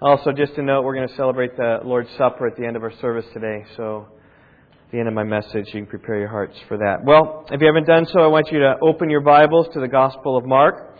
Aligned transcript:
Also, 0.00 0.30
just 0.30 0.54
to 0.54 0.62
note, 0.62 0.84
we're 0.84 0.94
going 0.94 1.08
to 1.08 1.16
celebrate 1.16 1.56
the 1.56 1.80
Lord's 1.82 2.08
Supper 2.16 2.46
at 2.46 2.54
the 2.56 2.64
end 2.64 2.76
of 2.76 2.84
our 2.84 2.92
service 3.00 3.26
today. 3.34 3.64
So, 3.76 4.06
at 4.70 4.92
the 4.92 4.98
end 5.00 5.08
of 5.08 5.14
my 5.14 5.24
message, 5.24 5.66
you 5.66 5.80
can 5.80 5.86
prepare 5.86 6.20
your 6.20 6.28
hearts 6.28 6.56
for 6.68 6.76
that. 6.76 6.98
Well, 7.04 7.46
if 7.50 7.60
you 7.60 7.66
haven't 7.66 7.88
done 7.88 8.06
so, 8.06 8.20
I 8.20 8.28
want 8.28 8.52
you 8.52 8.60
to 8.60 8.76
open 8.80 9.10
your 9.10 9.22
Bibles 9.22 9.66
to 9.74 9.80
the 9.80 9.88
Gospel 9.88 10.36
of 10.36 10.46
Mark. 10.46 10.96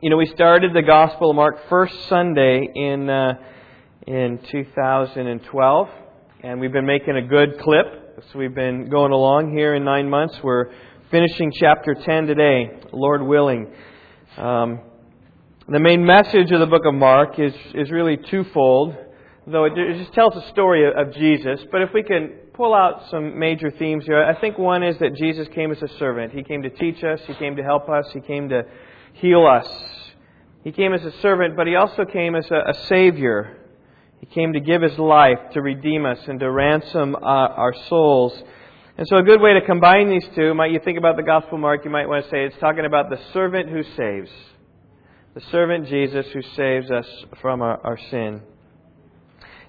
You 0.00 0.08
know, 0.08 0.16
we 0.16 0.24
started 0.24 0.72
the 0.72 0.80
Gospel 0.80 1.28
of 1.28 1.36
Mark 1.36 1.68
first 1.68 1.92
Sunday 2.08 2.66
in 2.74 3.10
uh, 3.10 3.34
in 4.06 4.40
2012, 4.52 5.88
and 6.44 6.60
we've 6.60 6.72
been 6.72 6.86
making 6.86 7.14
a 7.14 7.28
good 7.28 7.60
clip. 7.60 8.24
So 8.32 8.38
we've 8.38 8.54
been 8.54 8.88
going 8.88 9.12
along 9.12 9.52
here 9.54 9.74
in 9.74 9.84
nine 9.84 10.08
months. 10.08 10.34
We're 10.42 10.72
finishing 11.10 11.52
chapter 11.60 11.94
10 11.94 12.26
today, 12.26 12.70
Lord 12.90 13.20
willing. 13.20 13.70
Um, 14.38 14.80
the 15.70 15.78
main 15.78 16.06
message 16.06 16.50
of 16.50 16.60
the 16.60 16.66
book 16.66 16.86
of 16.86 16.94
Mark 16.94 17.38
is, 17.38 17.52
is 17.74 17.90
really 17.90 18.16
twofold, 18.16 18.96
though 19.46 19.64
it, 19.66 19.74
just 19.98 20.14
tells 20.14 20.34
a 20.34 20.48
story 20.48 20.88
of, 20.88 21.08
of 21.08 21.14
Jesus. 21.14 21.60
But 21.70 21.82
if 21.82 21.90
we 21.92 22.02
can 22.02 22.30
pull 22.54 22.74
out 22.74 23.10
some 23.10 23.38
major 23.38 23.70
themes 23.70 24.06
here, 24.06 24.24
I 24.24 24.40
think 24.40 24.56
one 24.56 24.82
is 24.82 24.96
that 25.00 25.14
Jesus 25.14 25.46
came 25.54 25.70
as 25.70 25.82
a 25.82 25.88
servant. 25.98 26.32
He 26.32 26.42
came 26.42 26.62
to 26.62 26.70
teach 26.70 27.04
us, 27.04 27.20
He 27.26 27.34
came 27.34 27.56
to 27.56 27.62
help 27.62 27.90
us, 27.90 28.06
He 28.14 28.20
came 28.20 28.48
to 28.48 28.62
heal 29.12 29.46
us. 29.46 29.68
He 30.64 30.72
came 30.72 30.94
as 30.94 31.04
a 31.04 31.12
servant, 31.20 31.54
but 31.54 31.66
He 31.66 31.76
also 31.76 32.06
came 32.06 32.34
as 32.34 32.50
a, 32.50 32.70
a 32.70 32.74
Savior. 32.86 33.58
He 34.20 34.26
came 34.26 34.54
to 34.54 34.60
give 34.60 34.80
His 34.80 34.98
life, 34.98 35.38
to 35.52 35.60
redeem 35.60 36.06
us, 36.06 36.18
and 36.28 36.40
to 36.40 36.50
ransom 36.50 37.14
uh, 37.14 37.18
our 37.18 37.74
souls. 37.90 38.32
And 38.96 39.06
so, 39.06 39.18
a 39.18 39.22
good 39.22 39.42
way 39.42 39.52
to 39.52 39.60
combine 39.66 40.08
these 40.08 40.26
two, 40.34 40.54
might 40.54 40.72
you 40.72 40.80
think 40.82 40.96
about 40.96 41.16
the 41.16 41.22
Gospel 41.22 41.58
Mark, 41.58 41.84
you 41.84 41.90
might 41.90 42.06
want 42.06 42.24
to 42.24 42.30
say 42.30 42.46
it's 42.46 42.56
talking 42.58 42.86
about 42.86 43.10
the 43.10 43.20
servant 43.34 43.68
who 43.68 43.82
saves 43.94 44.30
the 45.38 45.44
servant 45.52 45.86
Jesus 45.86 46.26
who 46.32 46.42
saves 46.56 46.90
us 46.90 47.06
from 47.40 47.62
our, 47.62 47.78
our 47.86 47.96
sin. 48.10 48.42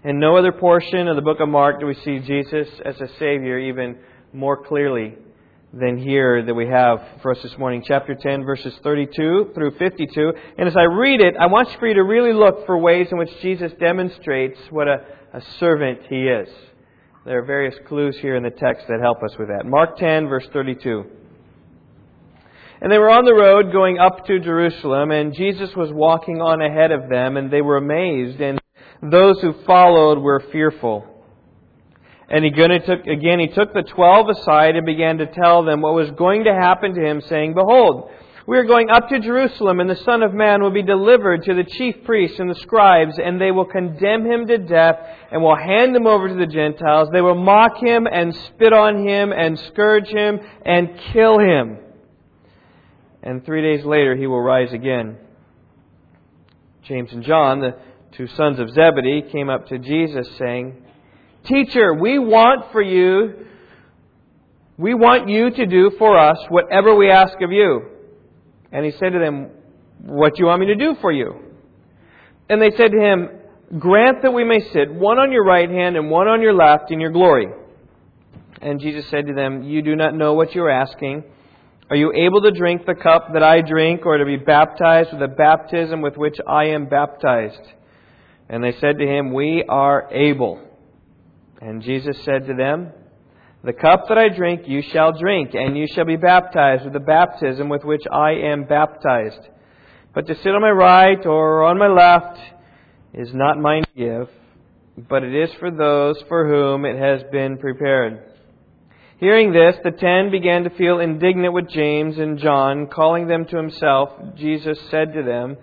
In 0.03 0.19
no 0.19 0.35
other 0.35 0.51
portion 0.51 1.07
of 1.07 1.15
the 1.15 1.21
book 1.21 1.39
of 1.39 1.47
Mark 1.47 1.79
do 1.79 1.85
we 1.85 1.93
see 1.93 2.17
Jesus 2.17 2.67
as 2.83 2.99
a 2.99 3.07
Savior 3.19 3.59
even 3.59 3.99
more 4.33 4.65
clearly 4.65 5.13
than 5.71 5.99
here 5.99 6.43
that 6.43 6.55
we 6.55 6.65
have 6.65 7.21
for 7.21 7.29
us 7.29 7.43
this 7.43 7.55
morning. 7.59 7.83
Chapter 7.85 8.15
10, 8.15 8.45
verses 8.45 8.73
32 8.81 9.51
through 9.53 9.77
52. 9.77 10.33
And 10.57 10.67
as 10.67 10.75
I 10.75 10.85
read 10.85 11.21
it, 11.21 11.35
I 11.39 11.45
want 11.45 11.69
for 11.77 11.87
you 11.87 11.93
to 11.93 12.03
really 12.03 12.33
look 12.33 12.65
for 12.65 12.75
ways 12.75 13.09
in 13.11 13.19
which 13.19 13.29
Jesus 13.43 13.71
demonstrates 13.79 14.57
what 14.71 14.87
a, 14.87 15.05
a 15.35 15.41
servant 15.59 15.99
he 16.09 16.29
is. 16.29 16.49
There 17.25 17.37
are 17.37 17.45
various 17.45 17.75
clues 17.87 18.17
here 18.19 18.35
in 18.35 18.41
the 18.41 18.49
text 18.49 18.87
that 18.87 19.01
help 19.03 19.21
us 19.21 19.37
with 19.37 19.49
that. 19.49 19.67
Mark 19.67 19.97
10, 19.97 20.29
verse 20.29 20.47
32. 20.51 21.18
And 22.81 22.89
they 22.89 22.97
were 22.97 23.09
on 23.09 23.25
the 23.25 23.33
road 23.33 23.73
going 23.73 23.99
up 23.99 24.25
to 24.27 24.39
Jerusalem, 24.39 25.11
and 25.11 25.33
Jesus 25.33 25.75
was 25.75 25.91
walking 25.91 26.41
on 26.41 26.61
ahead 26.61 26.91
of 26.91 27.09
them, 27.09 27.35
and 27.35 27.51
they 27.51 27.61
were 27.61 27.75
amazed, 27.75 28.39
and 28.39 28.57
those 29.01 29.41
who 29.41 29.53
followed 29.65 30.19
were 30.19 30.39
fearful. 30.51 31.05
And 32.29 32.45
he 32.45 32.51
took, 32.51 33.05
again, 33.05 33.39
he 33.39 33.47
took 33.47 33.73
the 33.73 33.83
twelve 33.83 34.29
aside 34.29 34.77
and 34.77 34.85
began 34.85 35.17
to 35.17 35.25
tell 35.25 35.63
them 35.63 35.81
what 35.81 35.93
was 35.93 36.11
going 36.11 36.45
to 36.45 36.53
happen 36.53 36.93
to 36.93 37.01
him, 37.01 37.19
saying, 37.21 37.53
Behold, 37.53 38.11
we 38.47 38.57
are 38.57 38.63
going 38.63 38.89
up 38.89 39.09
to 39.09 39.19
Jerusalem, 39.19 39.81
and 39.81 39.89
the 39.89 39.97
Son 39.97 40.23
of 40.23 40.33
Man 40.33 40.61
will 40.61 40.71
be 40.71 40.81
delivered 40.81 41.43
to 41.43 41.53
the 41.55 41.65
chief 41.65 41.95
priests 42.05 42.39
and 42.39 42.49
the 42.49 42.55
scribes, 42.55 43.19
and 43.21 43.41
they 43.41 43.51
will 43.51 43.65
condemn 43.65 44.25
him 44.25 44.47
to 44.47 44.57
death, 44.57 44.95
and 45.31 45.41
will 45.43 45.57
hand 45.57 45.93
him 45.93 46.07
over 46.07 46.29
to 46.29 46.35
the 46.35 46.47
Gentiles. 46.47 47.09
They 47.11 47.21
will 47.21 47.35
mock 47.35 47.77
him, 47.77 48.07
and 48.09 48.33
spit 48.33 48.71
on 48.71 49.05
him, 49.05 49.33
and 49.33 49.59
scourge 49.59 50.07
him, 50.07 50.39
and 50.65 50.97
kill 51.11 51.39
him 51.39 51.79
and 53.21 53.45
three 53.45 53.61
days 53.61 53.85
later 53.85 54.15
he 54.15 54.27
will 54.27 54.41
rise 54.41 54.71
again. 54.73 55.17
James 56.83 57.11
and 57.11 57.23
John, 57.23 57.59
the 57.59 57.75
two 58.13 58.27
sons 58.27 58.59
of 58.59 58.69
Zebedee, 58.69 59.23
came 59.31 59.49
up 59.49 59.67
to 59.67 59.77
Jesus 59.77 60.27
saying, 60.37 60.81
Teacher, 61.45 61.93
we 61.93 62.19
want 62.19 62.71
for 62.71 62.81
you, 62.81 63.45
we 64.77 64.93
want 64.93 65.29
you 65.29 65.51
to 65.51 65.65
do 65.65 65.91
for 65.97 66.17
us 66.17 66.37
whatever 66.49 66.95
we 66.95 67.11
ask 67.11 67.39
of 67.41 67.51
you. 67.51 67.81
And 68.71 68.85
he 68.85 68.91
said 68.91 69.11
to 69.13 69.19
them, 69.19 69.49
What 70.03 70.35
do 70.35 70.41
you 70.41 70.47
want 70.47 70.61
me 70.61 70.67
to 70.67 70.75
do 70.75 70.95
for 71.01 71.11
you? 71.11 71.35
And 72.49 72.61
they 72.61 72.71
said 72.71 72.91
to 72.91 72.99
him, 72.99 73.29
Grant 73.77 74.23
that 74.23 74.31
we 74.31 74.43
may 74.43 74.61
sit 74.71 74.91
one 74.91 75.19
on 75.19 75.31
your 75.31 75.43
right 75.43 75.69
hand 75.69 75.95
and 75.95 76.09
one 76.09 76.27
on 76.27 76.41
your 76.41 76.53
left 76.53 76.91
in 76.91 76.99
your 76.99 77.11
glory. 77.11 77.47
And 78.61 78.79
Jesus 78.79 79.07
said 79.09 79.27
to 79.27 79.33
them, 79.33 79.63
You 79.63 79.81
do 79.81 79.95
not 79.95 80.15
know 80.15 80.33
what 80.33 80.55
you 80.55 80.63
are 80.63 80.71
asking. 80.71 81.23
Are 81.89 81.95
you 81.95 82.13
able 82.13 82.43
to 82.43 82.51
drink 82.51 82.85
the 82.85 82.93
cup 82.93 83.33
that 83.33 83.41
I 83.41 83.61
drink, 83.61 84.05
or 84.05 84.17
to 84.19 84.25
be 84.25 84.37
baptized 84.37 85.11
with 85.11 85.21
the 85.21 85.27
baptism 85.27 86.01
with 86.01 86.17
which 86.17 86.37
I 86.47 86.65
am 86.65 86.85
baptized? 86.85 87.61
And 88.47 88.63
they 88.63 88.73
said 88.73 88.99
to 88.99 89.07
him, 89.07 89.33
We 89.33 89.63
are 89.67 90.07
able. 90.11 90.61
And 91.61 91.81
Jesus 91.81 92.15
said 92.23 92.45
to 92.45 92.53
them, 92.53 92.91
The 93.63 93.73
cup 93.73 94.07
that 94.07 94.19
I 94.19 94.29
drink 94.29 94.67
you 94.67 94.83
shall 94.83 95.17
drink, 95.17 95.55
and 95.55 95.75
you 95.75 95.87
shall 95.93 96.05
be 96.05 96.15
baptized 96.15 96.83
with 96.83 96.93
the 96.93 96.99
baptism 96.99 97.69
with 97.69 97.83
which 97.83 98.03
I 98.11 98.33
am 98.33 98.65
baptized. 98.65 99.49
But 100.13 100.27
to 100.27 100.35
sit 100.35 100.53
on 100.53 100.61
my 100.61 100.69
right 100.69 101.25
or 101.25 101.63
on 101.63 101.79
my 101.79 101.87
left 101.87 102.39
is 103.15 103.33
not 103.33 103.59
mine 103.59 103.83
to 103.83 103.91
give, 103.95 104.29
but 105.09 105.23
it 105.23 105.33
is 105.33 105.49
for 105.59 105.71
those 105.71 106.21
for 106.27 106.47
whom 106.47 106.85
it 106.85 106.99
has 106.99 107.23
been 107.31 107.57
prepared. 107.57 108.28
Hearing 109.19 109.51
this, 109.51 109.75
the 109.83 109.91
ten 109.91 110.31
began 110.31 110.63
to 110.63 110.69
feel 110.69 110.99
indignant 110.99 111.53
with 111.53 111.69
James 111.69 112.17
and 112.17 112.37
John. 112.37 112.87
Calling 112.87 113.27
them 113.27 113.43
to 113.47 113.57
himself, 113.57 114.11
Jesus 114.35 114.79
said 114.89 115.11
to 115.13 115.23
them, 115.23 115.57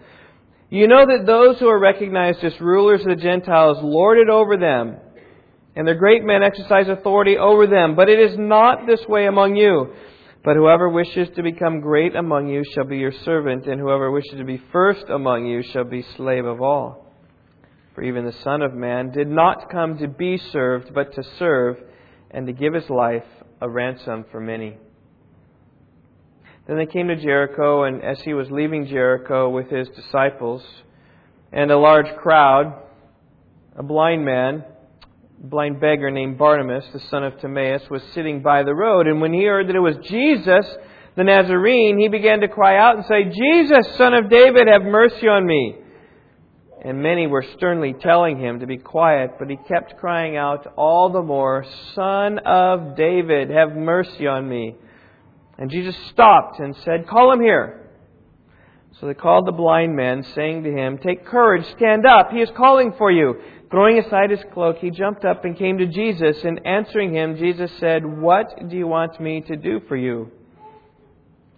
You 0.69 0.87
know 0.87 1.07
that 1.07 1.25
those 1.25 1.59
who 1.59 1.67
are 1.67 1.79
recognized 1.79 2.45
as 2.45 2.61
rulers 2.61 3.01
of 3.01 3.09
the 3.09 3.23
Gentiles 3.23 3.79
lord 3.81 4.19
it 4.19 4.29
over 4.29 4.59
them, 4.59 4.99
and 5.75 5.89
their 5.89 5.95
great 5.95 6.23
men 6.23 6.43
exercise 6.43 6.89
authority 6.89 7.39
over 7.39 7.67
them. 7.67 7.97
But 7.97 8.11
it 8.11 8.19
is 8.19 8.37
not 8.39 8.87
this 8.87 9.01
way 9.09 9.25
among 9.27 9.57
you. 9.57 9.95
But 10.45 10.57
whoever 10.57 10.91
wishes 10.91 11.29
to 11.37 11.43
become 11.43 11.81
great 11.81 12.15
among 12.15 12.49
you 12.49 12.63
shall 12.75 12.85
be 12.85 12.99
your 12.99 13.13
servant, 13.25 13.67
and 13.67 13.81
whoever 13.81 14.11
wishes 14.11 14.37
to 14.37 14.45
be 14.45 14.63
first 14.71 15.07
among 15.09 15.47
you 15.47 15.63
shall 15.63 15.85
be 15.85 16.05
slave 16.19 16.45
of 16.45 16.61
all. 16.61 17.11
For 17.95 18.03
even 18.03 18.27
the 18.27 18.37
Son 18.45 18.61
of 18.61 18.75
Man 18.75 19.13
did 19.13 19.29
not 19.29 19.71
come 19.71 19.97
to 19.97 20.09
be 20.09 20.37
served, 20.37 20.93
but 20.93 21.15
to 21.15 21.23
serve, 21.39 21.79
and 22.31 22.47
to 22.47 22.53
give 22.53 22.75
his 22.75 22.91
life 22.91 23.25
a 23.61 23.69
ransom 23.69 24.25
for 24.31 24.41
many. 24.41 24.77
Then 26.67 26.79
they 26.79 26.87
came 26.87 27.09
to 27.09 27.17
Jericho, 27.17 27.85
and 27.85 28.03
as 28.03 28.21
he 28.23 28.35
was 28.35 28.51
leaving 28.51 28.87
Jericho 28.87 29.49
with 29.49 29.71
his 29.71 29.89
disciples 29.91 30.63
and 31.53 31.71
a 31.71 31.79
large 31.79 32.13
crowd, 32.17 32.83
a 33.77 33.83
blind 33.83 34.25
man, 34.25 34.65
a 35.43 35.47
blind 35.47 35.81
beggar 35.81 36.11
named 36.11 36.39
Bartimaeus, 36.39 36.87
the 36.93 37.01
son 37.09 37.23
of 37.23 37.39
Timaeus, 37.41 37.89
was 37.89 38.03
sitting 38.15 38.43
by 38.43 38.63
the 38.65 38.75
road. 38.75 39.07
And 39.07 39.21
when 39.21 39.33
he 39.33 39.45
heard 39.45 39.69
that 39.69 39.77
it 39.77 39.81
was 39.81 39.97
Jesus, 40.09 40.67
the 41.17 41.25
Nazarene, 41.25 41.99
he 41.99 42.09
began 42.09 42.41
to 42.41 42.49
cry 42.49 42.79
out 42.79 42.97
and 42.97 43.07
say, 43.07 43.25
Jesus, 43.25 43.97
son 43.97 44.15
of 44.15 44.29
David, 44.29 44.67
have 44.67 44.83
mercy 44.83 45.29
on 45.29 45.47
me. 45.47 45.77
And 46.87 47.03
many 47.03 47.27
were 47.27 47.45
sternly 47.57 47.95
telling 47.95 48.39
him 48.39 48.61
to 48.61 48.67
be 48.67 48.77
quiet, 48.77 49.41
but 49.41 49.51
he 49.51 49.57
kept 49.57 49.97
crying 49.97 50.37
out 50.37 50.73
all 50.77 51.11
the 51.11 51.21
more, 51.21 51.67
Son 51.97 52.39
of 52.39 52.95
David, 52.97 53.51
have 53.51 53.75
mercy 53.75 54.29
on 54.29 54.49
me. 54.49 54.77
And 55.59 55.69
Jesus 55.69 55.97
stopped 56.13 56.61
and 56.61 56.77
said, 56.85 57.09
Call 57.09 57.33
him 57.33 57.41
here. 57.41 57.91
So 59.01 59.07
they 59.09 59.15
called 59.15 59.49
the 59.49 59.53
blind 59.53 59.97
man, 59.97 60.23
saying 60.37 60.63
to 60.63 60.71
him, 60.71 60.99
Take 60.99 61.27
courage, 61.27 61.67
stand 61.77 62.07
up, 62.07 62.31
he 62.31 62.41
is 62.41 62.51
calling 62.57 62.93
for 62.97 63.11
you. 63.11 63.35
Throwing 63.69 63.99
aside 63.99 64.31
his 64.31 64.45
cloak, 64.55 64.77
he 64.79 64.91
jumped 64.91 65.25
up 65.25 65.45
and 65.45 65.59
came 65.59 65.79
to 65.79 65.87
Jesus, 65.87 66.45
and 66.45 66.65
answering 66.65 67.13
him, 67.13 67.37
Jesus 67.37 67.73
said, 67.81 68.07
What 68.07 68.69
do 68.69 68.77
you 68.77 68.87
want 68.87 69.21
me 69.21 69.41
to 69.41 69.57
do 69.57 69.81
for 69.89 69.97
you? 69.97 70.31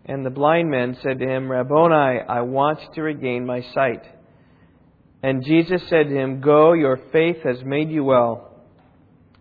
And 0.06 0.24
the 0.24 0.30
blind 0.30 0.70
man 0.70 0.96
said 1.02 1.18
to 1.18 1.28
him, 1.28 1.50
Rabboni, 1.50 2.20
I 2.26 2.40
want 2.40 2.78
to 2.94 3.02
regain 3.02 3.44
my 3.44 3.60
sight. 3.74 4.04
And 5.22 5.44
Jesus 5.44 5.82
said 5.88 6.08
to 6.08 6.14
him, 6.14 6.40
Go, 6.40 6.72
your 6.72 6.98
faith 7.12 7.42
has 7.44 7.62
made 7.64 7.90
you 7.90 8.04
well. 8.04 8.50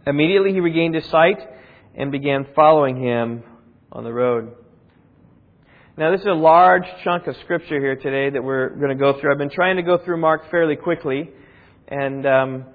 Immediately 0.06 0.53
he 0.53 0.59
regained 0.59 0.95
his 0.95 1.06
sight 1.06 1.39
and 1.95 2.12
began 2.12 2.47
following 2.56 3.01
him 3.01 3.44
on 3.91 4.03
the 4.03 4.13
road. 4.13 4.53
Now, 5.97 6.12
this 6.12 6.21
is 6.21 6.27
a 6.27 6.33
large 6.33 6.85
chunk 7.03 7.27
of 7.27 7.35
scripture 7.38 7.79
here 7.79 7.95
today 7.95 8.29
that 8.29 8.44
we're 8.44 8.69
going 8.69 8.89
to 8.89 8.95
go 8.95 9.19
through. 9.19 9.31
I've 9.31 9.39
been 9.39 9.50
trying 9.50 9.77
to 9.77 9.81
go 9.81 9.97
through 9.97 10.18
Mark 10.18 10.50
fairly 10.51 10.75
quickly, 10.75 11.29
and 11.88 12.25
um, 12.25 12.65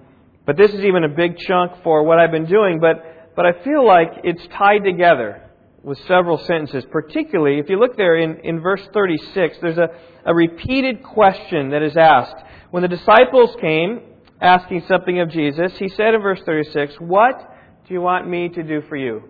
but 0.44 0.56
this 0.56 0.72
is 0.72 0.81
even 0.81 1.05
a 1.05 1.08
big 1.08 1.38
chunk 1.38 1.84
for 1.84 2.02
what 2.02 2.19
I've 2.19 2.32
been 2.32 2.46
doing. 2.46 2.81
But 2.81 3.34
but 3.37 3.46
I 3.46 3.62
feel 3.62 3.87
like 3.87 4.08
it's 4.25 4.44
tied 4.58 4.84
together 4.84 5.40
with 5.82 5.98
several 6.06 6.38
sentences. 6.38 6.84
Particularly, 6.90 7.60
if 7.60 7.69
you 7.69 7.78
look 7.78 7.96
there 7.96 8.16
in, 8.16 8.40
in 8.44 8.60
verse 8.60 8.82
36, 8.93 9.56
there's 9.62 9.78
a, 9.78 9.88
a 10.25 10.34
repeated 10.34 11.02
question 11.02 11.70
that 11.70 11.82
is 11.82 11.96
asked. 11.96 12.37
When 12.72 12.82
the 12.82 12.88
disciples 12.88 13.54
came 13.60 14.00
asking 14.40 14.84
something 14.88 15.20
of 15.20 15.28
Jesus, 15.28 15.72
he 15.78 15.90
said 15.90 16.14
in 16.14 16.22
verse 16.22 16.40
36, 16.46 16.94
What 17.00 17.38
do 17.86 17.92
you 17.92 18.00
want 18.00 18.26
me 18.26 18.48
to 18.48 18.62
do 18.62 18.80
for 18.88 18.96
you? 18.96 19.24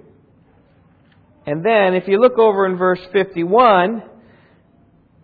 And 1.44 1.66
then, 1.66 1.94
if 1.94 2.06
you 2.06 2.20
look 2.20 2.38
over 2.38 2.66
in 2.66 2.76
verse 2.76 3.00
51, 3.12 4.04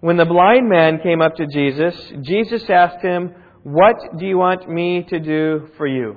when 0.01 0.17
the 0.17 0.25
blind 0.25 0.69
man 0.69 0.99
came 1.01 1.23
up 1.23 1.37
to 1.37 1.47
Jesus, 1.47 1.95
Jesus 2.23 2.69
asked 2.69 3.05
him, 3.05 3.37
What 3.63 3.95
do 4.19 4.27
you 4.27 4.37
want 4.37 4.69
me 4.69 5.05
to 5.11 5.21
do 5.21 5.69
for 5.77 5.87
you? 5.87 6.17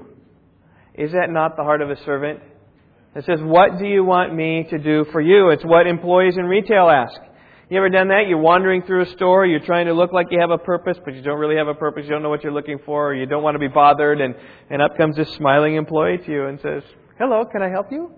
Is 0.95 1.11
that 1.11 1.29
not 1.29 1.55
the 1.55 1.61
heart 1.61 1.83
of 1.83 1.91
a 1.91 2.03
servant? 2.03 2.39
It 3.15 3.25
says, 3.25 3.41
What 3.41 3.77
do 3.77 3.85
you 3.85 4.03
want 4.03 4.33
me 4.33 4.65
to 4.71 4.79
do 4.79 5.05
for 5.11 5.21
you? 5.21 5.51
It's 5.51 5.63
what 5.63 5.85
employees 5.85 6.35
in 6.35 6.45
retail 6.45 6.89
ask. 6.89 7.21
You 7.71 7.77
ever 7.77 7.89
done 7.89 8.09
that? 8.09 8.27
You're 8.27 8.37
wandering 8.37 8.81
through 8.81 9.03
a 9.03 9.09
store, 9.11 9.45
you're 9.45 9.61
trying 9.61 9.85
to 9.85 9.93
look 9.93 10.11
like 10.11 10.27
you 10.29 10.41
have 10.41 10.51
a 10.51 10.57
purpose, 10.57 10.97
but 11.05 11.15
you 11.15 11.21
don't 11.21 11.39
really 11.39 11.55
have 11.55 11.69
a 11.69 11.73
purpose, 11.73 12.03
you 12.03 12.09
don't 12.09 12.21
know 12.21 12.27
what 12.27 12.43
you're 12.43 12.51
looking 12.51 12.79
for, 12.85 13.11
or 13.11 13.15
you 13.15 13.25
don't 13.25 13.43
want 13.43 13.55
to 13.55 13.59
be 13.59 13.69
bothered, 13.69 14.19
and, 14.19 14.35
and 14.69 14.81
up 14.81 14.97
comes 14.97 15.15
this 15.15 15.33
smiling 15.35 15.75
employee 15.75 16.17
to 16.17 16.31
you 16.33 16.47
and 16.47 16.59
says, 16.59 16.83
Hello, 17.17 17.45
can 17.45 17.61
I 17.61 17.69
help 17.69 17.89
you? 17.89 18.11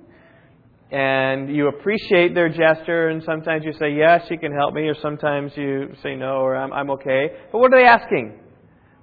And 0.90 1.56
you 1.56 1.68
appreciate 1.68 2.34
their 2.34 2.50
gesture, 2.50 3.10
and 3.10 3.22
sometimes 3.24 3.64
you 3.64 3.74
say, 3.74 3.94
Yes, 3.94 4.26
you 4.32 4.40
can 4.40 4.52
help 4.54 4.74
me, 4.74 4.88
or 4.88 4.96
sometimes 5.04 5.52
you 5.56 5.94
say 6.02 6.16
no, 6.16 6.38
or 6.38 6.56
I'm, 6.56 6.74
I'm 6.74 6.90
okay. 6.90 7.28
But 7.52 7.60
what 7.60 7.72
are 7.72 7.80
they 7.80 7.86
asking? 7.86 8.40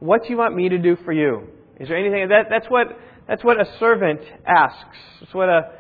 What 0.00 0.25
do 0.25 0.31
you 0.31 0.37
want 0.37 0.56
me 0.56 0.69
to 0.69 0.79
do 0.79 0.96
for 1.05 1.12
you? 1.12 1.46
Is 1.79 1.87
there 1.87 1.96
anything 1.96 2.29
that 2.29 2.46
that's 2.50 2.67
what 2.67 2.88
that's 3.29 3.44
what 3.44 3.61
a 3.61 3.79
servant 3.79 4.20
asks. 4.44 4.99
It's 5.20 5.32
what 5.32 5.49
a 5.49 5.58
a 5.58 5.80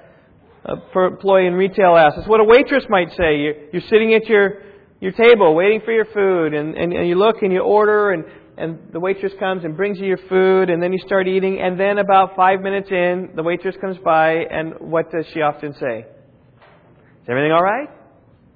Uh, 0.62 0.76
employee 1.06 1.46
in 1.46 1.54
retail 1.54 1.96
asks. 1.96 2.18
It's 2.18 2.28
what 2.28 2.40
a 2.40 2.44
waitress 2.44 2.84
might 2.90 3.10
say. 3.12 3.38
You're, 3.38 3.54
you're 3.72 3.88
sitting 3.88 4.12
at 4.12 4.26
your, 4.26 4.60
your 5.00 5.12
table 5.12 5.54
waiting 5.54 5.80
for 5.82 5.92
your 5.92 6.04
food, 6.04 6.52
and, 6.52 6.76
and, 6.76 6.92
and 6.92 7.08
you 7.08 7.14
look 7.14 7.36
and 7.40 7.50
you 7.50 7.60
order, 7.60 8.10
and, 8.10 8.24
and 8.58 8.92
the 8.92 9.00
waitress 9.00 9.32
comes 9.40 9.64
and 9.64 9.74
brings 9.74 9.98
you 9.98 10.06
your 10.06 10.20
food, 10.28 10.68
and 10.68 10.82
then 10.82 10.92
you 10.92 10.98
start 10.98 11.26
eating, 11.28 11.58
and 11.62 11.80
then 11.80 11.96
about 11.96 12.36
five 12.36 12.60
minutes 12.60 12.88
in, 12.90 13.30
the 13.36 13.42
waitress 13.42 13.74
comes 13.80 13.96
by, 14.04 14.32
and 14.32 14.74
what 14.80 15.10
does 15.10 15.24
she 15.32 15.40
often 15.40 15.72
say? 15.80 16.00
Is 16.00 17.26
everything 17.26 17.52
all 17.52 17.62
right? 17.62 17.88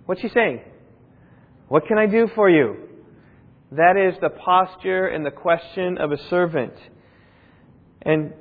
What's 0.04 0.20
she 0.20 0.28
saying? 0.28 0.60
What 1.68 1.86
can 1.86 1.96
I 1.96 2.04
do 2.04 2.28
for 2.34 2.50
you? 2.50 2.76
That 3.72 3.96
is 3.96 4.20
the 4.20 4.28
posture 4.28 5.06
and 5.06 5.24
the 5.24 5.30
question 5.30 5.96
of 5.96 6.12
a 6.12 6.18
servant. 6.28 6.74
And 8.02 8.34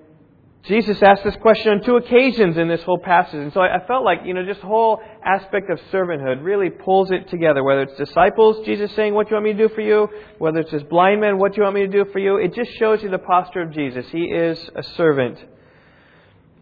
Jesus 0.63 1.01
asked 1.04 1.25
this 1.25 1.36
question 1.42 1.74
on 1.74 1.83
two 1.83 1.98
occasions 1.98 2.57
in 2.57 2.69
this 2.69 2.81
whole 2.83 2.98
passage. 2.98 3.36
And 3.36 3.51
so 3.51 3.60
I 3.60 3.86
felt 3.86 4.06
like, 4.06 4.19
you 4.24 4.33
know, 4.33 4.45
this 4.45 4.60
whole 4.60 5.01
aspect 5.25 5.69
of 5.69 5.77
servanthood 5.92 6.42
really 6.42 6.69
pulls 6.69 7.12
it 7.12 7.27
together. 7.30 7.62
Whether 7.62 7.81
it's 7.81 7.98
disciples, 7.98 8.65
Jesus 8.65 8.89
saying, 8.95 9.13
What 9.13 9.27
do 9.27 9.31
you 9.31 9.36
want 9.36 9.45
me 9.45 9.51
to 9.54 9.68
do 9.68 9.75
for 9.75 9.81
you? 9.81 10.07
Whether 10.38 10.60
it's 10.60 10.71
this 10.71 10.83
blind 10.83 11.19
man, 11.19 11.38
What 11.38 11.51
do 11.51 11.57
you 11.57 11.63
want 11.63 11.75
me 11.75 11.81
to 11.81 11.92
do 11.92 12.06
for 12.13 12.19
you? 12.19 12.38
It 12.38 12.56
just 12.56 12.71
shows 12.77 13.04
you 13.04 13.10
the 13.10 13.18
posture 13.18 13.62
of 13.62 13.74
Jesus. 13.74 14.06
He 14.10 14.24
is 14.24 14.57
a 14.74 14.83
servant. 14.95 15.38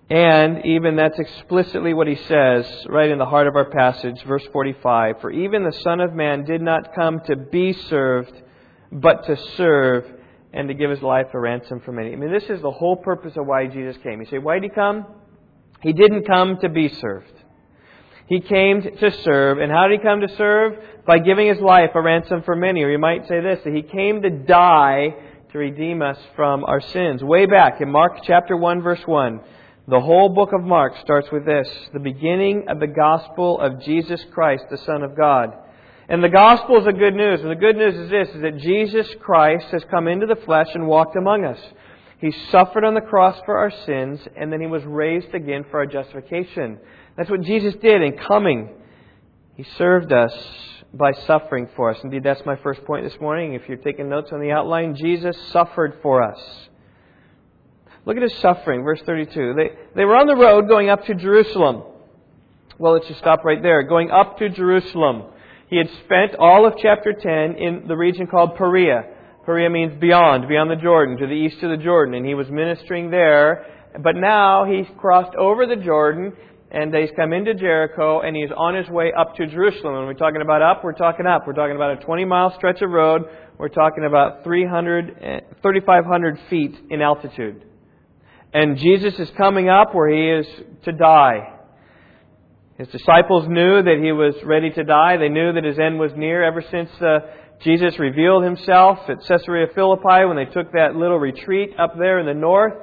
And 0.10 0.66
even 0.66 0.96
that's 0.96 1.20
explicitly 1.20 1.94
what 1.94 2.08
he 2.08 2.16
says 2.16 2.66
right 2.90 3.10
in 3.10 3.20
the 3.20 3.26
heart 3.26 3.46
of 3.46 3.56
our 3.56 3.70
passage, 3.70 4.24
verse 4.24 4.46
45. 4.52 5.22
For 5.22 5.30
even 5.30 5.64
the 5.64 5.78
Son 5.84 6.00
of 6.00 6.14
Man 6.14 6.44
did 6.44 6.62
not 6.62 6.96
come 6.96 7.22
to 7.28 7.36
be 7.36 7.74
served, 7.74 8.34
but 8.92 9.28
to 9.28 9.38
serve 9.56 10.12
and 10.54 10.68
to 10.68 10.74
give 10.74 10.90
his 10.90 11.02
life 11.02 11.28
a 11.34 11.40
ransom 11.40 11.82
for 11.82 11.92
many. 11.92 12.14
I 12.14 12.16
mean, 12.16 12.32
this 12.32 12.50
is 12.50 12.62
the 12.62 12.72
whole 12.72 12.96
purpose 12.96 13.34
of 13.38 13.46
why 13.46 13.68
Jesus 13.68 13.96
came. 14.04 14.20
You 14.20 14.28
say, 14.28 14.38
why 14.38 14.56
did 14.56 14.64
he 14.64 14.70
come? 14.70 15.06
He 15.82 15.94
didn't 15.94 16.26
come 16.26 16.58
to 16.62 16.70
be 16.70 16.90
served. 16.90 17.32
He 18.28 18.40
came 18.40 18.82
to 18.82 19.12
serve. 19.24 19.60
And 19.60 19.72
how 19.72 19.88
did 19.88 20.00
he 20.00 20.06
come 20.06 20.22
to 20.22 20.36
serve? 20.36 20.74
By 21.06 21.20
giving 21.20 21.48
his 21.48 21.60
life 21.60 21.92
a 21.96 22.02
ransom 22.02 22.44
for 22.44 22.56
many. 22.56 22.84
Or 22.84 22.90
you 22.90 23.00
might 23.00 23.28
say 23.28 23.42
this, 23.42 23.60
that 23.64 23.74
he 23.74 23.82
came 23.82 24.22
to 24.22 24.30
die 24.30 25.16
to 25.52 25.58
redeem 25.58 26.02
us 26.02 26.18
from 26.36 26.64
our 26.64 26.80
sins. 26.80 27.24
Way 27.24 27.46
back 27.46 27.82
in 27.82 27.92
Mark 27.92 28.20
chapter 28.24 28.56
1 28.56 28.82
verse 28.82 29.02
1, 29.06 29.42
the 29.88 30.00
whole 30.00 30.30
book 30.30 30.52
of 30.54 30.64
Mark 30.64 30.94
starts 31.02 31.30
with 31.32 31.46
this, 31.46 31.68
the 31.92 32.00
beginning 32.00 32.66
of 32.70 32.80
the 32.80 32.88
gospel 32.88 33.60
of 33.60 33.82
Jesus 33.82 34.24
Christ, 34.32 34.64
the 34.70 34.78
Son 34.78 35.04
of 35.04 35.18
God. 35.18 35.50
And 36.12 36.22
the 36.22 36.28
gospel 36.28 36.78
is 36.78 36.84
the 36.84 36.92
good 36.92 37.16
news. 37.16 37.40
And 37.40 37.50
the 37.50 37.56
good 37.56 37.78
news 37.78 37.96
is 37.96 38.10
this, 38.10 38.28
is 38.36 38.42
that 38.42 38.58
Jesus 38.58 39.08
Christ 39.22 39.68
has 39.72 39.82
come 39.90 40.10
into 40.10 40.26
the 40.26 40.36
flesh 40.36 40.68
and 40.74 40.86
walked 40.86 41.16
among 41.16 41.46
us. 41.46 41.58
He 42.20 42.34
suffered 42.52 42.84
on 42.84 42.96
the 42.96 43.00
cross 43.00 43.40
for 43.46 43.58
our 43.58 43.72
sins, 43.86 44.20
and 44.36 44.52
then 44.52 44.60
he 44.60 44.68
was 44.68 44.84
raised 44.84 45.34
again 45.34 45.64
for 45.72 45.80
our 45.80 45.86
justification. 45.86 46.80
That's 47.16 47.30
what 47.30 47.44
Jesus 47.44 47.76
did 47.82 48.02
in 48.02 48.18
coming. 48.18 48.72
He 49.56 49.64
served 49.78 50.12
us 50.12 50.34
by 50.94 51.14
suffering 51.14 51.70
for 51.78 51.92
us. 51.92 51.98
Indeed, 52.04 52.24
that's 52.26 52.46
my 52.46 52.58
first 52.58 52.84
point 52.84 53.06
this 53.06 53.18
morning. 53.22 53.54
If 53.54 53.62
you're 53.70 53.78
taking 53.78 54.10
notes 54.10 54.32
on 54.34 54.42
the 54.42 54.52
outline, 54.52 54.98
Jesus 54.98 55.38
suffered 55.54 56.00
for 56.02 56.24
us. 56.30 56.40
Look 58.06 58.18
at 58.18 58.24
his 58.24 58.36
suffering, 58.40 58.84
verse 58.84 59.02
32. 59.06 59.54
They, 59.56 59.70
they 59.96 60.04
were 60.04 60.18
on 60.18 60.28
the 60.28 60.36
road 60.36 60.68
going 60.68 60.90
up 60.90 61.06
to 61.06 61.16
Jerusalem. 61.16 61.84
Well, 62.78 62.92
let's 62.92 63.08
just 63.08 63.20
stop 63.20 63.46
right 63.46 63.64
there. 63.64 63.84
Going 63.84 64.12
up 64.12 64.40
to 64.40 64.50
Jerusalem. 64.50 65.28
He 65.72 65.78
had 65.78 65.88
spent 66.04 66.36
all 66.38 66.68
of 66.68 66.74
chapter 66.82 67.14
10 67.14 67.56
in 67.58 67.88
the 67.88 67.96
region 67.96 68.28
called 68.28 68.58
Perea. 68.58 69.06
Perea 69.46 69.70
means 69.70 69.98
beyond, 70.02 70.50
beyond 70.50 70.70
the 70.70 70.76
Jordan, 70.76 71.16
to 71.18 71.26
the 71.26 71.34
east 71.34 71.64
of 71.64 71.70
the 71.70 71.82
Jordan, 71.82 72.14
and 72.14 72.26
he 72.26 72.34
was 72.34 72.48
ministering 72.50 73.10
there. 73.10 73.66
But 74.04 74.18
now 74.18 74.66
he's 74.66 74.86
crossed 74.98 75.34
over 75.38 75.66
the 75.66 75.78
Jordan, 75.78 76.34
and 76.72 76.94
he's 76.94 77.12
come 77.16 77.32
into 77.32 77.54
Jericho, 77.54 78.20
and 78.20 78.36
he's 78.36 78.50
on 78.56 78.76
his 78.76 78.90
way 78.90 79.14
up 79.18 79.38
to 79.38 79.48
Jerusalem. 79.48 79.94
When 79.94 80.06
we're 80.08 80.14
talking 80.16 80.42
about 80.42 80.62
up, 80.62 80.84
we're 80.84 80.92
talking 80.92 81.26
up. 81.26 81.48
We're 81.48 81.54
talking 81.54 81.78
about 81.78 82.02
a 82.02 82.06
20 82.06 82.26
mile 82.26 82.54
stretch 82.58 82.82
of 82.82 82.90
road. 82.90 83.22
We're 83.58 83.70
talking 83.70 84.04
about 84.04 84.44
300, 84.44 85.18
eh, 85.22 85.40
3,500 85.62 86.38
feet 86.50 86.76
in 86.90 87.02
altitude. 87.02 87.64
And 88.54 88.78
Jesus 88.78 89.18
is 89.18 89.32
coming 89.38 89.70
up 89.70 89.96
where 89.96 90.10
he 90.10 90.42
is 90.42 90.48
to 90.84 90.92
die. 90.92 91.51
His 92.82 92.88
disciples 92.88 93.48
knew 93.48 93.84
that 93.84 94.00
he 94.02 94.12
was 94.12 94.34
ready 94.44 94.72
to 94.72 94.84
die. 94.84 95.16
They 95.18 95.30
knew 95.30 95.54
that 95.54 95.64
his 95.64 95.78
end 95.78 96.00
was 96.00 96.14
near 96.16 96.44
ever 96.44 96.64
since 96.64 96.90
uh, 97.00 97.20
Jesus 97.60 98.00
revealed 98.00 98.44
himself 98.44 98.98
at 99.08 99.24
Caesarea 99.28 99.68
Philippi 99.76 100.26
when 100.26 100.36
they 100.36 100.52
took 100.52 100.72
that 100.72 100.96
little 100.96 101.20
retreat 101.20 101.76
up 101.78 101.96
there 101.96 102.18
in 102.18 102.26
the 102.26 102.34
north. 102.34 102.74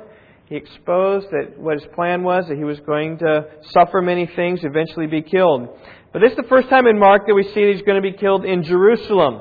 He 0.47 0.55
exposed 0.55 1.27
that 1.33 1.59
what 1.59 1.81
his 1.81 1.89
plan 1.97 2.23
was, 2.23 2.47
that 2.47 2.57
he 2.57 2.63
was 2.63 2.79
going 2.79 3.19
to 3.19 3.47
suffer 3.73 4.01
many 4.01 4.27
things, 4.37 4.61
eventually 4.63 5.09
be 5.09 5.21
killed. 5.21 5.69
But 6.13 6.21
this 6.21 6.31
is 6.31 6.37
the 6.37 6.49
first 6.49 6.69
time 6.69 6.87
in 6.87 6.97
Mark 6.97 7.27
that 7.27 7.35
we 7.35 7.43
see 7.43 7.65
that 7.65 7.73
he's 7.75 7.83
going 7.83 8.01
to 8.01 8.13
be 8.13 8.17
killed 8.17 8.45
in 8.45 8.63
Jerusalem. 8.63 9.41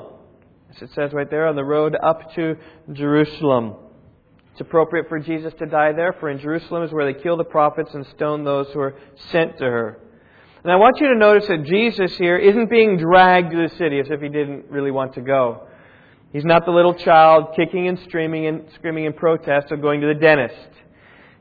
As 0.74 0.82
it 0.82 0.90
says 0.92 1.12
right 1.12 1.30
there, 1.30 1.46
on 1.46 1.54
the 1.54 1.62
road 1.62 1.96
up 2.02 2.34
to 2.34 2.56
Jerusalem. 2.92 3.76
It's 4.50 4.60
appropriate 4.60 5.08
for 5.08 5.20
Jesus 5.20 5.54
to 5.60 5.66
die 5.66 5.92
there, 5.92 6.14
for 6.18 6.28
in 6.28 6.40
Jerusalem 6.40 6.82
is 6.82 6.90
where 6.90 7.06
they 7.06 7.22
kill 7.22 7.36
the 7.36 7.44
prophets 7.44 7.90
and 7.94 8.04
stone 8.16 8.42
those 8.42 8.66
who 8.74 8.80
are 8.80 8.96
sent 9.30 9.56
to 9.58 9.64
her. 9.64 10.00
And 10.64 10.72
I 10.72 10.76
want 10.76 11.00
you 11.00 11.08
to 11.08 11.18
notice 11.18 11.46
that 11.48 11.64
Jesus 11.64 12.16
here 12.18 12.36
isn't 12.36 12.68
being 12.68 12.98
dragged 12.98 13.52
to 13.52 13.68
the 13.68 13.74
city 13.76 14.00
as 14.00 14.06
if 14.10 14.20
he 14.20 14.28
didn't 14.28 14.66
really 14.70 14.90
want 14.90 15.14
to 15.14 15.20
go. 15.20 15.68
He's 16.32 16.44
not 16.44 16.66
the 16.66 16.72
little 16.72 16.94
child 16.94 17.54
kicking 17.56 17.88
and 17.88 17.98
screaming 18.08 18.46
and 18.46 18.64
screaming 18.74 19.04
in 19.04 19.12
protest 19.12 19.70
of 19.70 19.80
going 19.80 20.00
to 20.00 20.08
the 20.08 20.18
dentist. 20.18 20.68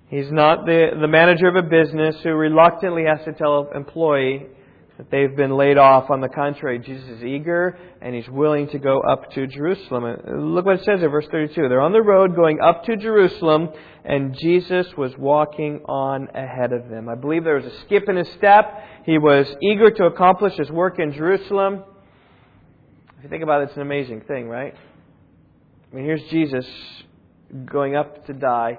He's 0.10 0.32
not 0.32 0.66
the, 0.66 0.92
the 1.02 1.08
manager 1.08 1.48
of 1.48 1.56
a 1.56 1.64
business 1.64 2.16
who 2.24 2.30
reluctantly 2.30 3.04
has 3.04 3.26
to 3.26 3.34
tell 3.34 3.68
an 3.70 3.76
employee 3.76 4.48
that 4.98 5.12
they've 5.12 5.36
been 5.36 5.56
laid 5.56 5.78
off. 5.78 6.10
On 6.10 6.22
the 6.22 6.30
contrary, 6.30 6.80
Jesus 6.80 7.08
is 7.10 7.24
eager 7.24 7.78
and 8.02 8.16
he's 8.16 8.28
willing 8.30 8.68
to 8.70 8.80
go 8.80 9.02
up 9.02 9.32
to 9.34 9.48
Jerusalem. 9.48 10.04
Look 10.54 10.66
what 10.66 10.80
it 10.80 10.86
says 10.86 11.04
in 11.04 11.10
verse 11.10 11.28
32. 11.32 11.70
They're 11.70 11.82
on 11.82 11.94
the 11.94 12.02
road 12.02 12.36
going 12.36 12.60
up 12.60 12.84
to 12.86 12.98
Jerusalem 12.98 13.70
and 14.04 14.36
Jesus 14.38 14.88
was 14.98 15.16
walking 15.18 15.82
on 15.86 16.30
ahead 16.34 16.74
of 16.74 16.90
them. 16.90 17.10
I 17.10 17.16
believe 17.16 17.44
there 17.44 17.56
was 17.56 17.66
a 17.66 17.80
skip 17.82 18.10
in 18.10 18.16
his 18.16 18.30
step. 18.38 18.84
He 19.06 19.18
was 19.18 19.48
eager 19.62 19.92
to 19.92 20.06
accomplish 20.06 20.56
his 20.56 20.72
work 20.72 21.00
in 21.00 21.14
Jerusalem. 21.14 21.84
If 23.18 23.24
you 23.24 23.30
think 23.30 23.44
about 23.44 23.62
it, 23.62 23.70
it's 23.70 23.76
an 23.76 23.82
amazing 23.82 24.22
thing, 24.22 24.48
right? 24.48 24.74
I 25.92 25.96
mean, 25.96 26.06
here's 26.06 26.24
Jesus 26.30 26.66
going 27.66 27.96
up 27.96 28.26
to 28.28 28.34
die. 28.34 28.78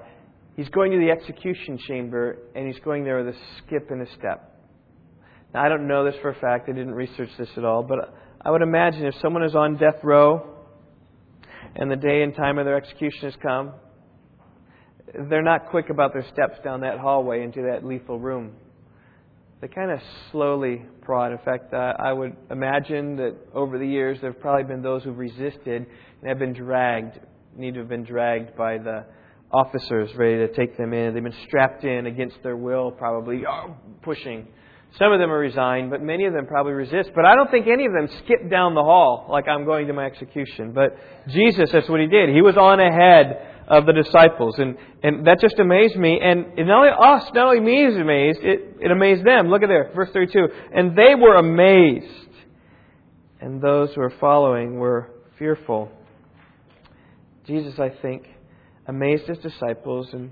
He's 0.55 0.69
going 0.69 0.91
to 0.91 0.97
the 0.97 1.09
execution 1.11 1.77
chamber, 1.77 2.37
and 2.55 2.67
he's 2.67 2.79
going 2.83 3.03
there 3.03 3.23
with 3.23 3.35
a 3.35 3.37
skip 3.57 3.89
in 3.91 3.99
his 3.99 4.09
step. 4.17 4.58
Now, 5.53 5.65
I 5.65 5.69
don't 5.69 5.87
know 5.87 6.05
this 6.05 6.15
for 6.21 6.29
a 6.29 6.35
fact. 6.35 6.69
I 6.69 6.73
didn't 6.73 6.93
research 6.93 7.29
this 7.37 7.49
at 7.57 7.65
all. 7.65 7.83
But 7.83 8.13
I 8.41 8.51
would 8.51 8.61
imagine 8.61 9.05
if 9.05 9.15
someone 9.21 9.43
is 9.43 9.55
on 9.55 9.77
death 9.77 10.03
row 10.03 10.47
and 11.75 11.89
the 11.89 11.95
day 11.95 12.21
and 12.21 12.35
time 12.35 12.57
of 12.57 12.65
their 12.65 12.77
execution 12.77 13.21
has 13.23 13.35
come, 13.41 13.73
they're 15.29 15.41
not 15.41 15.69
quick 15.69 15.89
about 15.89 16.13
their 16.13 16.25
steps 16.31 16.59
down 16.63 16.81
that 16.81 16.99
hallway 16.99 17.43
into 17.43 17.63
that 17.63 17.83
lethal 17.83 18.19
room. 18.19 18.51
They 19.61 19.67
kind 19.67 19.91
of 19.91 19.99
slowly 20.31 20.85
prod. 21.01 21.31
In 21.31 21.39
fact, 21.39 21.73
uh, 21.73 21.93
I 21.99 22.13
would 22.13 22.35
imagine 22.49 23.17
that 23.17 23.35
over 23.53 23.77
the 23.77 23.87
years 23.87 24.19
there 24.21 24.31
have 24.31 24.39
probably 24.39 24.63
been 24.63 24.81
those 24.81 25.03
who've 25.03 25.17
resisted 25.17 25.85
and 26.21 26.27
have 26.29 26.39
been 26.39 26.53
dragged, 26.53 27.19
need 27.57 27.73
to 27.73 27.81
have 27.81 27.89
been 27.89 28.05
dragged 28.05 28.55
by 28.55 28.77
the 28.77 29.03
officers 29.51 30.11
ready 30.15 30.37
to 30.37 30.53
take 30.53 30.77
them 30.77 30.93
in. 30.93 31.13
They've 31.13 31.23
been 31.23 31.33
strapped 31.47 31.83
in 31.83 32.05
against 32.05 32.37
their 32.43 32.55
will, 32.55 32.91
probably 32.91 33.43
pushing 34.01 34.47
some 34.97 35.11
of 35.11 35.19
them 35.19 35.31
are 35.31 35.37
resigned, 35.37 35.91
but 35.91 36.01
many 36.01 36.25
of 36.25 36.33
them 36.33 36.47
probably 36.47 36.73
resist. 36.73 37.11
But 37.13 37.25
I 37.25 37.35
don't 37.35 37.51
think 37.51 37.67
any 37.67 37.85
of 37.85 37.93
them 37.93 38.07
skip 38.23 38.49
down 38.49 38.73
the 38.73 38.81
hall 38.81 39.27
like 39.29 39.47
I'm 39.47 39.63
going 39.63 39.87
to 39.87 39.93
my 39.93 40.05
execution. 40.05 40.73
But 40.73 40.97
Jesus, 41.27 41.69
that's 41.71 41.87
what 41.87 41.99
he 41.99 42.07
did. 42.07 42.29
He 42.29 42.41
was 42.41 42.57
on 42.57 42.79
ahead 42.79 43.65
of 43.67 43.85
the 43.85 43.93
disciples. 43.93 44.55
And, 44.57 44.77
and 45.03 45.27
that 45.27 45.39
just 45.39 45.59
amazed 45.59 45.95
me. 45.95 46.19
And 46.21 46.55
not 46.67 46.79
only 46.79 46.89
us, 46.89 47.29
not 47.35 47.47
only 47.47 47.59
me 47.59 47.85
is 47.85 47.95
amazed, 47.97 48.39
it, 48.41 48.77
it 48.81 48.91
amazed 48.91 49.23
them. 49.25 49.49
Look 49.49 49.61
at 49.61 49.69
there, 49.69 49.91
verse 49.93 50.09
32. 50.11 50.47
And 50.73 50.97
they 50.97 51.13
were 51.13 51.35
amazed. 51.35 52.29
And 53.39 53.61
those 53.61 53.93
who 53.93 54.01
were 54.01 54.13
following 54.19 54.79
were 54.79 55.11
fearful. 55.37 55.91
Jesus, 57.45 57.79
I 57.79 57.89
think, 58.01 58.25
amazed 58.87 59.27
his 59.27 59.37
disciples 59.37 60.09
and, 60.13 60.31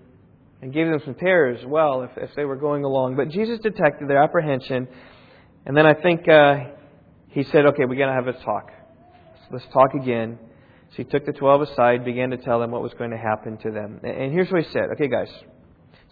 and 0.61 0.73
gave 0.73 0.87
them 0.87 0.99
some 1.05 1.15
terrors 1.15 1.59
as 1.61 1.65
well 1.65 2.01
if, 2.01 2.11
if 2.17 2.35
they 2.35 2.45
were 2.45 2.55
going 2.55 2.83
along. 2.83 3.15
But 3.15 3.29
Jesus 3.29 3.59
detected 3.59 4.09
their 4.09 4.21
apprehension. 4.23 4.87
And 5.65 5.77
then 5.77 5.85
I 5.85 5.93
think 5.93 6.27
uh, 6.27 6.55
he 7.29 7.43
said, 7.43 7.65
okay, 7.65 7.85
we're 7.85 7.95
going 7.95 8.09
to 8.09 8.15
have 8.15 8.27
a 8.27 8.33
talk. 8.33 8.71
So 9.41 9.47
let's 9.51 9.67
talk 9.73 9.93
again. 9.93 10.39
So 10.89 10.95
he 10.97 11.03
took 11.03 11.25
the 11.25 11.33
twelve 11.33 11.61
aside, 11.61 12.05
began 12.05 12.29
to 12.31 12.37
tell 12.37 12.59
them 12.59 12.71
what 12.71 12.81
was 12.81 12.93
going 12.93 13.11
to 13.11 13.17
happen 13.17 13.57
to 13.57 13.71
them. 13.71 13.99
And 14.03 14.31
here's 14.31 14.49
what 14.49 14.63
he 14.63 14.71
said. 14.71 14.83
Okay, 14.93 15.07
guys. 15.07 15.29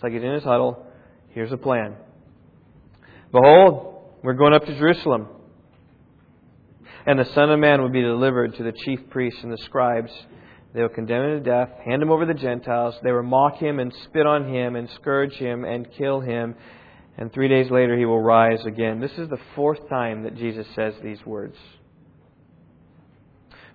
So 0.01 0.07
I 0.07 0.09
get 0.09 0.23
in 0.23 0.33
his 0.33 0.43
huddle. 0.43 0.85
Here's 1.29 1.51
a 1.51 1.57
plan. 1.57 1.95
Behold, 3.31 4.11
we're 4.21 4.33
going 4.33 4.53
up 4.53 4.65
to 4.65 4.77
Jerusalem. 4.77 5.27
And 7.07 7.19
the 7.19 7.25
Son 7.33 7.51
of 7.51 7.59
Man 7.59 7.81
will 7.81 7.89
be 7.89 8.01
delivered 8.01 8.55
to 8.55 8.63
the 8.63 8.73
chief 8.73 9.09
priests 9.09 9.41
and 9.43 9.51
the 9.51 9.57
scribes. 9.59 10.11
They 10.75 10.81
will 10.81 10.89
condemn 10.89 11.23
him 11.23 11.41
to 11.41 11.49
death, 11.49 11.69
hand 11.85 12.03
him 12.03 12.11
over 12.11 12.25
to 12.25 12.33
the 12.33 12.37
Gentiles. 12.37 12.95
They 13.01 13.13
will 13.13 13.23
mock 13.23 13.55
him 13.55 13.79
and 13.79 13.93
spit 14.03 14.25
on 14.25 14.53
him 14.53 14.75
and 14.75 14.89
scourge 14.99 15.31
him 15.31 15.63
and 15.63 15.87
kill 15.97 16.19
him. 16.19 16.53
And 17.17 17.31
three 17.31 17.47
days 17.47 17.71
later 17.71 17.97
he 17.97 18.03
will 18.03 18.19
rise 18.19 18.59
again. 18.65 18.99
This 18.99 19.13
is 19.17 19.29
the 19.29 19.39
fourth 19.55 19.87
time 19.87 20.23
that 20.23 20.35
Jesus 20.35 20.67
says 20.75 20.93
these 21.01 21.25
words. 21.25 21.55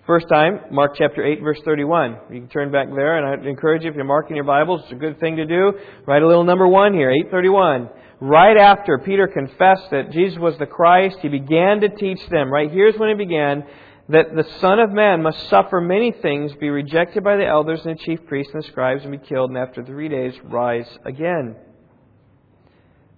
First 0.07 0.27
time, 0.29 0.61
Mark 0.71 0.93
chapter 0.99 1.25
8, 1.25 1.41
verse 1.41 1.61
31. 1.65 2.19
You 2.33 2.41
can 2.41 2.49
turn 2.51 2.71
back 2.71 2.89
there, 2.95 3.17
and 3.17 3.47
I 3.47 3.49
encourage 3.49 3.83
you, 3.83 3.89
if 3.89 3.97
you're 3.97 4.05
marking 4.05 4.37
your 4.37 4.45
Bibles, 4.45 4.83
it's 4.83 4.93
a 4.93 4.97
good 4.97 5.19
thing 5.21 5.37
to 5.37 5.47
do. 5.47 5.73
Write 6.07 6.23
a 6.23 6.27
little 6.27 6.45
number 6.45 6.69
one 6.69 6.93
here, 6.93 7.11
831. 7.11 7.89
Right 8.21 8.59
after 8.59 8.99
Peter 8.99 9.27
confessed 9.27 9.91
that 9.91 10.11
Jesus 10.13 10.39
was 10.39 10.59
the 10.59 10.67
Christ, 10.67 11.17
he 11.23 11.29
began 11.29 11.81
to 11.81 11.89
teach 11.89 12.21
them. 12.29 12.53
Right 12.53 12.71
here's 12.71 12.97
when 12.97 13.09
he 13.09 13.15
began 13.15 13.65
that 14.11 14.35
the 14.35 14.47
Son 14.61 14.79
of 14.79 14.91
Man 14.91 15.23
must 15.23 15.49
suffer 15.49 15.81
many 15.81 16.13
things, 16.13 16.53
be 16.55 16.69
rejected 16.71 17.23
by 17.23 17.37
the 17.37 17.47
elders 17.47 17.81
and 17.85 17.99
the 17.99 18.03
chief 18.03 18.27
priests 18.27 18.53
and 18.53 18.63
the 18.63 18.69
scribes, 18.69 19.03
and 19.03 19.13
be 19.13 19.19
killed, 19.27 19.51
and 19.51 19.59
after 19.59 19.85
three 19.85 20.09
days 20.09 20.35
rise 20.45 20.89
again. 21.05 21.57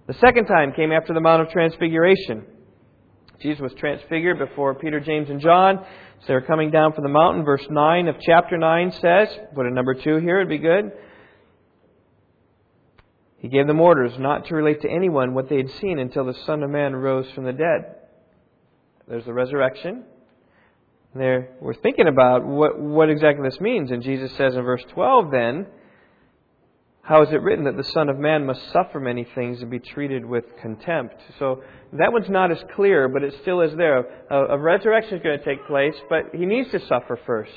The 0.07 0.13
second 0.15 0.45
time 0.45 0.73
came 0.73 0.91
after 0.91 1.13
the 1.13 1.21
Mount 1.21 1.41
of 1.41 1.49
Transfiguration. 1.49 2.45
Jesus 3.41 3.61
was 3.61 3.73
transfigured 3.73 4.37
before 4.37 4.75
Peter, 4.75 4.99
James, 4.99 5.29
and 5.29 5.41
John. 5.41 5.79
So 6.21 6.27
they're 6.27 6.41
coming 6.41 6.71
down 6.71 6.93
from 6.93 7.03
the 7.03 7.09
mountain. 7.09 7.43
Verse 7.43 7.65
9 7.69 8.07
of 8.07 8.15
chapter 8.21 8.57
9 8.57 8.91
says, 8.91 9.27
put 9.55 9.65
a 9.65 9.71
number 9.71 9.93
2 9.93 10.17
here, 10.17 10.37
it'd 10.37 10.49
be 10.49 10.57
good. 10.57 10.91
He 13.37 13.49
gave 13.49 13.67
them 13.67 13.81
orders 13.81 14.13
not 14.17 14.47
to 14.47 14.55
relate 14.55 14.81
to 14.81 14.89
anyone 14.89 15.33
what 15.33 15.49
they 15.49 15.57
had 15.57 15.69
seen 15.81 15.99
until 15.99 16.25
the 16.25 16.35
Son 16.45 16.63
of 16.63 16.69
Man 16.69 16.95
rose 16.95 17.29
from 17.31 17.43
the 17.43 17.51
dead. 17.51 17.95
There's 19.07 19.25
the 19.25 19.33
resurrection. 19.33 20.05
There, 21.15 21.49
we're 21.61 21.75
thinking 21.75 22.07
about 22.07 22.43
what, 22.43 22.79
what 22.79 23.09
exactly 23.09 23.47
this 23.47 23.59
means. 23.61 23.91
And 23.91 24.01
Jesus 24.01 24.31
says 24.35 24.55
in 24.55 24.63
verse 24.63 24.83
12 24.93 25.31
then, 25.31 25.67
how 27.03 27.21
is 27.21 27.29
it 27.31 27.41
written 27.41 27.65
that 27.65 27.75
the 27.75 27.83
Son 27.83 28.07
of 28.07 28.17
Man 28.17 28.45
must 28.45 28.61
suffer 28.71 28.99
many 28.99 29.27
things 29.35 29.61
and 29.61 29.69
be 29.69 29.79
treated 29.79 30.25
with 30.25 30.45
contempt? 30.61 31.15
So 31.37 31.61
that 31.91 32.13
one's 32.13 32.29
not 32.29 32.49
as 32.49 32.63
clear, 32.75 33.09
but 33.09 33.23
it 33.23 33.35
still 33.41 33.61
is 33.61 33.71
there. 33.75 33.99
A, 34.31 34.55
a 34.55 34.57
resurrection 34.57 35.17
is 35.17 35.23
going 35.23 35.37
to 35.37 35.45
take 35.45 35.67
place, 35.67 35.93
but 36.09 36.33
he 36.33 36.45
needs 36.45 36.71
to 36.71 36.79
suffer 36.87 37.19
first. 37.27 37.51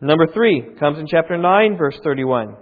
Number 0.00 0.26
three 0.26 0.62
comes 0.78 0.98
in 0.98 1.06
chapter 1.06 1.38
9, 1.38 1.78
verse 1.78 1.98
31. 2.04 2.56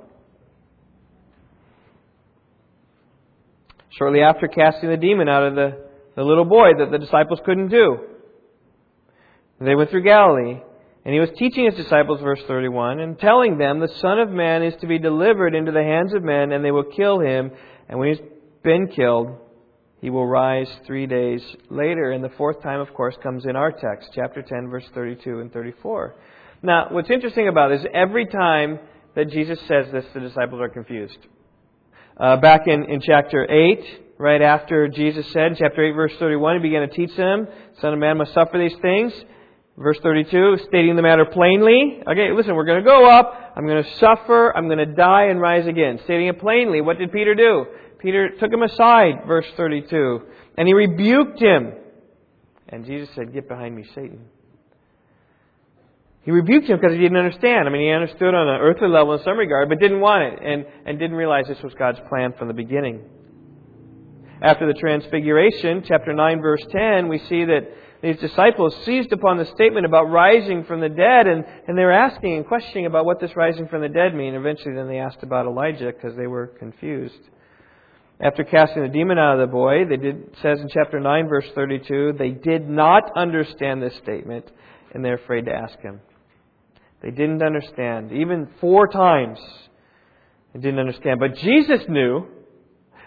Shortly 3.99 4.21
after 4.23 4.47
casting 4.47 4.89
the 4.89 4.97
demon 4.97 5.29
out 5.29 5.49
of 5.49 5.55
the, 5.57 5.85
the 6.15 6.23
little 6.23 6.45
boy 6.45 6.71
that 6.79 6.93
the 6.93 6.99
disciples 6.99 7.41
couldn't 7.45 7.69
do, 7.69 8.12
they 9.67 9.75
went 9.75 9.91
through 9.91 10.05
Galilee. 10.05 10.61
And 11.05 11.13
he 11.13 11.21
was 11.21 11.31
teaching 11.37 11.65
his 11.65 11.75
disciples, 11.75 12.21
verse 12.21 12.41
31, 12.47 13.01
and 13.01 13.19
telling 13.19 13.59
them, 13.59 13.81
The 13.81 13.93
Son 14.01 14.21
of 14.21 14.31
Man 14.31 14.63
is 14.63 14.75
to 14.81 14.87
be 14.87 15.01
delivered 15.01 15.55
into 15.55 15.73
the 15.73 15.83
hands 15.83 16.15
of 16.15 16.23
men, 16.23 16.53
and 16.53 16.65
they 16.65 16.71
will 16.71 16.85
kill 16.85 17.19
him. 17.19 17.51
And 17.89 17.99
when 17.99 18.09
he's 18.09 18.25
been 18.63 18.87
killed, 18.87 19.37
he 20.01 20.11
will 20.11 20.27
rise 20.27 20.69
three 20.87 21.07
days 21.07 21.43
later. 21.71 22.13
And 22.13 22.23
the 22.23 22.31
fourth 22.31 22.63
time, 22.63 22.81
of 22.81 22.95
course, 22.95 23.17
comes 23.21 23.45
in 23.47 23.57
our 23.57 23.73
text, 23.73 24.11
chapter 24.15 24.43
10, 24.43 24.69
verse 24.69 24.85
32 24.95 25.41
and 25.41 25.53
34. 25.53 26.15
Now, 26.63 26.87
what's 26.91 27.11
interesting 27.11 27.49
about 27.49 27.71
this, 27.71 27.85
every 27.93 28.27
time 28.27 28.79
that 29.17 29.29
Jesus 29.31 29.59
says 29.67 29.87
this, 29.93 30.05
the 30.15 30.21
disciples 30.21 30.61
are 30.61 30.69
confused. 30.69 31.19
Uh, 32.17 32.37
back 32.37 32.69
in, 32.69 32.85
in 32.85 33.01
chapter 33.01 33.45
8, 33.51 34.03
right 34.19 34.41
after 34.41 34.87
Jesus 34.87 35.27
said, 35.33 35.57
chapter 35.59 35.85
8, 35.85 35.93
verse 35.93 36.13
31, 36.21 36.57
he 36.59 36.63
began 36.63 36.89
to 36.89 36.95
teach 36.95 37.17
them, 37.17 37.49
Son 37.81 37.93
of 37.93 37.99
Man 37.99 38.19
must 38.19 38.33
suffer 38.33 38.59
these 38.59 38.79
things. 38.81 39.13
Verse 39.79 39.99
32, 40.03 40.59
stating 40.69 40.97
the 40.97 41.03
matter 41.03 41.25
plainly. 41.25 42.03
Okay, 42.07 42.31
listen, 42.33 42.55
we're 42.55 42.67
going 42.67 42.85
to 42.85 42.89
go 42.89 43.11
up. 43.11 43.53
I'm 43.57 43.67
going 43.67 43.83
to 43.83 43.91
suffer. 43.99 44.55
I'm 44.55 44.67
going 44.67 44.79
to 44.79 44.95
die 44.95 45.25
and 45.25 45.41
rise 45.41 45.67
again. 45.67 45.99
Stating 46.05 46.27
it 46.29 46.39
plainly. 46.39 46.83
What 46.83 46.99
did 46.99 47.11
Peter 47.11 47.35
do? 47.35 47.67
Peter 47.99 48.31
took 48.39 48.53
him 48.53 48.63
aside, 48.63 49.23
verse 49.27 49.47
32, 49.57 50.23
and 50.59 50.69
he 50.69 50.75
rebuked 50.75 51.41
him. 51.41 51.73
And 52.69 52.85
Jesus 52.85 53.09
said, 53.15 53.33
Get 53.33 53.49
behind 53.49 53.75
me, 53.77 53.85
Satan. 53.95 54.27
He 56.23 56.31
rebuked 56.31 56.69
him 56.69 56.79
because 56.79 56.95
he 56.95 57.01
didn't 57.01 57.17
understand. 57.17 57.67
I 57.67 57.71
mean, 57.71 57.83
he 57.83 57.91
understood 57.91 58.35
on 58.35 58.49
an 58.49 58.61
earthly 58.61 58.89
level 58.89 59.15
in 59.15 59.23
some 59.25 59.37
regard, 59.37 59.69
but 59.69 59.81
didn't 59.81 60.01
want 60.01 60.23
it 60.23 60.39
and, 60.45 60.67
and 60.87 60.99
didn't 60.99 61.17
realize 61.17 61.47
this 61.49 61.63
was 61.63 61.75
God's 61.75 61.99
plan 62.09 62.33
from 62.39 62.49
the 62.49 62.55
beginning. 62.55 63.03
After 64.41 64.67
the 64.67 64.79
transfiguration, 64.79 65.85
chapter 65.87 66.13
9, 66.13 66.41
verse 66.41 66.65
10, 66.71 67.09
we 67.09 67.19
see 67.29 67.45
that 67.45 67.69
these 68.03 68.19
disciples 68.19 68.77
seized 68.85 69.13
upon 69.13 69.39
the 69.39 69.47
statement 69.47 69.87
about 69.87 70.11
rising 70.11 70.65
from 70.65 70.81
the 70.81 70.89
dead, 70.89 71.29
and, 71.29 71.45
and 71.69 71.79
they 71.79 71.85
were 71.85 71.93
asking 71.93 72.37
and 72.37 72.47
questioning 72.47 72.87
about 72.87 73.05
what 73.05 73.21
this 73.21 73.37
rising 73.37 73.69
from 73.69 73.81
the 73.81 73.89
dead 73.89 74.13
mean. 74.13 74.35
Eventually, 74.35 74.75
then 74.75 74.89
they 74.89 74.99
asked 74.99 75.23
about 75.23 75.47
Elijah 75.47 75.93
because 75.93 76.17
they 76.17 76.27
were 76.27 76.49
confused. 76.49 77.21
After 78.21 78.43
casting 78.43 78.83
the 78.83 78.89
demon 78.89 79.19
out 79.19 79.39
of 79.39 79.49
the 79.49 79.53
boy, 79.53 79.85
they 79.89 79.97
did 79.97 80.37
says 80.43 80.61
in 80.61 80.69
chapter 80.69 80.99
9, 80.99 81.29
verse 81.29 81.47
32, 81.55 82.15
they 82.19 82.31
did 82.31 82.69
not 82.69 83.05
understand 83.17 83.81
this 83.81 83.95
statement, 84.03 84.51
and 84.93 85.05
they're 85.05 85.15
afraid 85.15 85.45
to 85.45 85.53
ask 85.53 85.79
him. 85.81 86.01
They 87.03 87.11
didn't 87.11 87.43
understand. 87.43 88.11
Even 88.13 88.49
four 88.61 88.89
times, 88.89 89.39
they 90.53 90.61
didn't 90.61 90.81
understand. 90.81 91.21
But 91.21 91.37
Jesus 91.37 91.83
knew 91.89 92.27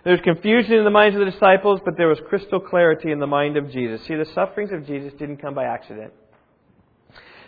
there 0.05 0.13
was 0.13 0.21
confusion 0.21 0.73
in 0.73 0.83
the 0.83 0.91
minds 0.91 1.15
of 1.15 1.25
the 1.25 1.31
disciples, 1.31 1.81
but 1.83 1.97
there 1.97 2.07
was 2.07 2.19
crystal 2.29 2.59
clarity 2.59 3.11
in 3.11 3.19
the 3.19 3.25
mind 3.25 3.57
of 3.57 3.71
Jesus. 3.71 4.05
See, 4.05 4.13
the 4.13 4.27
sufferings 4.35 4.71
of 4.71 4.85
Jesus 4.85 5.11
didn't 5.17 5.37
come 5.37 5.55
by 5.55 5.63
accident. 5.63 6.13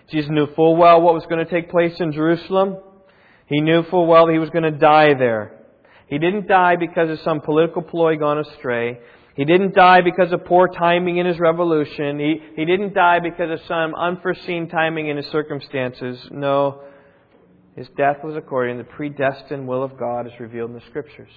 Jesus 0.10 0.32
knew 0.32 0.48
full 0.56 0.76
well 0.76 1.00
what 1.00 1.14
was 1.14 1.24
going 1.30 1.46
to 1.46 1.52
take 1.52 1.70
place 1.70 1.94
in 2.00 2.12
Jerusalem. 2.12 2.78
He 3.46 3.62
knew 3.62 3.84
full 3.84 4.08
well 4.08 4.26
that 4.26 4.34
he 4.34 4.40
was 4.40 4.50
going 4.50 4.64
to 4.64 4.72
die 4.72 5.14
there. 5.14 5.66
He 6.08 6.18
didn't 6.18 6.48
die 6.48 6.78
because 6.78 7.12
of 7.12 7.20
some 7.20 7.42
political 7.42 7.84
ploy 7.84 8.18
gone 8.18 8.40
astray. 8.40 9.02
He 9.36 9.46
didn't 9.46 9.76
die 9.76 10.02
because 10.02 10.34
of 10.34 10.46
poor 10.46 10.68
timing 10.68 11.18
in 11.18 11.28
his 11.28 11.38
revolution. 11.38 12.20
He, 12.20 12.42
he 12.56 12.66
didn't 12.66 12.96
die 12.96 13.20
because 13.20 13.52
of 13.52 13.60
some 13.68 13.94
unforeseen 13.94 14.68
timing 14.68 15.10
in 15.10 15.18
his 15.18 15.28
circumstances. 15.28 16.18
No, 16.32 16.82
his 17.76 17.88
death 17.96 18.24
was 18.24 18.36
according 18.36 18.78
to 18.78 18.84
the 18.84 18.90
predestined 18.90 19.68
will 19.68 19.84
of 19.84 20.00
God 20.00 20.26
as 20.26 20.40
revealed 20.40 20.72
in 20.72 20.76
the 20.76 20.86
Scriptures. 20.90 21.30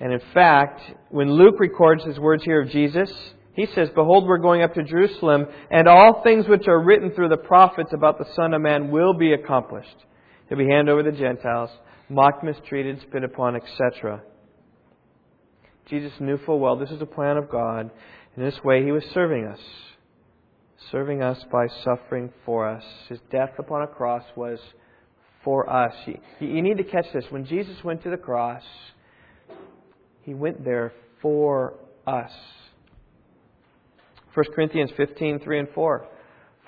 And 0.00 0.14
in 0.14 0.20
fact, 0.32 0.80
when 1.10 1.30
Luke 1.30 1.60
records 1.60 2.02
his 2.04 2.18
words 2.18 2.42
here 2.42 2.62
of 2.62 2.70
Jesus, 2.70 3.12
he 3.54 3.66
says, 3.74 3.90
Behold, 3.94 4.26
we're 4.26 4.38
going 4.38 4.62
up 4.62 4.74
to 4.74 4.82
Jerusalem, 4.82 5.46
and 5.70 5.86
all 5.86 6.22
things 6.22 6.48
which 6.48 6.66
are 6.66 6.82
written 6.82 7.10
through 7.10 7.28
the 7.28 7.36
prophets 7.36 7.90
about 7.92 8.18
the 8.18 8.32
Son 8.34 8.54
of 8.54 8.62
Man 8.62 8.90
will 8.90 9.12
be 9.12 9.34
accomplished. 9.34 9.96
He'll 10.48 10.58
be 10.58 10.66
handed 10.66 10.90
over 10.90 11.02
to 11.02 11.10
the 11.10 11.18
Gentiles, 11.18 11.70
mocked, 12.08 12.42
mistreated, 12.42 13.00
spit 13.02 13.24
upon, 13.24 13.56
etc. 13.56 14.22
Jesus 15.90 16.12
knew 16.20 16.38
full 16.46 16.60
well 16.60 16.76
this 16.76 16.90
is 16.90 16.98
the 16.98 17.06
plan 17.06 17.36
of 17.36 17.50
God. 17.50 17.90
In 18.36 18.42
this 18.42 18.58
way, 18.64 18.84
he 18.84 18.92
was 18.92 19.04
serving 19.12 19.44
us. 19.44 19.60
Serving 20.90 21.22
us 21.22 21.44
by 21.52 21.66
suffering 21.84 22.32
for 22.46 22.66
us. 22.66 22.84
His 23.08 23.18
death 23.30 23.50
upon 23.58 23.82
a 23.82 23.86
cross 23.86 24.24
was 24.34 24.58
for 25.44 25.68
us. 25.68 25.94
You 26.38 26.62
need 26.62 26.78
to 26.78 26.84
catch 26.84 27.06
this. 27.12 27.24
When 27.28 27.44
Jesus 27.44 27.82
went 27.84 28.02
to 28.04 28.10
the 28.10 28.16
cross, 28.16 28.62
he 30.30 30.34
went 30.34 30.64
there 30.64 30.92
for 31.20 31.74
us. 32.06 32.30
1 34.34 34.46
Corinthians 34.54 34.92
15, 34.96 35.40
3 35.40 35.58
and 35.58 35.68
4. 35.74 36.06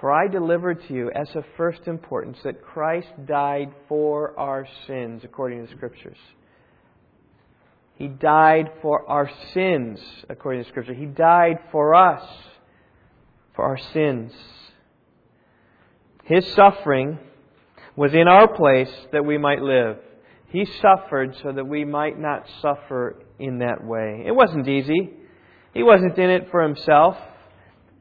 For 0.01 0.11
I 0.11 0.27
delivered 0.27 0.85
to 0.89 0.93
you 0.93 1.13
as 1.15 1.29
of 1.37 1.45
first 1.57 1.87
importance 1.87 2.39
that 2.43 2.61
Christ 2.61 3.07
died 3.25 3.73
for 3.89 4.37
our 4.37 4.67
sins, 4.89 5.23
according 5.23 5.61
to 5.61 5.71
the 5.71 5.77
Scriptures. 5.77 6.17
He 7.95 8.09
died 8.09 8.73
for 8.83 9.09
our 9.09 9.31
sins, 9.55 10.01
according 10.29 10.65
to 10.65 10.69
Scripture. 10.69 10.95
He 10.95 11.07
died 11.07 11.61
for 11.71 11.95
us, 11.95 12.29
for 13.55 13.65
our 13.65 13.79
sins. 13.93 14.33
His 16.25 16.45
suffering 16.55 17.17
was 17.95 18.13
in 18.13 18.27
our 18.27 18.49
place 18.49 18.93
that 19.13 19.25
we 19.25 19.39
might 19.39 19.63
live. 19.63 19.99
He 20.49 20.67
suffered 20.67 21.37
so 21.45 21.53
that 21.53 21.69
we 21.69 21.85
might 21.85 22.19
not 22.19 22.45
suffer 22.61 23.22
in 23.39 23.59
that 23.59 23.85
way. 23.85 24.25
It 24.27 24.33
wasn't 24.33 24.69
easy. 24.69 25.11
He 25.75 25.83
wasn't 25.83 26.19
in 26.19 26.31
it 26.31 26.51
for 26.51 26.63
himself, 26.63 27.17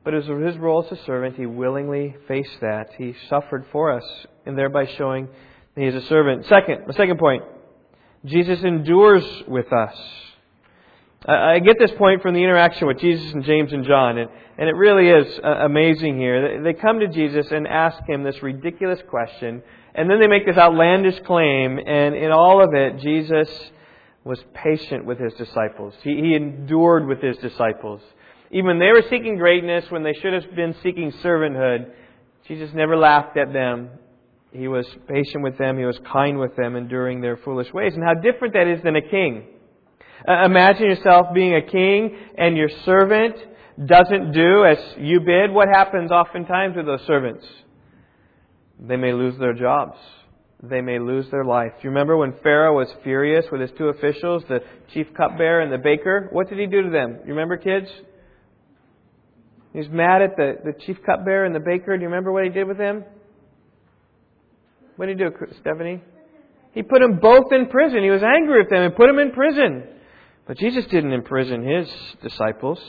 but 0.04 0.14
as 0.14 0.26
his 0.26 0.58
role 0.58 0.84
as 0.84 1.00
a 1.00 1.04
servant, 1.06 1.38
he 1.38 1.46
willingly 1.46 2.16
faced 2.28 2.60
that. 2.62 2.90
He 2.98 3.16
suffered 3.30 3.66
for 3.72 3.92
us, 3.92 4.04
and 4.46 4.58
thereby 4.58 4.86
showing 4.98 5.30
He 5.76 5.86
is 5.86 5.96
a 5.96 6.06
servant. 6.08 6.46
Second, 6.48 6.86
the 6.88 6.94
second 6.94 7.18
point, 7.18 7.44
Jesus 8.26 8.64
endures 8.64 9.24
with 9.48 9.72
us. 9.72 9.96
I 11.24 11.60
get 11.60 11.78
this 11.78 11.92
point 12.00 12.24
from 12.24 12.34
the 12.34 12.44
interaction 12.44 12.88
with 12.88 12.98
Jesus 13.00 13.32
and 13.32 13.44
James 13.44 13.72
and 13.72 13.86
John, 13.86 14.18
and, 14.18 14.30
and 14.58 14.68
it 14.68 14.76
really 14.76 15.08
is 15.08 15.40
uh, 15.44 15.48
amazing 15.66 16.18
here. 16.18 16.64
They 16.64 16.74
come 16.74 17.00
to 17.00 17.08
Jesus 17.08 17.46
and 17.52 17.68
ask 17.68 17.98
him 18.10 18.24
this 18.24 18.42
ridiculous 18.42 19.00
question, 19.08 19.62
and 19.94 20.10
then 20.10 20.20
they 20.20 20.26
make 20.26 20.48
this 20.48 20.58
outlandish 20.58 21.20
claim, 21.28 21.78
and 21.78 22.16
in 22.16 22.32
all 22.32 22.64
of 22.64 22.74
it, 22.74 22.98
Jesus 22.98 23.48
was 24.24 24.40
patient 24.54 25.06
with 25.06 25.20
his 25.20 25.34
disciples. 25.34 25.94
He, 26.04 26.16
he 26.16 26.36
endured 26.36 27.08
with 27.08 27.22
his 27.22 27.38
disciples. 27.38 28.02
Even 28.52 28.80
they 28.80 28.92
were 28.92 29.04
seeking 29.10 29.38
greatness 29.38 29.86
when 29.90 30.04
they 30.04 30.14
should 30.14 30.34
have 30.34 30.56
been 30.56 30.76
seeking 30.84 31.12
servanthood, 31.24 31.92
Jesus 32.48 32.70
never 32.74 32.98
laughed 32.98 33.38
at 33.38 33.54
them. 33.54 33.90
He 34.52 34.68
was 34.68 34.86
patient 35.08 35.44
with 35.44 35.58
them. 35.58 35.78
He 35.78 35.86
was 35.86 35.98
kind 36.12 36.38
with 36.38 36.56
them, 36.58 36.76
enduring 36.76 37.22
their 37.22 37.38
foolish 37.38 37.72
ways. 37.74 37.94
And 37.94 38.04
how 38.04 38.16
different 38.16 38.54
that 38.54 38.68
is 38.68 38.84
than 38.84 38.96
a 38.96 39.02
king. 39.02 39.46
Uh, 40.28 40.46
imagine 40.46 40.86
yourself 40.86 41.28
being 41.34 41.56
a 41.56 41.62
king 41.62 42.16
and 42.38 42.58
your 42.58 42.70
servant 42.84 43.38
doesn't 43.86 44.34
do 44.34 44.66
as 44.66 44.78
you 44.98 45.22
bid. 45.22 45.52
What 45.52 45.70
happens 45.70 46.12
oftentimes 46.12 46.76
with 46.76 46.86
those 46.86 47.02
servants? 47.08 47.46
They 48.80 48.98
may 48.98 49.14
lose 49.14 49.38
their 49.40 49.54
jobs. 49.54 49.98
They 50.64 50.82
may 50.82 51.00
lose 51.00 51.26
their 51.32 51.44
life. 51.44 51.72
Do 51.78 51.84
you 51.84 51.90
remember 51.90 52.18
when 52.18 52.34
Pharaoh 52.44 52.78
was 52.78 52.88
furious 53.04 53.46
with 53.52 53.62
his 53.62 53.72
two 53.78 53.88
officials, 53.88 54.44
the 54.48 54.60
chief 54.94 55.08
cupbearer 55.18 55.62
and 55.62 55.72
the 55.72 55.80
baker? 55.80 56.30
What 56.32 56.50
did 56.50 56.60
he 56.60 56.68
do 56.68 56.84
to 56.84 56.90
them? 56.90 57.20
You 57.26 57.34
remember, 57.34 57.58
kids? 57.58 57.88
He 59.74 59.80
was 59.80 59.90
mad 59.90 60.22
at 60.22 60.36
the, 60.36 60.54
the 60.64 60.74
chief 60.86 60.98
cupbearer 61.04 61.46
and 61.46 61.56
the 61.56 61.60
baker. 61.60 61.98
Do 61.98 62.04
you 62.04 62.10
remember 62.10 62.32
what 62.32 62.44
he 62.44 62.50
did 62.50 62.68
with 62.68 62.78
them? 62.78 63.04
What 64.98 65.08
did 65.08 65.18
he 65.18 65.24
do, 65.24 65.32
Stephanie? 65.62 66.02
He 66.74 66.84
put 66.84 67.02
them 67.02 67.20
both 67.20 67.52
in 67.52 67.68
prison. 67.68 68.04
He 68.04 68.12
was 68.12 68.22
angry 68.22 68.60
with 68.60 68.70
them 68.70 68.84
and 68.84 68.96
put 68.96 69.08
them 69.08 69.18
in 69.18 69.32
prison. 69.32 69.84
But 70.48 70.58
Jesus 70.58 70.86
didn't 70.86 71.12
imprison 71.12 71.64
his 71.64 71.90
disciples, 72.22 72.80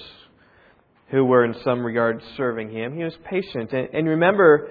who 1.11 1.25
were 1.25 1.45
in 1.45 1.55
some 1.65 1.85
regard 1.85 2.23
serving 2.37 2.71
him. 2.71 2.97
He 2.97 3.05
was 3.05 3.15
patient. 3.31 3.73
And, 3.73 3.89
and 3.93 4.09
remember, 4.09 4.71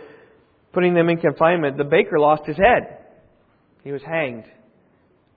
putting 0.73 0.93
them 0.93 1.09
in 1.09 1.17
confinement, 1.17 1.77
the 1.77 1.83
baker 1.83 2.19
lost 2.19 2.45
his 2.45 2.57
head. 2.57 2.97
He 3.83 3.91
was 3.91 4.01
hanged 4.03 4.45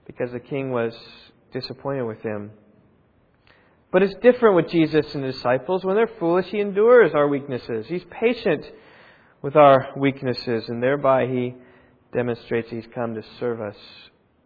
because 0.05 0.31
the 0.31 0.39
king 0.39 0.71
was 0.71 0.93
disappointed 1.51 2.03
with 2.03 2.21
him. 2.21 2.51
But 3.91 4.03
it's 4.03 4.15
different 4.21 4.55
with 4.55 4.69
Jesus 4.69 5.13
and 5.15 5.23
the 5.23 5.31
disciples. 5.31 5.83
When 5.83 5.95
they're 5.95 6.09
foolish, 6.19 6.47
he 6.47 6.59
endures 6.59 7.11
our 7.13 7.27
weaknesses. 7.27 7.85
He's 7.87 8.03
patient 8.09 8.65
with 9.41 9.55
our 9.55 9.89
weaknesses, 9.95 10.67
and 10.67 10.81
thereby 10.81 11.27
he 11.27 11.55
demonstrates 12.13 12.69
he's 12.69 12.87
come 12.93 13.15
to 13.15 13.23
serve 13.39 13.61
us 13.61 13.77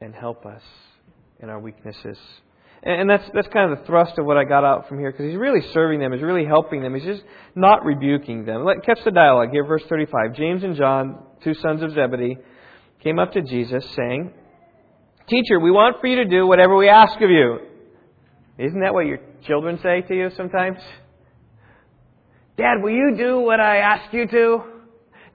and 0.02 0.14
help 0.14 0.46
us 0.46 0.62
in 1.40 1.50
our 1.50 1.60
weaknesses. 1.60 2.18
And 2.82 3.10
that's, 3.10 3.24
that's 3.34 3.48
kind 3.50 3.72
of 3.72 3.80
the 3.80 3.86
thrust 3.86 4.18
of 4.18 4.26
what 4.26 4.38
I 4.38 4.46
got 4.46 4.64
out 4.64 4.88
from 4.88 5.00
here, 5.00 5.12
because 5.12 5.26
he's 5.26 5.38
really 5.38 5.60
serving 5.74 6.00
them, 6.00 6.14
he's 6.14 6.22
really 6.22 6.46
helping 6.46 6.82
them, 6.82 6.96
he's 6.96 7.04
just 7.04 7.24
not 7.54 7.84
rebuking 7.84 8.46
them. 8.46 8.64
Let, 8.64 8.86
catch 8.86 9.00
the 9.04 9.12
dialogue 9.12 9.50
here, 9.52 9.66
verse 9.66 9.84
35. 9.90 10.34
James 10.36 10.64
and 10.64 10.78
John, 10.78 11.22
two 11.44 11.54
sons 11.56 11.84
of 11.84 11.92
Zebedee, 11.92 12.38
came 13.04 13.20
up 13.20 13.34
to 13.34 13.42
Jesus, 13.42 13.84
saying, 13.96 14.32
Teacher, 15.28 15.60
we 15.60 15.72
want 15.72 15.98
for 16.00 16.08
you 16.08 16.16
to 16.18 16.26
do 16.26 16.48
whatever 16.48 16.76
we 16.78 16.88
ask 16.88 17.16
of 17.22 17.30
you. 17.30 17.60
Isn't 18.58 18.80
that 18.82 18.94
what 18.94 19.06
your 19.06 19.20
children 19.46 19.80
say 19.84 20.02
to 20.02 20.16
you 20.16 20.30
sometimes? 20.36 20.78
Dad, 22.58 22.82
will 22.82 22.92
you 22.92 23.16
do 23.18 23.40
what 23.40 23.60
I 23.60 23.78
ask 23.78 24.14
you 24.14 24.26
to? 24.26 24.64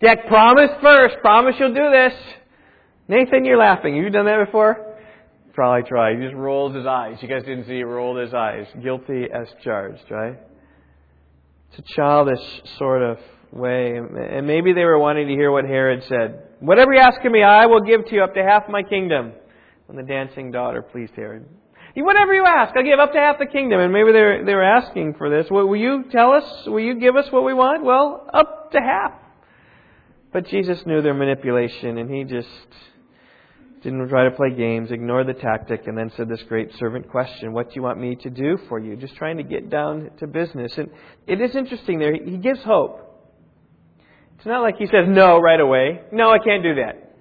Dad, 0.03 0.19
promise 0.29 0.71
first. 0.83 1.17
Promise 1.21 1.57
you'll 1.59 1.75
do 1.75 1.91
this. 1.91 2.13
Nathan, 3.07 3.45
you're 3.45 3.59
laughing. 3.59 3.97
Have 3.97 4.05
you 4.05 4.11
done 4.11 4.27
that 4.27 4.45
before? 4.47 4.94
Probably 5.54 5.88
tried. 5.88 6.18
He 6.18 6.25
just 6.25 6.34
rolls 6.34 6.75
his 6.75 6.84
eyes. 6.84 7.18
You 7.20 7.28
guys 7.28 7.45
didn't 7.45 7.64
see 7.67 7.76
he 7.76 7.84
rolled 7.84 8.19
his 8.19 8.34
eyes. 8.34 8.67
Guilty 8.82 9.26
as 9.32 9.47
charged, 9.62 10.10
right? 10.10 10.36
It's 11.71 11.78
a 11.78 11.95
childish 11.95 12.62
sort 12.76 13.02
of 13.02 13.19
way. 13.52 13.97
And 13.97 14.47
maybe 14.49 14.73
they 14.73 14.84
were 14.84 14.99
wanting 14.99 15.28
to 15.28 15.32
hear 15.34 15.52
what 15.52 15.64
Herod 15.64 16.02
said. 16.08 16.43
Whatever 16.58 16.93
you 16.93 17.00
ask 17.00 17.25
of 17.25 17.30
me, 17.30 17.45
I 17.45 17.67
will 17.67 17.82
give 17.82 18.04
to 18.06 18.14
you 18.14 18.25
up 18.25 18.34
to 18.34 18.43
half 18.43 18.69
my 18.69 18.82
kingdom. 18.82 19.32
And 19.88 19.97
the 19.97 20.02
dancing 20.02 20.50
daughter 20.50 20.82
pleased 20.82 21.12
Herod. 21.14 21.47
Whatever 21.97 22.34
you 22.34 22.45
ask, 22.45 22.76
I'll 22.76 22.82
give 22.82 22.99
up 22.99 23.12
to 23.12 23.19
half 23.21 23.38
the 23.38 23.47
kingdom. 23.47 23.78
And 23.78 23.93
maybe 23.93 24.10
they 24.10 24.21
were, 24.21 24.43
they 24.45 24.54
were 24.54 24.64
asking 24.64 25.14
for 25.14 25.30
this. 25.30 25.47
Will 25.50 25.76
you 25.76 26.04
tell 26.10 26.32
us? 26.32 26.67
Will 26.67 26.80
you 26.80 26.99
give 26.99 27.14
us 27.14 27.30
what 27.30 27.45
we 27.45 27.54
want? 27.54 27.84
Well, 27.84 28.28
up 28.34 28.73
to 28.73 28.80
half. 28.80 29.12
But 30.32 30.49
Jesus 30.49 30.84
knew 30.84 31.00
their 31.00 31.14
manipulation, 31.14 31.97
and 31.99 32.10
he 32.10 32.25
just 32.25 32.49
didn't 33.84 34.08
try 34.08 34.25
to 34.25 34.30
play 34.30 34.50
games, 34.50 34.90
ignored 34.90 35.28
the 35.28 35.34
tactic, 35.34 35.86
and 35.86 35.97
then 35.97 36.10
said 36.16 36.28
this 36.28 36.42
great 36.49 36.75
servant 36.78 37.08
question 37.08 37.52
What 37.52 37.68
do 37.68 37.75
you 37.76 37.82
want 37.82 38.00
me 38.00 38.16
to 38.16 38.30
do 38.30 38.58
for 38.68 38.78
you? 38.80 38.97
Just 38.97 39.14
trying 39.16 39.36
to 39.36 39.42
get 39.42 39.70
down 39.70 40.10
to 40.18 40.26
business. 40.26 40.76
And 40.76 40.88
it 41.26 41.40
is 41.40 41.54
interesting 41.54 41.99
there. 41.99 42.14
He 42.14 42.38
gives 42.38 42.62
hope. 42.62 43.02
It's 44.36 44.47
not 44.47 44.62
like 44.62 44.76
he 44.78 44.86
says 44.86 45.06
no 45.06 45.38
right 45.38 45.60
away. 45.60 46.00
No, 46.12 46.30
I 46.30 46.38
can't 46.38 46.62
do 46.62 46.75
that. 46.76 47.14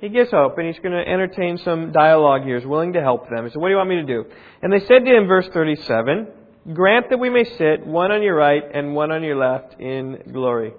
He 0.00 0.08
gives 0.08 0.30
hope, 0.30 0.58
and 0.58 0.66
he's 0.66 0.78
going 0.82 0.92
to 0.92 1.10
entertain 1.10 1.58
some 1.58 1.92
dialogue 1.92 2.42
here. 2.42 2.58
He's 2.58 2.66
willing 2.66 2.94
to 2.94 3.00
help 3.00 3.28
them. 3.30 3.44
He 3.44 3.50
said, 3.50 3.60
What 3.60 3.68
do 3.68 3.72
you 3.72 3.76
want 3.76 3.90
me 3.90 3.96
to 3.96 4.06
do? 4.06 4.24
And 4.62 4.72
they 4.72 4.80
said 4.80 5.04
to 5.04 5.16
him, 5.16 5.26
verse 5.26 5.48
37, 5.52 6.26
Grant 6.74 7.10
that 7.10 7.18
we 7.18 7.30
may 7.30 7.44
sit, 7.44 7.86
one 7.86 8.10
on 8.10 8.22
your 8.22 8.34
right 8.34 8.62
and 8.74 8.94
one 8.94 9.12
on 9.12 9.22
your 9.22 9.36
left, 9.36 9.80
in 9.80 10.22
glory. 10.32 10.72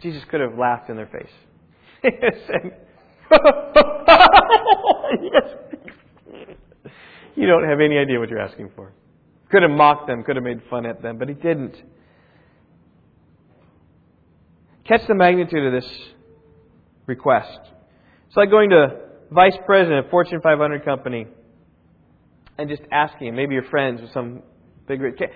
Jesus 0.00 0.22
could 0.30 0.40
have 0.40 0.58
laughed 0.58 0.88
in 0.88 0.96
their 0.96 1.06
face. 1.06 1.30
you 7.36 7.46
don't 7.46 7.68
have 7.68 7.80
any 7.80 7.98
idea 7.98 8.18
what 8.18 8.28
you're 8.28 8.40
asking 8.40 8.70
for. 8.74 8.92
Could 9.50 9.62
have 9.62 9.70
mocked 9.70 10.08
them, 10.08 10.24
could 10.24 10.36
have 10.36 10.44
made 10.44 10.60
fun 10.68 10.86
at 10.86 11.02
them, 11.02 11.18
but 11.18 11.28
he 11.28 11.34
didn't. 11.34 11.76
Catch 14.86 15.06
the 15.06 15.14
magnitude 15.14 15.64
of 15.64 15.72
this 15.72 15.88
request. 17.06 17.60
It's 18.26 18.36
like 18.36 18.50
going 18.50 18.70
to 18.70 18.98
vice 19.30 19.56
president 19.64 20.04
of 20.04 20.10
Fortune 20.10 20.40
500 20.42 20.84
company 20.84 21.26
and 22.58 22.68
just 22.68 22.82
asking, 22.90 23.36
maybe 23.36 23.54
your 23.54 23.64
friends 23.64 24.00
or 24.00 24.08
some 24.12 24.42
big, 24.86 25.00
can, 25.16 25.28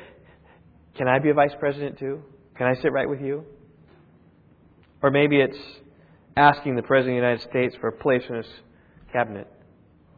can 0.97 1.09
I 1.09 1.19
be 1.19 1.31
a 1.31 1.35
vice 1.35 1.55
president 1.59 1.99
too? 1.99 2.23
Can 2.57 2.67
I 2.67 2.75
sit 2.81 2.93
right 2.93 3.09
with 3.09 3.21
you? 3.21 3.45
Or 5.03 5.11
maybe 5.11 5.41
it's 5.41 5.59
asking 6.37 6.77
the 6.77 6.83
President 6.83 7.17
of 7.17 7.23
the 7.23 7.27
United 7.29 7.49
States 7.49 7.75
for 7.81 7.89
a 7.89 7.93
place 7.93 8.23
in 8.29 8.37
his 8.37 8.47
cabinet. 9.13 9.51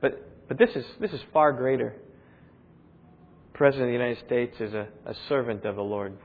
But, 0.01 0.49
but 0.49 0.59
this, 0.59 0.71
is, 0.75 0.85
this 1.01 1.13
is 1.13 1.21
far 1.33 1.53
greater. 1.53 1.95
The 3.53 3.59
President 3.59 3.85
of 3.85 3.89
the 3.89 4.05
United 4.05 4.27
States 4.27 4.57
is 4.61 4.75
a, 4.75 4.89
a 5.07 5.15
servant 5.29 5.65
of 5.65 5.77
the 5.77 5.83
Lord. 5.83 6.17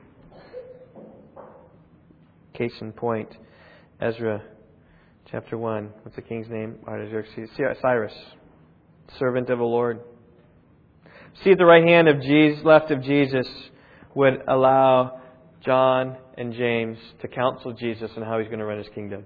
Case 2.53 2.73
in 2.82 2.91
point, 2.91 3.29
Ezra 3.99 4.43
chapter 5.32 5.58
1. 5.58 5.89
What's 6.03 6.15
the 6.15 6.21
king's 6.21 6.47
name? 6.49 6.77
Artaxerxes. 6.88 7.49
Cyrus, 7.82 8.13
servant 9.19 9.49
of 9.49 9.58
the 9.58 9.63
Lord. 9.63 10.01
See 11.43 11.51
at 11.51 11.58
the 11.58 11.65
right 11.65 11.84
hand 11.84 12.08
of 12.08 12.21
Jesus, 12.21 12.63
left 12.63 12.91
of 12.91 13.01
Jesus, 13.01 13.47
would 14.13 14.43
allow 14.47 15.19
John 15.65 16.17
and 16.38 16.53
James 16.53 16.97
to 17.21 17.27
counsel 17.27 17.73
Jesus 17.73 18.12
on 18.15 18.23
how 18.23 18.39
he's 18.39 18.47
going 18.47 18.60
to 18.60 18.65
run 18.65 18.77
his 18.77 18.88
kingdom. 18.93 19.25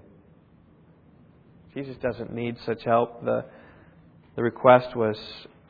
Jesus 1.78 1.94
doesn't 2.02 2.32
need 2.32 2.56
such 2.66 2.82
help. 2.82 3.24
The, 3.24 3.44
the 4.34 4.42
request 4.42 4.96
was 4.96 5.16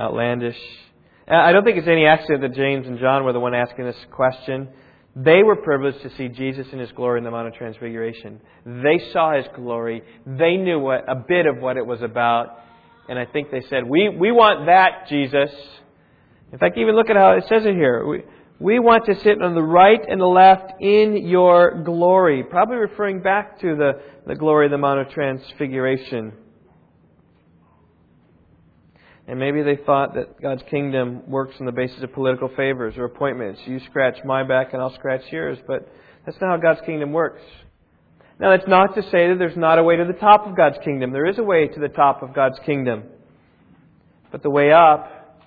outlandish. 0.00 0.56
I 1.30 1.52
don't 1.52 1.64
think 1.64 1.76
it's 1.76 1.86
any 1.86 2.06
accident 2.06 2.40
that 2.40 2.54
James 2.54 2.86
and 2.86 2.98
John 2.98 3.24
were 3.24 3.34
the 3.34 3.40
one 3.40 3.52
asking 3.52 3.84
this 3.84 4.06
question. 4.10 4.68
They 5.14 5.42
were 5.42 5.56
privileged 5.56 6.00
to 6.00 6.10
see 6.16 6.28
Jesus 6.28 6.66
in 6.72 6.78
his 6.78 6.90
glory 6.92 7.18
in 7.18 7.24
the 7.24 7.30
Mount 7.30 7.48
of 7.48 7.54
Transfiguration. 7.56 8.40
They 8.64 9.02
saw 9.12 9.36
his 9.36 9.44
glory. 9.54 10.02
They 10.24 10.56
knew 10.56 10.78
what, 10.78 11.04
a 11.06 11.14
bit 11.14 11.44
of 11.44 11.58
what 11.58 11.76
it 11.76 11.84
was 11.84 12.00
about. 12.00 12.58
And 13.10 13.18
I 13.18 13.26
think 13.26 13.50
they 13.50 13.64
said, 13.68 13.86
We, 13.86 14.08
we 14.08 14.32
want 14.32 14.64
that, 14.64 15.08
Jesus. 15.10 15.50
In 16.54 16.58
fact, 16.58 16.78
even 16.78 16.96
look 16.96 17.10
at 17.10 17.16
how 17.16 17.32
it 17.32 17.44
says 17.50 17.66
it 17.66 17.74
here. 17.74 18.06
We, 18.06 18.22
we 18.60 18.80
want 18.80 19.06
to 19.06 19.14
sit 19.20 19.40
on 19.40 19.54
the 19.54 19.62
right 19.62 20.00
and 20.08 20.20
the 20.20 20.26
left 20.26 20.80
in 20.80 21.28
your 21.28 21.82
glory. 21.84 22.42
Probably 22.42 22.76
referring 22.76 23.20
back 23.20 23.60
to 23.60 23.76
the, 23.76 24.00
the 24.26 24.34
glory 24.34 24.66
of 24.66 24.72
the 24.72 24.78
Mount 24.78 25.00
of 25.00 25.10
Transfiguration. 25.10 26.32
And 29.28 29.38
maybe 29.38 29.62
they 29.62 29.76
thought 29.76 30.14
that 30.14 30.40
God's 30.40 30.62
kingdom 30.70 31.30
works 31.30 31.54
on 31.60 31.66
the 31.66 31.72
basis 31.72 32.02
of 32.02 32.12
political 32.14 32.48
favors 32.48 32.94
or 32.96 33.04
appointments. 33.04 33.60
You 33.66 33.78
scratch 33.90 34.16
my 34.24 34.42
back 34.42 34.72
and 34.72 34.82
I'll 34.82 34.94
scratch 34.94 35.22
yours. 35.30 35.58
But 35.66 35.86
that's 36.24 36.40
not 36.40 36.50
how 36.50 36.56
God's 36.56 36.84
kingdom 36.84 37.12
works. 37.12 37.42
Now, 38.40 38.56
that's 38.56 38.68
not 38.68 38.94
to 38.94 39.02
say 39.02 39.28
that 39.28 39.36
there's 39.38 39.56
not 39.56 39.78
a 39.78 39.82
way 39.82 39.96
to 39.96 40.04
the 40.04 40.18
top 40.18 40.46
of 40.46 40.56
God's 40.56 40.78
kingdom. 40.84 41.12
There 41.12 41.26
is 41.26 41.38
a 41.38 41.42
way 41.42 41.68
to 41.68 41.80
the 41.80 41.88
top 41.88 42.22
of 42.22 42.34
God's 42.34 42.58
kingdom. 42.64 43.04
But 44.32 44.42
the 44.42 44.50
way 44.50 44.72
up 44.72 45.40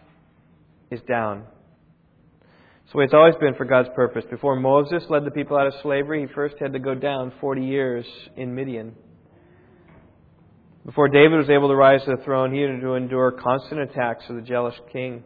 is 0.90 1.02
down. 1.02 1.46
It's 2.92 2.94
the 2.96 3.00
way 3.00 3.06
it's 3.06 3.14
always 3.14 3.36
been 3.40 3.56
for 3.56 3.64
God's 3.64 3.88
purpose. 3.96 4.26
Before 4.30 4.58
Moses 4.58 5.02
led 5.10 5.24
the 5.24 5.32
people 5.32 5.56
out 5.56 5.66
of 5.66 5.74
slavery, 5.82 6.28
he 6.28 6.34
first 6.34 6.56
had 6.60 6.74
to 6.74 6.80
go 6.80 6.94
down 6.94 7.32
40 7.40 7.64
years 7.64 8.06
in 8.36 8.54
Midian. 8.54 8.94
Before 10.86 11.08
David 11.08 11.38
was 11.38 11.50
able 11.50 11.70
to 11.70 11.76
rise 11.78 12.04
to 12.04 12.18
the 12.18 12.24
throne, 12.26 12.54
he 12.54 12.60
had 12.60 12.82
to 12.82 12.96
endure 12.96 13.32
constant 13.32 13.80
attacks 13.80 14.26
of 14.28 14.36
the 14.36 14.42
jealous 14.42 14.76
king. 14.92 15.24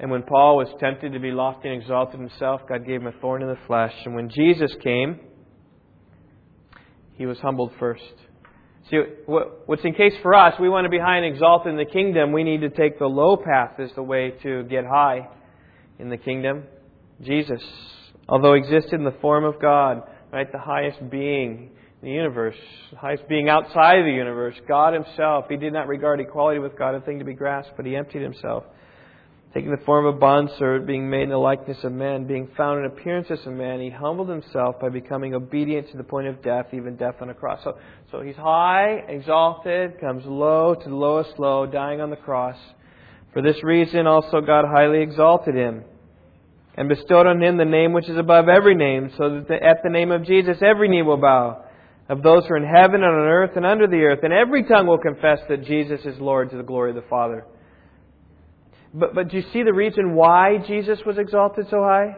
And 0.00 0.10
when 0.10 0.24
Paul 0.24 0.56
was 0.56 0.66
tempted 0.80 1.12
to 1.12 1.20
be 1.20 1.30
lofty 1.30 1.68
and 1.68 1.80
exalted 1.80 2.18
himself, 2.18 2.62
God 2.68 2.84
gave 2.84 3.00
him 3.00 3.06
a 3.06 3.12
thorn 3.20 3.42
in 3.42 3.48
the 3.48 3.58
flesh. 3.68 3.94
And 4.04 4.16
when 4.16 4.28
Jesus 4.28 4.72
came, 4.82 5.20
he 7.12 7.26
was 7.26 7.38
humbled 7.38 7.70
first. 7.78 8.02
See, 8.90 8.96
what's 9.26 9.84
in 9.84 9.94
case 9.94 10.14
for 10.22 10.34
us, 10.34 10.54
we 10.58 10.68
want 10.68 10.84
to 10.84 10.90
be 10.90 10.98
high 10.98 11.18
and 11.18 11.32
exalted 11.32 11.70
in 11.70 11.78
the 11.78 11.84
kingdom. 11.84 12.32
We 12.32 12.42
need 12.42 12.62
to 12.62 12.70
take 12.70 12.98
the 12.98 13.06
low 13.06 13.36
path 13.36 13.78
as 13.78 13.90
the 13.94 14.02
way 14.02 14.32
to 14.42 14.64
get 14.64 14.84
high 14.84 15.28
in 15.98 16.10
the 16.10 16.16
kingdom. 16.16 16.64
Jesus, 17.22 17.62
although 18.28 18.54
existed 18.54 18.94
in 18.94 19.04
the 19.04 19.16
form 19.20 19.44
of 19.44 19.60
God, 19.60 20.02
right, 20.32 20.50
the 20.50 20.58
highest 20.58 21.10
being 21.10 21.70
in 22.00 22.08
the 22.08 22.14
universe, 22.14 22.56
the 22.90 22.98
highest 22.98 23.28
being 23.28 23.48
outside 23.48 23.98
of 23.98 24.04
the 24.04 24.12
universe, 24.12 24.54
God 24.68 24.94
Himself, 24.94 25.46
He 25.48 25.56
did 25.56 25.72
not 25.72 25.88
regard 25.88 26.20
equality 26.20 26.60
with 26.60 26.78
God 26.78 26.94
a 26.94 27.00
thing 27.00 27.18
to 27.18 27.24
be 27.24 27.34
grasped, 27.34 27.74
but 27.76 27.86
He 27.86 27.96
emptied 27.96 28.22
Himself 28.22 28.64
taking 29.54 29.70
the 29.70 29.84
form 29.84 30.06
of 30.06 30.16
a 30.16 30.18
bondservant, 30.18 30.86
being 30.86 31.08
made 31.08 31.22
in 31.22 31.30
the 31.30 31.38
likeness 31.38 31.78
of 31.82 31.92
men, 31.92 32.26
being 32.26 32.48
found 32.56 32.80
in 32.80 32.84
appearance 32.84 33.28
as 33.30 33.44
a 33.46 33.50
man, 33.50 33.80
he 33.80 33.90
humbled 33.90 34.28
himself 34.28 34.78
by 34.80 34.88
becoming 34.88 35.34
obedient 35.34 35.90
to 35.90 35.96
the 35.96 36.04
point 36.04 36.26
of 36.26 36.42
death, 36.42 36.66
even 36.72 36.96
death 36.96 37.16
on 37.20 37.30
a 37.30 37.34
cross. 37.34 37.60
So, 37.64 37.78
so 38.10 38.20
he's 38.20 38.36
high, 38.36 39.04
exalted, 39.08 40.00
comes 40.00 40.24
low 40.26 40.74
to 40.74 40.88
the 40.88 40.94
lowest 40.94 41.38
low, 41.38 41.66
dying 41.66 42.00
on 42.00 42.10
the 42.10 42.16
cross. 42.16 42.56
For 43.32 43.42
this 43.42 43.62
reason 43.62 44.06
also 44.06 44.40
God 44.40 44.64
highly 44.66 45.02
exalted 45.02 45.54
him 45.54 45.84
and 46.76 46.88
bestowed 46.88 47.26
on 47.26 47.42
him 47.42 47.56
the 47.56 47.64
name 47.64 47.92
which 47.92 48.08
is 48.08 48.16
above 48.16 48.48
every 48.48 48.74
name, 48.74 49.10
so 49.18 49.44
that 49.48 49.62
at 49.62 49.82
the 49.82 49.90
name 49.90 50.12
of 50.12 50.24
Jesus 50.24 50.58
every 50.62 50.88
knee 50.88 51.02
will 51.02 51.16
bow, 51.16 51.64
of 52.08 52.22
those 52.22 52.46
who 52.46 52.54
are 52.54 52.56
in 52.56 52.64
heaven 52.64 53.02
and 53.02 53.04
on 53.04 53.26
earth 53.26 53.56
and 53.56 53.66
under 53.66 53.86
the 53.86 53.96
earth, 53.96 54.20
and 54.22 54.32
every 54.32 54.62
tongue 54.64 54.86
will 54.86 54.98
confess 54.98 55.40
that 55.48 55.64
Jesus 55.64 56.00
is 56.04 56.18
Lord 56.20 56.50
to 56.50 56.56
the 56.56 56.62
glory 56.62 56.90
of 56.90 56.96
the 56.96 57.02
Father. 57.10 57.44
But, 58.94 59.14
but 59.14 59.28
do 59.28 59.38
you 59.38 59.44
see 59.52 59.64
the 59.64 59.72
reason 59.72 60.14
why 60.14 60.58
Jesus 60.66 61.00
was 61.04 61.18
exalted 61.18 61.66
so 61.68 61.82
high? 61.82 62.16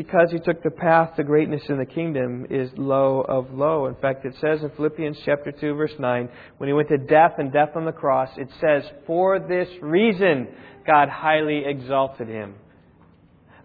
Because 0.00 0.30
he 0.32 0.38
took 0.38 0.62
the 0.62 0.70
path 0.70 1.16
to 1.16 1.24
greatness 1.24 1.60
in 1.68 1.76
the 1.76 1.84
kingdom 1.84 2.46
is 2.48 2.70
low 2.78 3.20
of 3.20 3.52
low. 3.52 3.84
In 3.84 3.94
fact, 3.96 4.24
it 4.24 4.34
says 4.40 4.62
in 4.62 4.70
Philippians 4.70 5.18
chapter 5.26 5.52
2 5.52 5.74
verse 5.74 5.92
9, 5.98 6.26
when 6.56 6.68
he 6.70 6.72
went 6.72 6.88
to 6.88 6.96
death 6.96 7.32
and 7.36 7.52
death 7.52 7.72
on 7.76 7.84
the 7.84 7.92
cross, 7.92 8.30
it 8.38 8.48
says, 8.62 8.82
for 9.06 9.38
this 9.38 9.68
reason 9.82 10.48
God 10.86 11.10
highly 11.10 11.64
exalted 11.66 12.28
him. 12.28 12.54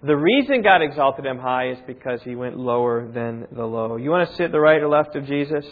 The 0.03 0.17
reason 0.17 0.61
God 0.61 0.81
exalted 0.81 1.25
him 1.25 1.39
high 1.39 1.69
is 1.69 1.77
because 1.87 2.21
he 2.23 2.35
went 2.35 2.57
lower 2.57 3.09
than 3.09 3.47
the 3.53 3.63
low. 3.63 3.95
You 3.95 4.09
want 4.09 4.29
to 4.29 4.35
sit 4.35 4.51
the 4.51 4.59
right 4.59 4.81
or 4.81 4.89
left 4.89 5.15
of 5.15 5.25
Jesus? 5.25 5.65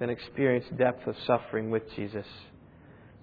Then 0.00 0.10
experience 0.10 0.66
depth 0.76 1.06
of 1.06 1.14
suffering 1.28 1.70
with 1.70 1.84
Jesus 1.94 2.26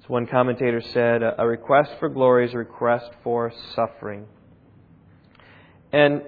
As 0.01 0.07
one 0.07 0.27
commentator 0.27 0.81
said, 0.93 1.23
a 1.23 1.45
request 1.45 1.91
for 1.99 2.07
glory 2.07 2.47
is 2.47 2.53
a 2.53 2.57
request 2.57 3.09
for 3.21 3.51
suffering. 3.75 4.27
And 5.91 6.21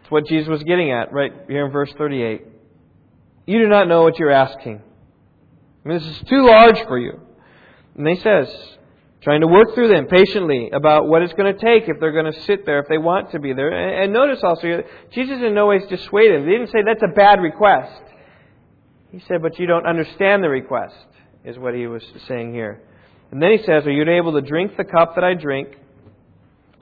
it's 0.00 0.10
what 0.10 0.26
Jesus 0.26 0.48
was 0.48 0.62
getting 0.62 0.92
at 0.92 1.12
right 1.12 1.32
here 1.48 1.66
in 1.66 1.72
verse 1.72 1.92
38. 1.96 2.46
You 3.46 3.58
do 3.58 3.68
not 3.68 3.88
know 3.88 4.02
what 4.02 4.18
you're 4.18 4.30
asking. 4.30 4.82
I 5.84 5.88
mean, 5.88 5.98
this 5.98 6.06
is 6.06 6.22
too 6.28 6.46
large 6.46 6.78
for 6.86 6.98
you. 6.98 7.20
And 7.96 8.06
he 8.06 8.16
says, 8.16 8.48
trying 9.22 9.40
to 9.40 9.46
work 9.46 9.74
through 9.74 9.88
them 9.88 10.06
patiently 10.06 10.70
about 10.72 11.06
what 11.06 11.22
it's 11.22 11.32
going 11.34 11.54
to 11.54 11.60
take 11.60 11.88
if 11.88 11.98
they're 12.00 12.12
going 12.12 12.32
to 12.32 12.40
sit 12.42 12.64
there, 12.66 12.80
if 12.80 12.88
they 12.88 12.98
want 12.98 13.32
to 13.32 13.38
be 13.38 13.52
there. 13.52 13.70
And 13.70 14.12
notice 14.12 14.40
also, 14.42 14.82
Jesus 15.12 15.38
in 15.42 15.54
no 15.54 15.66
way 15.66 15.78
dissuaded. 15.78 16.44
He 16.44 16.50
didn't 16.50 16.68
say 16.68 16.82
that's 16.84 17.02
a 17.02 17.14
bad 17.14 17.40
request. 17.40 18.02
He 19.10 19.20
said, 19.26 19.42
but 19.42 19.58
you 19.58 19.66
don't 19.66 19.86
understand 19.86 20.44
the 20.44 20.48
request, 20.48 20.94
is 21.44 21.58
what 21.58 21.74
he 21.74 21.86
was 21.86 22.04
saying 22.28 22.52
here. 22.52 22.82
And 23.30 23.42
then 23.42 23.52
he 23.52 23.58
says, 23.58 23.86
Are 23.86 23.90
you 23.90 24.08
able 24.08 24.32
to 24.32 24.40
drink 24.40 24.76
the 24.76 24.84
cup 24.84 25.14
that 25.14 25.24
I 25.24 25.34
drink? 25.34 25.68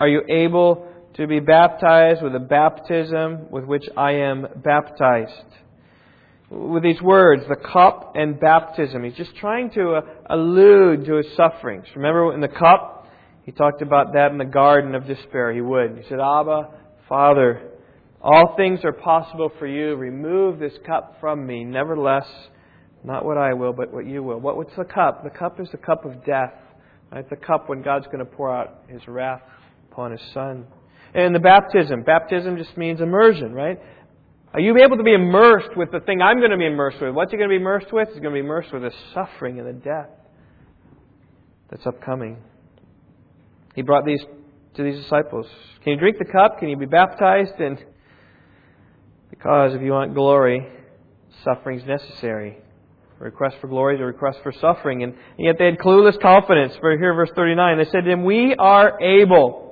Are 0.01 0.09
you 0.09 0.23
able 0.29 0.88
to 1.19 1.27
be 1.27 1.41
baptized 1.41 2.23
with 2.23 2.33
the 2.33 2.39
baptism 2.39 3.51
with 3.51 3.65
which 3.65 3.85
I 3.97 4.13
am 4.13 4.47
baptized? 4.65 5.33
With 6.49 6.83
these 6.83 7.03
words, 7.03 7.43
the 7.49 7.57
cup 7.57 8.15
and 8.15 8.41
baptism, 8.41 9.05
he's 9.05 9.17
just 9.17 9.37
trying 9.37 9.71
to 9.73 9.97
uh, 9.97 10.01
allude 10.31 11.05
to 11.05 11.17
his 11.17 11.27
sufferings. 11.37 11.87
Remember 11.95 12.33
in 12.33 12.41
the 12.41 12.49
cup, 12.49 13.07
he 13.43 13.53
talked 13.53 13.83
about 13.83 14.15
that 14.15 14.31
in 14.31 14.39
the 14.39 14.45
garden 14.45 14.95
of 14.95 15.07
despair. 15.07 15.53
He 15.53 15.61
would. 15.61 15.99
He 15.99 16.09
said, 16.09 16.21
Abba, 16.21 16.71
Father, 17.09 17.69
all 18.23 18.55
things 18.57 18.81
are 18.85 18.93
possible 18.93 19.51
for 19.59 19.67
you. 19.67 19.97
Remove 19.97 20.59
this 20.59 20.75
cup 20.87 21.17
from 21.21 21.47
me. 21.47 21.65
Nevertheless, 21.65 22.27
not 23.03 23.25
what 23.25 23.37
I 23.37 23.55
will, 23.55 23.73
but 23.73 23.93
what 23.93 24.07
you 24.07 24.23
will. 24.23 24.39
What, 24.39 24.57
what's 24.57 24.77
the 24.77 24.85
cup? 24.85 25.25
The 25.25 25.31
cup 25.31 25.61
is 25.61 25.69
the 25.73 25.79
cup 25.79 26.05
of 26.05 26.25
death. 26.25 26.55
Right? 27.11 27.29
The 27.29 27.37
cup 27.37 27.69
when 27.69 27.83
God's 27.83 28.07
going 28.07 28.21
to 28.21 28.25
pour 28.25 28.55
out 28.55 28.85
His 28.89 29.07
wrath 29.09 29.43
upon 29.91 30.13
His 30.13 30.21
Son. 30.33 30.67
And 31.15 31.35
the 31.35 31.41
baptism. 31.41 32.03
Baptism 32.03 32.57
just 32.57 32.77
means 32.77 33.01
immersion, 33.01 33.53
right? 33.53 33.79
Are 34.53 34.61
you 34.61 34.77
able 34.83 34.97
to 34.97 35.03
be 35.03 35.15
immersed 35.15 35.77
with 35.77 35.91
the 35.91 36.01
thing 36.01 36.23
I'm 36.23 36.39
going 36.39 36.51
to 36.51 36.57
be 36.57 36.67
immersed 36.67 37.01
with? 37.01 37.15
What's 37.15 37.31
he 37.31 37.37
going 37.37 37.49
to 37.49 37.53
be 37.53 37.61
immersed 37.61 37.93
with? 37.93 38.09
He's 38.09 38.21
going 38.21 38.35
to 38.35 38.41
be 38.41 38.45
immersed 38.45 38.73
with 38.73 38.83
the 38.83 38.93
suffering 39.13 39.59
and 39.59 39.69
the 39.69 39.73
death 39.73 40.09
that's 41.71 41.87
upcoming. 41.87 42.39
He 43.75 43.83
brought 43.83 44.05
these 44.05 44.25
to 44.75 44.83
these 44.83 44.97
disciples. 45.03 45.47
Can 45.83 45.95
you 45.95 45.99
drink 45.99 46.19
the 46.19 46.25
cup? 46.25 46.59
Can 46.59 46.69
you 46.69 46.77
be 46.77 46.87
baptized? 46.87 47.55
And 47.59 47.85
because 49.31 49.75
if 49.75 49.83
you 49.83 49.93
want 49.93 50.15
glory, 50.15 50.67
suffering 51.45 51.81
is 51.81 51.87
necessary. 51.87 52.59
A 53.21 53.25
request 53.25 53.57
for 53.61 53.69
glory 53.69 53.97
is 53.97 54.01
a 54.01 54.05
request 54.05 54.39
for 54.43 54.53
suffering. 54.53 55.03
And 55.03 55.15
yet 55.39 55.57
they 55.59 55.67
had 55.67 55.79
clueless 55.79 56.21
confidence. 56.21 56.75
For 56.81 56.97
here, 56.97 57.13
verse 57.15 57.31
39, 57.35 57.79
they 57.79 57.85
said 57.85 58.05
to 58.05 58.11
him, 58.11 58.25
We 58.25 58.55
are 58.55 59.01
able. 59.01 59.68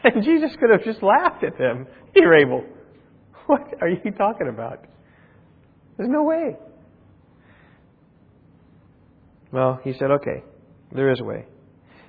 and 0.04 0.24
Jesus 0.24 0.50
could 0.58 0.70
have 0.70 0.84
just 0.84 1.02
laughed 1.02 1.44
at 1.44 1.58
them. 1.58 1.86
You're 2.14 2.34
able. 2.34 2.64
What 3.46 3.62
are 3.80 3.88
you 3.88 4.10
talking 4.12 4.48
about? 4.48 4.84
There's 5.96 6.10
no 6.10 6.22
way. 6.22 6.56
Well, 9.52 9.80
he 9.82 9.92
said, 9.94 10.10
Okay, 10.10 10.44
there 10.92 11.10
is 11.10 11.20
a 11.20 11.24
way. 11.24 11.46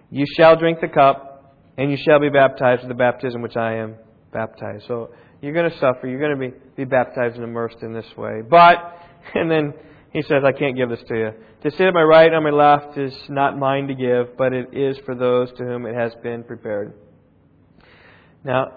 You 0.09 0.25
shall 0.37 0.55
drink 0.57 0.79
the 0.81 0.87
cup, 0.87 1.55
and 1.77 1.89
you 1.89 1.97
shall 2.05 2.19
be 2.19 2.29
baptized 2.29 2.83
with 2.83 2.89
the 2.89 2.95
baptism 2.95 3.41
which 3.41 3.55
I 3.55 3.77
am 3.77 3.95
baptized. 4.31 4.85
So 4.87 5.09
you're 5.41 5.53
going 5.53 5.69
to 5.69 5.77
suffer. 5.79 6.07
You're 6.07 6.19
going 6.19 6.51
to 6.51 6.51
be, 6.51 6.83
be 6.83 6.85
baptized 6.85 7.35
and 7.35 7.43
immersed 7.43 7.77
in 7.81 7.93
this 7.93 8.05
way. 8.17 8.41
But, 8.47 8.77
and 9.33 9.49
then 9.49 9.73
he 10.13 10.21
says, 10.21 10.43
I 10.45 10.51
can't 10.51 10.75
give 10.75 10.89
this 10.89 11.01
to 11.07 11.15
you. 11.15 11.31
To 11.63 11.71
sit 11.71 11.81
at 11.81 11.93
my 11.93 12.03
right 12.03 12.31
or 12.31 12.41
my 12.41 12.49
left 12.49 12.97
is 12.97 13.13
not 13.29 13.57
mine 13.57 13.87
to 13.87 13.95
give, 13.95 14.37
but 14.37 14.53
it 14.53 14.73
is 14.73 14.97
for 15.05 15.15
those 15.15 15.49
to 15.57 15.63
whom 15.63 15.85
it 15.85 15.95
has 15.95 16.11
been 16.21 16.43
prepared. 16.43 16.93
Now, 18.43 18.67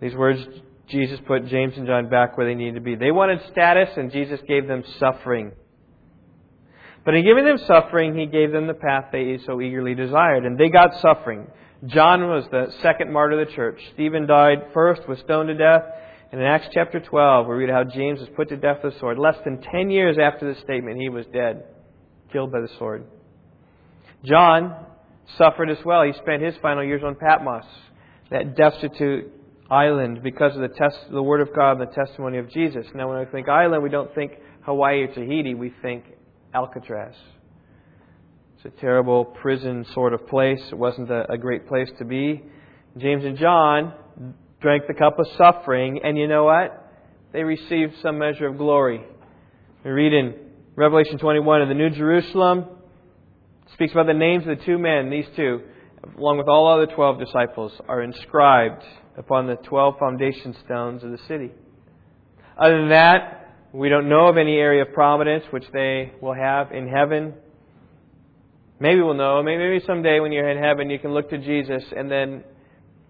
these 0.00 0.14
words, 0.14 0.40
Jesus 0.88 1.20
put 1.26 1.46
James 1.46 1.74
and 1.76 1.86
John 1.86 2.08
back 2.08 2.36
where 2.36 2.46
they 2.46 2.54
needed 2.54 2.74
to 2.74 2.80
be. 2.80 2.96
They 2.96 3.10
wanted 3.10 3.40
status, 3.52 3.90
and 3.96 4.10
Jesus 4.10 4.40
gave 4.48 4.66
them 4.66 4.82
suffering. 4.98 5.52
But 7.04 7.14
in 7.14 7.24
giving 7.24 7.44
them 7.44 7.58
suffering, 7.66 8.16
he 8.18 8.26
gave 8.26 8.52
them 8.52 8.66
the 8.66 8.74
path 8.74 9.06
they 9.12 9.38
so 9.46 9.60
eagerly 9.60 9.94
desired, 9.94 10.44
and 10.44 10.58
they 10.58 10.68
got 10.68 11.00
suffering. 11.00 11.46
John 11.86 12.28
was 12.28 12.44
the 12.50 12.72
second 12.82 13.12
martyr 13.12 13.40
of 13.40 13.48
the 13.48 13.54
church. 13.54 13.80
Stephen 13.94 14.26
died 14.26 14.68
first, 14.74 15.08
was 15.08 15.18
stoned 15.20 15.48
to 15.48 15.54
death. 15.54 15.82
And 16.32 16.40
in 16.40 16.46
Acts 16.46 16.68
chapter 16.72 17.00
12, 17.00 17.46
we 17.46 17.54
read 17.54 17.70
how 17.70 17.84
James 17.84 18.20
was 18.20 18.28
put 18.36 18.50
to 18.50 18.56
death 18.56 18.78
with 18.84 18.94
a 18.94 18.98
sword. 18.98 19.18
Less 19.18 19.36
than 19.44 19.62
10 19.62 19.90
years 19.90 20.16
after 20.20 20.52
the 20.52 20.60
statement, 20.60 21.00
he 21.00 21.08
was 21.08 21.24
dead, 21.32 21.64
killed 22.32 22.52
by 22.52 22.60
the 22.60 22.68
sword. 22.78 23.04
John 24.24 24.86
suffered 25.38 25.70
as 25.70 25.78
well. 25.84 26.02
He 26.02 26.12
spent 26.12 26.42
his 26.42 26.54
final 26.60 26.84
years 26.84 27.02
on 27.04 27.16
Patmos, 27.16 27.64
that 28.30 28.56
destitute 28.56 29.32
island, 29.70 30.22
because 30.22 30.54
of 30.56 30.62
the, 30.62 30.68
test, 30.68 30.96
the 31.10 31.22
Word 31.22 31.40
of 31.40 31.54
God 31.54 31.80
and 31.80 31.82
the 31.82 31.94
testimony 31.94 32.38
of 32.38 32.50
Jesus. 32.50 32.86
Now, 32.94 33.08
when 33.08 33.18
we 33.18 33.24
think 33.26 33.48
island, 33.48 33.82
we 33.82 33.88
don't 33.88 34.12
think 34.14 34.32
Hawaii 34.62 35.02
or 35.02 35.14
Tahiti, 35.14 35.54
we 35.54 35.72
think 35.82 36.04
Alcatraz. 36.52 37.14
It's 38.56 38.74
a 38.76 38.80
terrible 38.80 39.24
prison 39.24 39.86
sort 39.94 40.12
of 40.12 40.26
place. 40.26 40.60
It 40.70 40.74
wasn't 40.76 41.10
a, 41.10 41.30
a 41.32 41.38
great 41.38 41.66
place 41.68 41.88
to 41.98 42.04
be. 42.04 42.42
James 42.98 43.24
and 43.24 43.38
John 43.38 43.94
drank 44.60 44.84
the 44.86 44.94
cup 44.94 45.18
of 45.18 45.26
suffering, 45.38 46.00
and 46.02 46.18
you 46.18 46.26
know 46.26 46.44
what? 46.44 46.92
They 47.32 47.42
received 47.44 47.94
some 48.02 48.18
measure 48.18 48.48
of 48.48 48.58
glory. 48.58 49.02
We 49.84 49.90
read 49.90 50.12
in 50.12 50.34
Revelation 50.74 51.18
21 51.18 51.62
in 51.62 51.68
the 51.68 51.74
New 51.74 51.90
Jerusalem, 51.90 52.66
speaks 53.72 53.92
about 53.92 54.06
the 54.06 54.14
names 54.14 54.46
of 54.46 54.58
the 54.58 54.64
two 54.64 54.78
men, 54.78 55.10
these 55.10 55.26
two, 55.36 55.62
along 56.16 56.38
with 56.38 56.48
all 56.48 56.66
other 56.66 56.86
12 56.86 57.18
disciples, 57.18 57.72
are 57.88 58.02
inscribed 58.02 58.82
upon 59.16 59.46
the 59.46 59.56
12 59.56 59.94
foundation 59.98 60.54
stones 60.64 61.04
of 61.04 61.10
the 61.10 61.18
city. 61.28 61.50
Other 62.58 62.78
than 62.78 62.88
that, 62.90 63.54
we 63.72 63.88
don't 63.88 64.08
know 64.08 64.28
of 64.28 64.36
any 64.36 64.56
area 64.56 64.82
of 64.82 64.92
prominence 64.92 65.44
which 65.50 65.64
they 65.72 66.12
will 66.20 66.34
have 66.34 66.72
in 66.72 66.88
heaven. 66.88 67.34
Maybe 68.78 69.00
we'll 69.00 69.14
know. 69.14 69.42
Maybe 69.42 69.80
someday 69.86 70.20
when 70.20 70.32
you're 70.32 70.48
in 70.48 70.62
heaven, 70.62 70.90
you 70.90 70.98
can 70.98 71.12
look 71.12 71.30
to 71.30 71.38
Jesus 71.38 71.84
and 71.96 72.10
then 72.10 72.44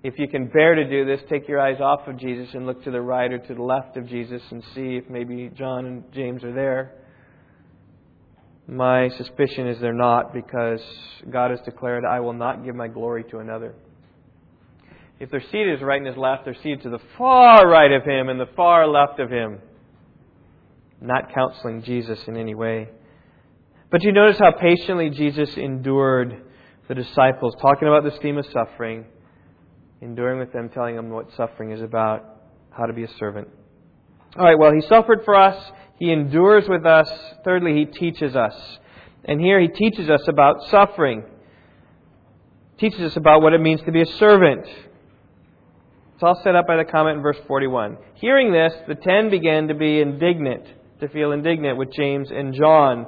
If 0.03 0.19
you 0.19 0.29
can 0.29 0.47
bear 0.47 0.75
to 0.77 0.89
do 0.89 1.05
this, 1.05 1.21
take 1.29 1.47
your 1.47 1.61
eyes 1.61 1.79
off 1.81 2.09
of 2.09 2.19
Jesus 2.19 2.49
and 2.55 2.67
look 2.67 2.83
to 2.85 2.91
the 2.91 3.03
right 3.03 3.31
or 3.31 3.39
to 3.39 3.55
the 3.55 3.63
left 3.63 3.99
of 3.99 4.09
Jesus 4.09 4.41
and 4.51 4.63
see 4.75 4.97
if 4.97 5.11
maybe 5.11 5.51
John 5.55 5.85
and 5.85 6.13
James 6.13 6.43
are 6.43 6.55
there. 6.55 6.95
My 8.71 9.09
suspicion 9.17 9.67
is 9.67 9.81
they're 9.81 9.93
not 9.93 10.33
because 10.33 10.81
God 11.29 11.51
has 11.51 11.61
declared, 11.63 12.05
I 12.05 12.21
will 12.21 12.35
not 12.35 12.65
give 12.65 12.77
my 12.77 12.87
glory 12.87 13.25
to 13.33 13.39
another. 13.39 13.75
If 15.19 15.29
their 15.33 15.41
seat 15.41 15.69
is 15.69 15.83
right 15.83 15.99
and 15.99 16.07
his 16.07 16.17
left, 16.17 16.45
they're 16.45 16.55
seated 16.55 16.83
to 16.83 16.91
the 16.91 17.01
far 17.19 17.69
right 17.69 17.91
of 17.91 18.05
him 18.05 18.29
and 18.29 18.39
the 18.39 18.49
far 18.55 18.87
left 18.87 19.19
of 19.19 19.29
him. 19.29 19.59
Not 21.01 21.35
counseling 21.35 21.83
Jesus 21.83 22.21
in 22.29 22.37
any 22.37 22.55
way. 22.55 22.89
But 23.91 24.05
you 24.05 24.13
notice 24.13 24.39
how 24.39 24.53
patiently 24.53 25.11
Jesus 25.11 25.57
endured 25.57 26.41
the 26.87 26.95
disciples, 26.95 27.57
talking 27.61 27.89
about 27.89 28.05
this 28.05 28.19
theme 28.23 28.39
of 28.39 28.47
suffering, 28.53 29.05
enduring 30.01 30.39
with 30.39 30.53
them, 30.53 30.69
telling 30.69 30.95
them 30.95 31.11
what 31.11 31.27
suffering 31.37 31.73
is 31.73 31.83
about, 31.83 32.25
how 32.71 32.87
to 32.87 32.93
be 32.93 33.03
a 33.03 33.11
servant. 33.19 33.49
All 34.37 34.45
right, 34.45 34.57
well, 34.57 34.73
he 34.73 34.81
suffered 34.83 35.25
for 35.25 35.35
us. 35.35 35.61
He 36.01 36.11
endures 36.11 36.65
with 36.67 36.87
us. 36.87 37.09
Thirdly, 37.45 37.75
he 37.75 37.85
teaches 37.85 38.35
us. 38.35 38.55
And 39.25 39.39
here 39.39 39.61
he 39.61 39.69
teaches 39.69 40.09
us 40.09 40.27
about 40.27 40.69
suffering. 40.71 41.25
Teaches 42.79 43.03
us 43.03 43.17
about 43.17 43.43
what 43.43 43.53
it 43.53 43.61
means 43.61 43.83
to 43.83 43.93
be 43.93 44.01
a 44.01 44.07
servant. 44.07 44.67
It's 46.15 46.23
all 46.23 46.41
set 46.43 46.57
up 46.57 46.67
by 46.67 46.79
the 46.79 46.87
comment 46.87 47.19
in 47.19 47.23
verse 47.23 47.37
41. 47.47 47.99
Hearing 48.15 48.51
this, 48.51 48.73
the 48.89 48.95
ten 48.95 49.29
began 49.29 49.69
to 49.69 49.75
be 49.75 50.01
indignant, 50.01 50.65
to 51.01 51.09
feel 51.09 51.33
indignant 51.33 51.77
with 51.77 51.93
James 51.93 52.31
and 52.31 52.55
John. 52.55 53.07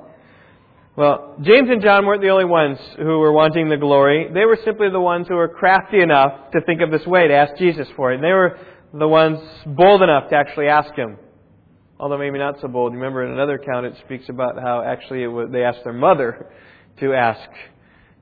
Well, 0.95 1.37
James 1.41 1.71
and 1.71 1.81
John 1.81 2.05
weren't 2.05 2.21
the 2.21 2.29
only 2.29 2.45
ones 2.45 2.79
who 2.99 3.19
were 3.21 3.33
wanting 3.33 3.71
the 3.71 3.79
glory. 3.79 4.29
They 4.35 4.45
were 4.45 4.59
simply 4.67 4.91
the 4.91 5.01
ones 5.01 5.27
who 5.29 5.37
were 5.37 5.49
crafty 5.49 6.03
enough 6.03 6.51
to 6.53 6.61
think 6.61 6.83
of 6.83 6.91
this 6.91 7.07
way 7.07 7.29
to 7.29 7.35
ask 7.35 7.57
Jesus 7.57 7.89
for 7.97 8.13
it. 8.13 8.17
And 8.17 8.25
they 8.25 8.33
were 8.33 8.59
the 8.93 9.09
ones 9.09 9.41
bold 9.65 10.03
enough 10.03 10.29
to 10.29 10.37
actually 10.37 10.67
ask 10.67 10.95
him. 10.95 11.17
Although 12.03 12.19
maybe 12.19 12.37
not 12.37 12.61
so 12.61 12.67
bold. 12.67 12.95
Remember, 12.95 13.25
in 13.25 13.31
another 13.31 13.55
account, 13.55 13.87
it 13.87 13.95
speaks 14.05 14.29
about 14.29 14.61
how 14.61 14.83
actually 14.83 15.25
was, 15.29 15.51
they 15.53 15.63
asked 15.63 15.85
their 15.85 15.93
mother 15.93 16.51
to 16.99 17.15
ask 17.15 17.49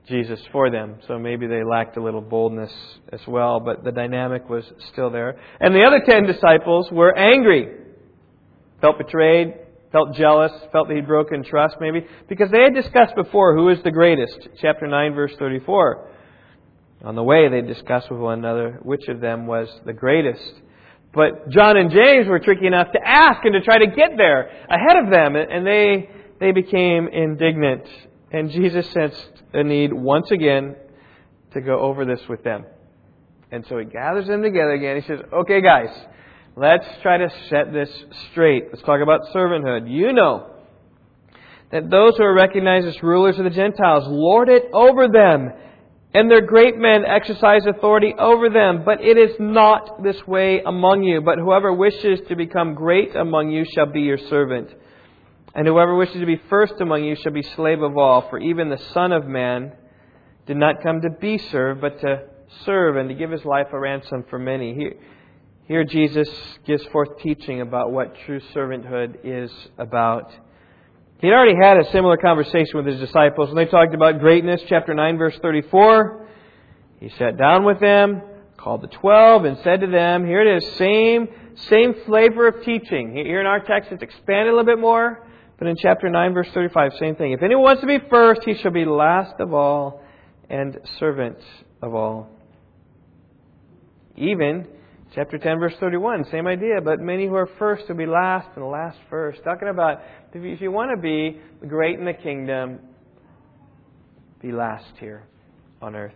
Jesus 0.07 0.39
for 0.51 0.69
them. 0.69 0.97
So 1.07 1.17
maybe 1.17 1.47
they 1.47 1.63
lacked 1.63 1.97
a 1.97 2.03
little 2.03 2.21
boldness 2.21 2.71
as 3.11 3.21
well, 3.27 3.59
but 3.59 3.83
the 3.83 3.91
dynamic 3.91 4.47
was 4.47 4.63
still 4.93 5.09
there. 5.09 5.35
And 5.59 5.73
the 5.73 5.83
other 5.83 5.99
ten 6.07 6.27
disciples 6.27 6.89
were 6.91 7.17
angry, 7.17 7.75
felt 8.81 8.99
betrayed, 8.99 9.55
felt 9.91 10.13
jealous, 10.13 10.51
felt 10.71 10.87
that 10.87 10.93
he'd 10.93 11.07
broken 11.07 11.43
trust 11.43 11.77
maybe, 11.81 12.05
because 12.29 12.51
they 12.51 12.61
had 12.61 12.75
discussed 12.75 13.15
before 13.15 13.55
who 13.55 13.69
is 13.69 13.79
the 13.83 13.89
greatest. 13.89 14.47
Chapter 14.61 14.85
9, 14.85 15.15
verse 15.15 15.33
34. 15.39 16.07
On 17.05 17.15
the 17.15 17.23
way, 17.23 17.49
they 17.49 17.61
discussed 17.61 18.11
with 18.11 18.19
one 18.19 18.37
another 18.37 18.79
which 18.83 19.07
of 19.07 19.21
them 19.21 19.47
was 19.47 19.67
the 19.87 19.93
greatest. 19.93 20.53
But 21.13 21.49
John 21.49 21.77
and 21.77 21.91
James 21.91 22.27
were 22.27 22.39
tricky 22.39 22.67
enough 22.67 22.91
to 22.93 22.99
ask 23.05 23.43
and 23.43 23.53
to 23.53 23.61
try 23.61 23.79
to 23.79 23.87
get 23.87 24.15
there 24.15 24.49
ahead 24.69 25.03
of 25.03 25.11
them, 25.11 25.35
and 25.35 25.67
they, 25.67 26.09
they 26.39 26.51
became 26.51 27.07
indignant. 27.07 27.83
And 28.31 28.49
Jesus 28.49 28.89
sensed 28.91 29.29
a 29.53 29.63
need 29.63 29.91
once 29.91 30.31
again 30.31 30.75
to 31.53 31.61
go 31.61 31.79
over 31.79 32.05
this 32.05 32.21
with 32.29 32.43
them. 32.43 32.65
And 33.51 33.65
so 33.67 33.77
he 33.77 33.85
gathers 33.85 34.27
them 34.27 34.41
together 34.41 34.71
again. 34.71 35.01
He 35.01 35.07
says, 35.07 35.19
Okay, 35.33 35.61
guys, 35.61 35.89
let's 36.55 36.85
try 37.01 37.17
to 37.17 37.29
set 37.49 37.73
this 37.73 37.89
straight. 38.31 38.67
Let's 38.71 38.81
talk 38.83 39.01
about 39.01 39.21
servanthood. 39.35 39.91
You 39.91 40.13
know 40.13 40.47
that 41.71 41.89
those 41.89 42.15
who 42.17 42.23
are 42.23 42.33
recognized 42.33 42.87
as 42.87 43.03
rulers 43.03 43.37
of 43.37 43.43
the 43.43 43.49
Gentiles 43.49 44.05
lord 44.07 44.47
it 44.47 44.63
over 44.73 45.09
them 45.09 45.51
and 46.13 46.29
their 46.29 46.41
great 46.41 46.77
men 46.77 47.05
exercise 47.05 47.65
authority 47.65 48.13
over 48.17 48.49
them. 48.49 48.83
But 48.83 49.01
it 49.01 49.17
is 49.17 49.35
not 49.39 50.03
this 50.03 50.27
way 50.27 50.61
among 50.65 51.03
you. 51.03 51.21
But 51.21 51.39
whoever 51.39 51.73
wishes 51.73 52.19
to 52.27 52.35
become 52.35 52.73
great 52.73 53.15
among 53.15 53.51
you 53.51 53.65
shall 53.73 53.85
be 53.85 54.01
your 54.01 54.17
servant. 54.17 54.69
And 55.55 55.67
whoever 55.67 55.95
wishes 55.95 56.19
to 56.19 56.25
be 56.25 56.41
first 56.49 56.73
among 56.79 57.05
you 57.05 57.15
shall 57.15 57.31
be 57.31 57.43
slave 57.43 57.81
of 57.81 57.97
all. 57.97 58.29
For 58.29 58.39
even 58.39 58.69
the 58.69 58.81
Son 58.93 59.13
of 59.13 59.25
Man 59.25 59.71
did 60.47 60.57
not 60.57 60.83
come 60.83 61.01
to 61.01 61.09
be 61.09 61.37
served, 61.37 61.79
but 61.79 62.01
to 62.01 62.23
serve 62.65 62.97
and 62.97 63.07
to 63.07 63.15
give 63.15 63.31
his 63.31 63.45
life 63.45 63.67
a 63.71 63.79
ransom 63.79 64.25
for 64.29 64.37
many. 64.37 64.73
Here, 64.75 64.95
here 65.67 65.83
Jesus 65.85 66.29
gives 66.65 66.85
forth 66.87 67.19
teaching 67.19 67.61
about 67.61 67.91
what 67.91 68.17
true 68.25 68.41
servanthood 68.53 69.19
is 69.23 69.51
about. 69.77 70.33
He'd 71.21 71.33
already 71.33 71.55
had 71.55 71.77
a 71.77 71.91
similar 71.91 72.17
conversation 72.17 72.77
with 72.77 72.87
his 72.87 72.99
disciples 72.99 73.49
when 73.49 73.55
they 73.63 73.69
talked 73.69 73.93
about 73.93 74.19
greatness, 74.19 74.59
chapter 74.67 74.95
9, 74.95 75.19
verse 75.19 75.37
34. 75.39 76.27
He 76.99 77.09
sat 77.09 77.37
down 77.37 77.63
with 77.63 77.79
them, 77.79 78.23
called 78.57 78.81
the 78.81 78.87
twelve, 78.87 79.45
and 79.45 79.59
said 79.63 79.81
to 79.81 79.87
them, 79.87 80.25
here 80.25 80.41
it 80.41 80.57
is, 80.57 80.75
same, 80.77 81.27
same 81.69 81.93
flavor 82.07 82.47
of 82.47 82.63
teaching. 82.63 83.13
Here 83.13 83.39
in 83.39 83.45
our 83.45 83.59
text, 83.59 83.91
it's 83.91 84.01
expanded 84.01 84.47
a 84.47 84.49
little 84.49 84.65
bit 84.65 84.79
more, 84.79 85.27
but 85.59 85.67
in 85.67 85.75
chapter 85.77 86.09
9, 86.09 86.33
verse 86.33 86.49
35, 86.55 86.93
same 86.99 87.15
thing. 87.15 87.33
If 87.33 87.43
anyone 87.43 87.65
wants 87.65 87.81
to 87.81 87.87
be 87.87 87.99
first, 88.09 88.41
he 88.43 88.55
shall 88.55 88.71
be 88.71 88.85
last 88.85 89.39
of 89.39 89.53
all 89.53 90.01
and 90.49 90.79
servant 90.97 91.37
of 91.83 91.93
all. 91.93 92.29
Even 94.17 94.67
Chapter 95.13 95.37
10, 95.37 95.59
verse 95.59 95.73
31, 95.81 96.23
same 96.31 96.47
idea, 96.47 96.79
but 96.81 97.01
many 97.01 97.27
who 97.27 97.35
are 97.35 97.49
first 97.59 97.89
will 97.89 97.97
be 97.97 98.05
last 98.05 98.47
and 98.55 98.65
last 98.65 98.97
first. 99.09 99.43
Talking 99.43 99.67
about 99.67 99.99
if 100.33 100.61
you 100.61 100.71
want 100.71 100.91
to 100.95 101.01
be 101.01 101.39
great 101.67 101.99
in 101.99 102.05
the 102.05 102.13
kingdom, 102.13 102.79
be 104.41 104.51
last 104.51 104.93
here 104.99 105.23
on 105.81 105.95
earth. 105.95 106.13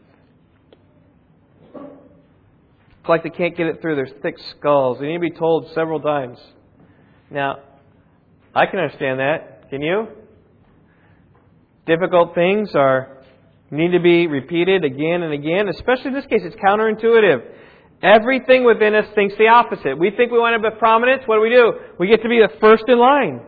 It's 1.76 3.10
like 3.10 3.24
they 3.24 3.30
can't 3.30 3.56
get 3.56 3.68
it 3.68 3.82
through 3.82 3.96
their 3.96 4.08
thick 4.22 4.36
skulls. 4.52 5.00
They 5.00 5.08
need 5.08 5.16
to 5.16 5.20
be 5.20 5.32
told 5.32 5.70
several 5.74 6.00
times. 6.00 6.40
Now, 7.30 7.60
I 8.54 8.66
can 8.66 8.80
understand 8.80 9.20
that. 9.20 9.70
Can 9.70 9.82
you? 9.82 10.08
Difficult 11.86 12.34
things 12.34 12.74
are 12.74 13.24
need 13.70 13.92
to 13.92 14.00
be 14.00 14.28
repeated 14.28 14.84
again 14.86 15.24
and 15.24 15.34
again. 15.34 15.68
Especially 15.68 16.08
in 16.08 16.14
this 16.14 16.26
case, 16.26 16.42
it's 16.44 16.56
counterintuitive. 16.56 17.44
Everything 18.02 18.64
within 18.64 18.96
us 18.96 19.06
thinks 19.14 19.36
the 19.38 19.48
opposite. 19.48 19.98
We 20.00 20.12
think 20.12 20.32
we 20.32 20.40
want 20.40 20.62
to 20.62 20.70
be 20.70 20.76
prominence. 20.78 21.24
What 21.26 21.36
do 21.36 21.42
we 21.42 21.50
do? 21.50 21.74
We 22.00 22.08
get 22.08 22.22
to 22.24 22.30
be 22.30 22.40
the 22.40 22.54
first 22.60 22.86
in 22.88 22.98
line. 22.98 23.42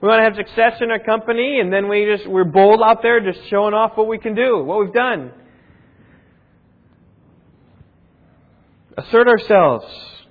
We 0.00 0.06
want 0.06 0.20
to 0.20 0.24
have 0.24 0.36
success 0.36 0.80
in 0.80 0.90
our 0.90 1.00
company, 1.00 1.58
and 1.60 1.72
then 1.72 1.88
we 1.88 2.06
just 2.16 2.28
we're 2.28 2.44
bold 2.44 2.80
out 2.84 3.02
there, 3.02 3.20
just 3.20 3.48
showing 3.48 3.74
off 3.74 3.96
what 3.96 4.06
we 4.06 4.18
can 4.18 4.34
do, 4.34 4.62
what 4.62 4.78
we've 4.80 4.94
done. 4.94 5.32
Assert 8.96 9.26
ourselves. 9.26 9.86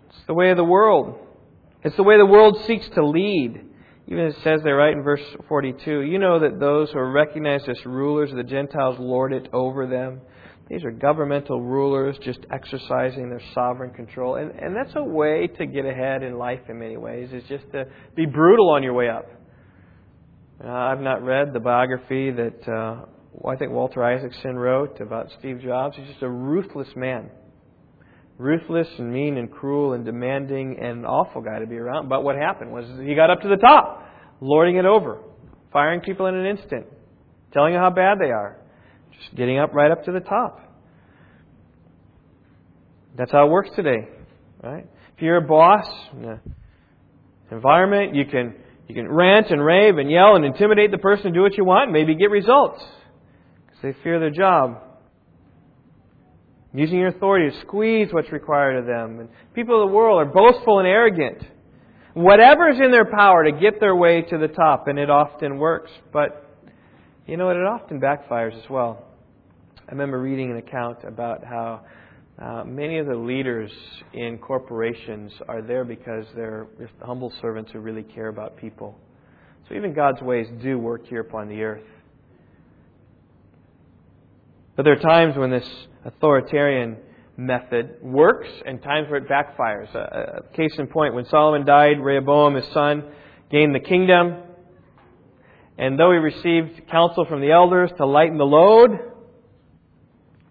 It's 0.10 0.26
the 0.28 0.34
way 0.34 0.52
of 0.52 0.58
the 0.58 0.64
world. 0.64 1.20
It's 1.84 1.98
the 1.98 2.04
way 2.04 2.18
the 2.18 2.26
world 2.26 2.64
seeks 2.66 2.88
to 2.96 3.06
lead. 3.06 3.62
Even 4.08 4.26
it 4.26 4.36
says 4.42 4.62
there, 4.64 4.78
right 4.78 4.94
in 4.94 5.04
verse 5.04 5.22
42, 5.50 6.02
you 6.02 6.18
know 6.18 6.40
that 6.40 6.60
those 6.62 6.90
who 6.92 7.00
are 7.00 7.12
recognized 7.12 7.68
as 7.68 7.78
rulers 7.86 8.32
of 8.32 8.38
the 8.38 8.44
Gentiles 8.44 8.96
lord 9.00 9.34
it 9.34 9.50
over 9.52 9.86
them. 9.86 10.22
These 10.70 10.84
are 10.86 10.92
governmental 10.92 11.62
rulers 11.62 12.18
just 12.24 12.40
exercising 12.52 13.30
their 13.30 13.42
sovereign 13.54 13.94
control. 13.94 14.36
And, 14.36 14.52
and 14.52 14.76
that's 14.76 14.96
a 14.96 15.04
way 15.04 15.48
to 15.48 15.66
get 15.66 15.86
ahead 15.86 16.24
in 16.24 16.38
life 16.38 16.62
in 16.70 16.80
many 16.80 16.98
ways, 16.98 17.30
is 17.34 17.44
just 17.50 17.70
to 17.74 17.86
be 18.16 18.26
brutal 18.26 18.70
on 18.70 18.82
your 18.82 18.94
way 18.94 19.10
up. 19.10 19.26
Uh, 20.64 20.70
I've 20.70 21.02
not 21.02 21.24
read 21.24 21.54
the 21.54 21.60
biography 21.60 22.32
that 22.32 22.68
uh, 22.68 23.48
I 23.48 23.56
think 23.58 23.72
Walter 23.72 24.04
Isaacson 24.04 24.56
wrote 24.58 25.00
about 25.00 25.28
Steve 25.38 25.62
Jobs. 25.62 25.96
He's 25.96 26.08
just 26.08 26.24
a 26.24 26.30
ruthless 26.30 26.88
man. 26.96 27.30
Ruthless 28.40 28.88
and 28.98 29.14
mean 29.14 29.38
and 29.38 29.52
cruel 29.52 29.94
and 29.94 30.04
demanding 30.04 30.78
and 30.80 31.00
an 31.00 31.06
awful 31.06 31.42
guy 31.42 31.60
to 31.60 31.68
be 31.68 31.78
around. 31.78 32.10
But 32.10 32.24
what 32.24 32.36
happened 32.36 32.72
was 32.72 32.86
he 33.06 33.14
got 33.14 33.30
up 33.30 33.42
to 33.42 33.48
the 33.48 33.58
top, 33.58 34.08
lording 34.42 34.78
it 34.78 34.86
over, 34.86 35.20
firing 35.72 36.02
people 36.02 36.26
in 36.26 36.36
an 36.36 36.46
instant, 36.46 36.88
telling 37.54 37.74
you 37.74 37.80
how 37.80 37.92
bad 37.92 38.18
they 38.20 38.32
are 38.32 38.58
just 39.20 39.36
getting 39.36 39.60
up 39.60 39.74
right 39.74 39.92
up 39.92 40.06
to 40.06 40.12
the 40.12 40.20
top. 40.20 40.60
That's 43.16 43.32
how 43.32 43.48
it 43.48 43.50
works 43.50 43.70
today, 43.76 44.08
right? 44.64 44.86
If 45.16 45.22
you're 45.22 45.38
a 45.38 45.48
boss 45.48 45.86
environment, 47.52 48.16
you 48.16 48.26
can 48.26 48.56
you 48.88 48.96
can 48.96 49.12
rant 49.12 49.48
and 49.50 49.64
rave 49.64 49.98
and 49.98 50.10
yell 50.10 50.36
and 50.36 50.46
intimidate 50.46 50.92
the 50.92 50.98
person 50.98 51.26
to 51.26 51.32
do 51.32 51.42
what 51.42 51.58
you 51.58 51.66
want, 51.66 51.92
maybe 51.92 52.16
get 52.16 52.32
results 52.32 52.82
because 53.66 53.82
they 53.82 54.04
fear 54.04 54.20
their 54.20 54.32
job. 54.32 54.84
Using 56.74 57.00
your 57.00 57.10
authority 57.10 57.50
to 57.50 57.62
squeeze 57.62 58.10
what's 58.12 58.32
required 58.32 58.78
of 58.78 58.86
them. 58.86 59.20
And 59.20 59.30
people 59.56 59.82
of 59.82 59.90
the 59.90 59.96
world 59.96 60.22
are 60.22 60.32
boastful 60.32 60.80
and 60.80 60.88
arrogant. 60.88 61.42
Whatever's 62.14 62.80
in 62.80 62.92
their 62.92 63.06
power 63.06 63.44
to 63.44 63.52
get 63.52 63.80
their 63.80 63.96
way 63.96 64.22
to 64.22 64.38
the 64.38 64.48
top, 64.48 64.88
and 64.88 65.00
it 65.00 65.10
often 65.10 65.58
works. 65.58 65.92
But 66.12 66.46
you 67.26 67.38
know 67.38 67.48
what? 67.48 67.56
It 67.56 67.66
often 67.66 68.00
backfires 68.00 68.58
as 68.58 68.70
well. 68.70 69.06
I 69.88 69.92
remember 69.92 70.20
reading 70.20 70.52
an 70.52 70.58
account 70.58 71.00
about 71.04 71.44
how 71.44 71.82
uh, 72.40 72.64
many 72.66 73.00
of 73.00 73.08
the 73.08 73.16
leaders 73.16 73.72
in 74.14 74.38
corporations 74.38 75.34
are 75.48 75.62
there 75.62 75.84
because 75.84 76.26
they're 76.36 76.68
just 76.80 76.94
humble 77.02 77.34
servants 77.42 77.72
who 77.72 77.80
really 77.80 78.04
care 78.04 78.28
about 78.28 78.58
people. 78.58 78.96
So 79.68 79.76
even 79.76 79.94
God's 79.94 80.22
ways 80.22 80.48
do 80.62 80.78
work 80.78 81.08
here 81.08 81.22
upon 81.22 81.50
the 81.50 81.64
earth. 81.64 81.84
But 84.76 84.84
there 84.84 84.94
are 84.94 85.00
times 85.00 85.36
when 85.36 85.50
this 85.50 85.68
authoritarian 86.06 86.98
method 87.38 87.98
works 88.04 88.50
and 88.66 88.84
times 88.84 89.10
where 89.10 89.18
it 89.18 89.28
backfires. 89.28 89.94
Uh, 89.96 90.42
case 90.56 90.74
in 90.78 90.88
point, 90.88 91.16
when 91.16 91.26
Solomon 91.26 91.66
died, 91.66 92.00
Rehoboam, 92.00 92.54
his 92.54 92.68
son, 92.68 93.04
gained 93.50 93.74
the 93.74 93.80
kingdom. 93.80 94.44
And 95.80 96.00
though 96.00 96.12
he 96.12 96.18
received 96.18 96.88
counsel 96.88 97.26
from 97.26 97.42
the 97.42 97.52
elders 97.52 97.90
to 97.98 98.06
lighten 98.06 98.38
the 98.38 98.46
load, 98.46 98.92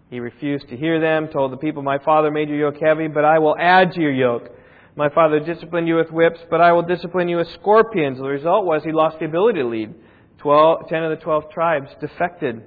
he 0.09 0.19
refused 0.19 0.69
to 0.69 0.77
hear 0.77 1.01
them, 1.01 1.27
told 1.27 1.51
the 1.51 1.57
people, 1.57 1.83
My 1.83 1.97
father 1.99 2.31
made 2.31 2.49
your 2.49 2.57
yoke 2.57 2.81
heavy, 2.81 3.07
but 3.07 3.25
I 3.25 3.39
will 3.39 3.55
add 3.59 3.91
to 3.93 4.01
your 4.01 4.13
yoke. 4.13 4.49
My 4.95 5.09
father 5.09 5.39
disciplined 5.39 5.87
you 5.87 5.95
with 5.95 6.11
whips, 6.11 6.39
but 6.49 6.61
I 6.61 6.71
will 6.71 6.81
discipline 6.81 7.27
you 7.27 7.37
with 7.37 7.49
scorpions. 7.49 8.17
The 8.17 8.23
result 8.23 8.65
was 8.65 8.83
he 8.83 8.91
lost 8.91 9.19
the 9.19 9.25
ability 9.25 9.59
to 9.59 9.67
lead. 9.67 9.93
Twelve, 10.39 10.87
ten 10.87 11.03
of 11.03 11.17
the 11.17 11.23
twelve 11.23 11.51
tribes 11.51 11.89
defected. 11.99 12.63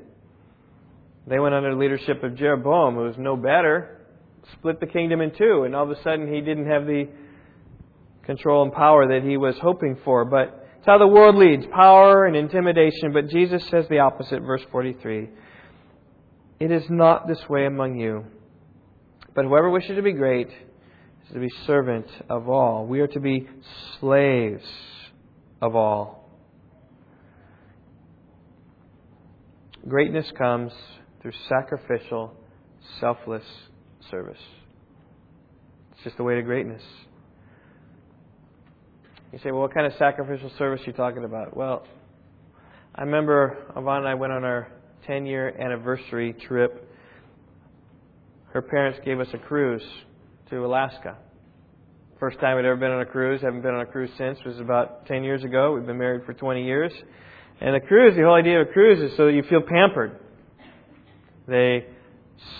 They 1.27 1.39
went 1.39 1.55
under 1.55 1.71
the 1.71 1.81
leadership 1.81 2.23
of 2.23 2.37
Jeroboam, 2.37 2.95
who 2.95 3.03
was 3.03 3.17
no 3.19 3.37
better, 3.37 4.07
split 4.53 4.81
the 4.81 4.87
kingdom 4.87 5.21
in 5.21 5.33
two, 5.33 5.65
and 5.65 5.75
all 5.75 5.85
of 5.85 5.91
a 5.91 6.03
sudden 6.03 6.33
he 6.33 6.41
didn't 6.41 6.67
have 6.67 6.87
the 6.87 7.09
control 8.25 8.63
and 8.63 8.73
power 8.73 9.09
that 9.09 9.27
he 9.27 9.37
was 9.37 9.57
hoping 9.61 9.97
for. 10.05 10.25
But 10.25 10.67
it's 10.79 10.87
how 10.87 10.99
the 10.99 11.07
world 11.07 11.37
leads 11.37 11.67
power 11.73 12.27
and 12.27 12.37
intimidation. 12.37 13.13
But 13.13 13.29
Jesus 13.29 13.67
says 13.69 13.87
the 13.89 14.01
opposite, 14.01 14.43
verse 14.43 14.63
43. 14.71 15.29
It 16.61 16.71
is 16.71 16.85
not 16.91 17.27
this 17.27 17.41
way 17.49 17.65
among 17.65 17.99
you. 17.99 18.27
But 19.35 19.47
whoever 19.47 19.71
wishes 19.71 19.97
to 19.97 20.03
be 20.03 20.13
great 20.13 20.49
is 20.49 21.33
to 21.33 21.41
be 21.41 21.49
servant 21.67 22.07
of 22.29 22.49
all. 22.49 22.87
We 22.87 23.01
are 23.01 23.07
to 23.09 23.21
be 23.21 23.49
slaves 23.99 24.65
of 25.63 25.75
all. 25.75 26.29
Greatness 29.89 30.31
comes 30.37 30.73
through 31.23 31.33
sacrificial, 31.49 32.35
selfless 33.01 33.45
service. 34.11 34.39
It's 35.93 36.05
just 36.05 36.17
the 36.19 36.25
way 36.25 36.35
to 36.35 36.43
greatness. 36.43 36.83
You 39.33 39.39
say, 39.39 39.53
well, 39.53 39.63
what 39.63 39.73
kind 39.73 39.87
of 39.87 39.95
sacrificial 39.99 40.51
service 40.59 40.83
are 40.83 40.91
you 40.91 40.93
talking 40.93 41.25
about? 41.25 41.57
Well, 41.57 41.87
I 42.95 43.03
remember 43.03 43.57
Yvonne 43.77 43.99
and 43.99 44.09
I 44.09 44.15
went 44.15 44.33
on 44.33 44.45
our 44.45 44.69
10 45.07 45.27
year 45.27 45.49
anniversary 45.61 46.33
trip. 46.33 46.89
Her 48.53 48.63
parents 48.63 48.99
gave 49.05 49.21
us 49.21 49.29
a 49.33 49.39
cruise 49.39 49.85
to 50.51 50.65
Alaska. 50.65 51.17
First 52.19 52.39
time 52.41 52.57
we'd 52.57 52.67
ever 52.67 52.77
been 52.77 52.91
on 52.91 53.01
a 53.01 53.07
cruise, 53.07 53.41
haven't 53.41 53.63
been 53.63 53.75
on 53.75 53.81
a 53.81 53.87
cruise 53.87 54.11
since, 54.19 54.39
it 54.45 54.47
was 54.47 54.61
about 54.61 55.07
10 55.07 55.25
years 55.25 55.43
ago. 55.43 55.73
We've 55.73 55.87
been 55.87 55.99
married 55.99 56.27
for 56.27 56.35
20 56.35 56.65
years. 56.65 56.93
And 57.61 57.77
a 57.77 57.81
cruise, 57.81 58.15
the 58.17 58.23
whole 58.23 58.35
idea 58.35 58.61
of 58.61 58.69
a 58.69 58.73
cruise 58.73 58.99
is 58.99 59.17
so 59.17 59.27
that 59.27 59.33
you 59.33 59.43
feel 59.49 59.63
pampered. 59.63 60.19
They 61.47 61.87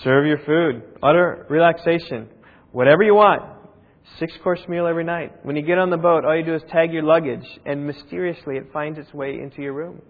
serve 0.03 0.25
your 0.25 0.39
food, 0.45 0.83
utter 1.03 1.45
relaxation, 1.49 2.29
whatever 2.71 3.03
you 3.03 3.15
want. 3.15 3.43
Six 4.19 4.33
course 4.43 4.61
meal 4.67 4.87
every 4.87 5.03
night. 5.03 5.45
When 5.45 5.55
you 5.55 5.61
get 5.61 5.77
on 5.77 5.89
the 5.89 5.97
boat, 5.97 6.25
all 6.25 6.35
you 6.35 6.43
do 6.43 6.55
is 6.55 6.61
tag 6.71 6.91
your 6.91 7.03
luggage, 7.03 7.45
and 7.65 7.85
mysteriously 7.85 8.57
it 8.57 8.71
finds 8.73 8.97
its 8.99 9.13
way 9.13 9.39
into 9.41 9.61
your 9.61 9.73
room. 9.73 10.01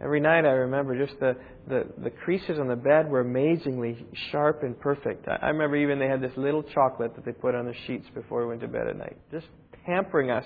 Every 0.00 0.20
night 0.20 0.44
I 0.44 0.50
remember 0.50 0.98
just 1.06 1.18
the, 1.20 1.36
the, 1.68 1.86
the 2.02 2.10
creases 2.10 2.58
on 2.58 2.68
the 2.68 2.76
bed 2.76 3.08
were 3.08 3.20
amazingly 3.20 4.04
sharp 4.30 4.62
and 4.62 4.78
perfect. 4.78 5.28
I, 5.28 5.46
I 5.46 5.48
remember 5.48 5.76
even 5.76 5.98
they 5.98 6.08
had 6.08 6.20
this 6.20 6.36
little 6.36 6.62
chocolate 6.62 7.14
that 7.14 7.24
they 7.24 7.32
put 7.32 7.54
on 7.54 7.66
the 7.66 7.74
sheets 7.86 8.06
before 8.14 8.42
we 8.42 8.48
went 8.48 8.60
to 8.62 8.68
bed 8.68 8.88
at 8.88 8.96
night. 8.96 9.16
Just 9.30 9.46
pampering 9.86 10.30
us. 10.30 10.44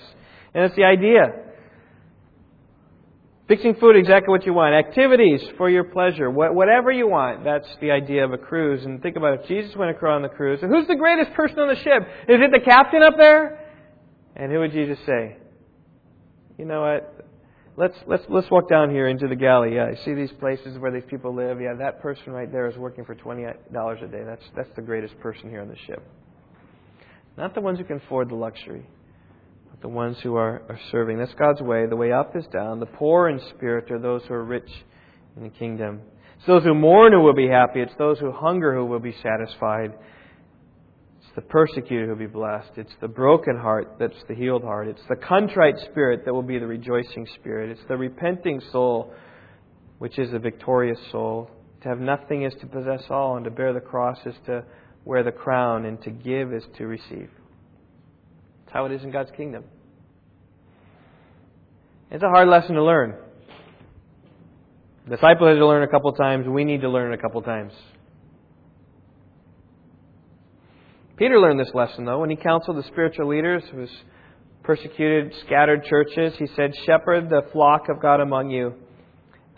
And 0.53 0.65
it's 0.65 0.75
the 0.75 0.83
idea. 0.83 1.33
Fixing 3.47 3.73
food 3.75 3.95
exactly 3.95 4.29
what 4.29 4.45
you 4.45 4.53
want. 4.53 4.75
Activities 4.75 5.41
for 5.57 5.71
your 5.71 5.83
pleasure. 5.83 6.29
Whatever 6.29 6.91
you 6.91 7.07
want. 7.07 7.43
That's 7.43 7.67
the 7.81 7.89
idea 7.89 8.23
of 8.23 8.31
a 8.31 8.37
cruise. 8.37 8.85
And 8.85 9.01
think 9.01 9.17
about 9.17 9.33
it. 9.33 9.39
If 9.41 9.47
Jesus 9.47 9.75
went 9.75 9.89
across 9.89 10.17
on 10.17 10.21
the 10.21 10.29
cruise, 10.29 10.59
who's 10.61 10.87
the 10.87 10.95
greatest 10.95 11.33
person 11.33 11.57
on 11.59 11.67
the 11.67 11.75
ship? 11.75 12.03
Is 12.27 12.39
it 12.39 12.51
the 12.51 12.63
captain 12.63 13.01
up 13.01 13.15
there? 13.17 13.65
And 14.35 14.51
who 14.51 14.59
would 14.59 14.71
Jesus 14.71 14.99
say? 15.05 15.37
You 16.59 16.65
know 16.65 16.81
what? 16.81 17.25
Let's, 17.79 17.95
let's, 18.07 18.23
let's 18.27 18.51
walk 18.51 18.69
down 18.69 18.91
here 18.91 19.07
into 19.07 19.27
the 19.27 19.37
galley. 19.37 19.75
Yeah, 19.75 19.85
I 19.85 20.03
see 20.03 20.13
these 20.13 20.31
places 20.33 20.77
where 20.77 20.91
these 20.91 21.09
people 21.09 21.33
live. 21.33 21.61
Yeah, 21.61 21.75
that 21.79 22.01
person 22.01 22.33
right 22.33 22.51
there 22.51 22.67
is 22.67 22.75
working 22.75 23.05
for 23.05 23.15
$20 23.15 24.03
a 24.03 24.07
day. 24.07 24.23
That's, 24.25 24.43
that's 24.53 24.69
the 24.75 24.81
greatest 24.81 25.17
person 25.21 25.49
here 25.49 25.61
on 25.61 25.69
the 25.69 25.77
ship. 25.87 26.03
Not 27.37 27.55
the 27.55 27.61
ones 27.61 27.79
who 27.79 27.85
can 27.85 27.97
afford 27.97 28.29
the 28.29 28.35
luxury 28.35 28.85
but 29.79 29.87
the 29.87 29.93
ones 29.93 30.17
who 30.23 30.35
are, 30.35 30.61
are 30.67 30.79
serving. 30.91 31.17
That's 31.17 31.33
God's 31.35 31.61
way. 31.61 31.85
The 31.87 31.95
way 31.95 32.11
up 32.11 32.35
is 32.35 32.45
down. 32.51 32.79
The 32.79 32.85
poor 32.85 33.29
in 33.29 33.39
spirit 33.55 33.89
are 33.91 33.99
those 33.99 34.21
who 34.27 34.33
are 34.33 34.43
rich 34.43 34.69
in 35.37 35.43
the 35.43 35.49
kingdom. 35.49 36.01
It's 36.37 36.47
those 36.47 36.63
who 36.63 36.73
mourn 36.73 37.13
who 37.13 37.21
will 37.21 37.35
be 37.35 37.47
happy. 37.47 37.81
It's 37.81 37.95
those 37.97 38.19
who 38.19 38.31
hunger 38.31 38.73
who 38.73 38.85
will 38.85 38.99
be 38.99 39.15
satisfied. 39.23 39.93
It's 41.29 41.35
the 41.35 41.41
persecuted 41.43 42.05
who 42.05 42.09
will 42.09 42.19
be 42.19 42.25
blessed. 42.25 42.71
It's 42.75 42.93
the 43.01 43.07
broken 43.07 43.55
heart 43.55 43.97
that's 43.99 44.17
the 44.27 44.33
healed 44.33 44.63
heart. 44.63 44.87
It's 44.87 45.01
the 45.09 45.15
contrite 45.15 45.75
spirit 45.91 46.25
that 46.25 46.33
will 46.33 46.41
be 46.41 46.57
the 46.57 46.65
rejoicing 46.65 47.27
spirit. 47.35 47.69
It's 47.69 47.87
the 47.87 47.97
repenting 47.97 48.59
soul 48.71 49.13
which 49.99 50.17
is 50.17 50.31
the 50.31 50.39
victorious 50.39 50.97
soul. 51.11 51.51
To 51.83 51.89
have 51.89 51.99
nothing 51.99 52.45
is 52.45 52.53
to 52.61 52.65
possess 52.65 53.03
all, 53.11 53.35
and 53.35 53.45
to 53.45 53.51
bear 53.51 53.73
the 53.73 53.79
cross 53.79 54.17
is 54.25 54.33
to 54.47 54.63
wear 55.05 55.23
the 55.23 55.31
crown, 55.31 55.85
and 55.85 56.01
to 56.01 56.09
give 56.09 56.51
is 56.51 56.63
to 56.77 56.87
receive. 56.87 57.29
That's 58.65 58.73
how 58.73 58.85
it 58.85 58.91
is 58.91 59.03
in 59.03 59.11
God's 59.11 59.31
kingdom. 59.37 59.65
It's 62.09 62.23
a 62.23 62.29
hard 62.29 62.47
lesson 62.47 62.73
to 62.73 62.83
learn. 62.83 63.13
The 65.05 65.15
disciple 65.15 65.47
had 65.47 65.55
to 65.55 65.67
learn 65.67 65.83
a 65.83 65.87
couple 65.87 66.11
times. 66.13 66.47
We 66.47 66.63
need 66.63 66.81
to 66.81 66.89
learn 66.89 67.13
it 67.13 67.19
a 67.19 67.21
couple 67.21 67.41
times. 67.43 67.73
Peter 71.19 71.39
learned 71.39 71.59
this 71.59 71.73
lesson, 71.75 72.05
though, 72.05 72.19
when 72.19 72.31
he 72.31 72.35
counseled 72.35 72.77
the 72.77 72.87
spiritual 72.87 73.27
leaders 73.27 73.61
who 73.71 73.85
persecuted, 74.63 75.33
scattered 75.45 75.83
churches. 75.83 76.33
He 76.39 76.47
said, 76.55 76.71
Shepherd 76.85 77.29
the 77.29 77.41
flock 77.51 77.89
of 77.89 78.01
God 78.01 78.21
among 78.21 78.49
you, 78.49 78.73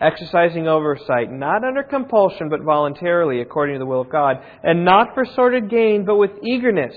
exercising 0.00 0.68
oversight, 0.68 1.32
not 1.32 1.64
under 1.64 1.82
compulsion, 1.82 2.48
but 2.50 2.62
voluntarily, 2.62 3.40
according 3.40 3.76
to 3.76 3.78
the 3.78 3.86
will 3.86 4.00
of 4.00 4.10
God, 4.10 4.36
and 4.62 4.84
not 4.84 5.14
for 5.14 5.24
sordid 5.24 5.70
gain, 5.70 6.04
but 6.04 6.16
with 6.16 6.32
eagerness 6.42 6.94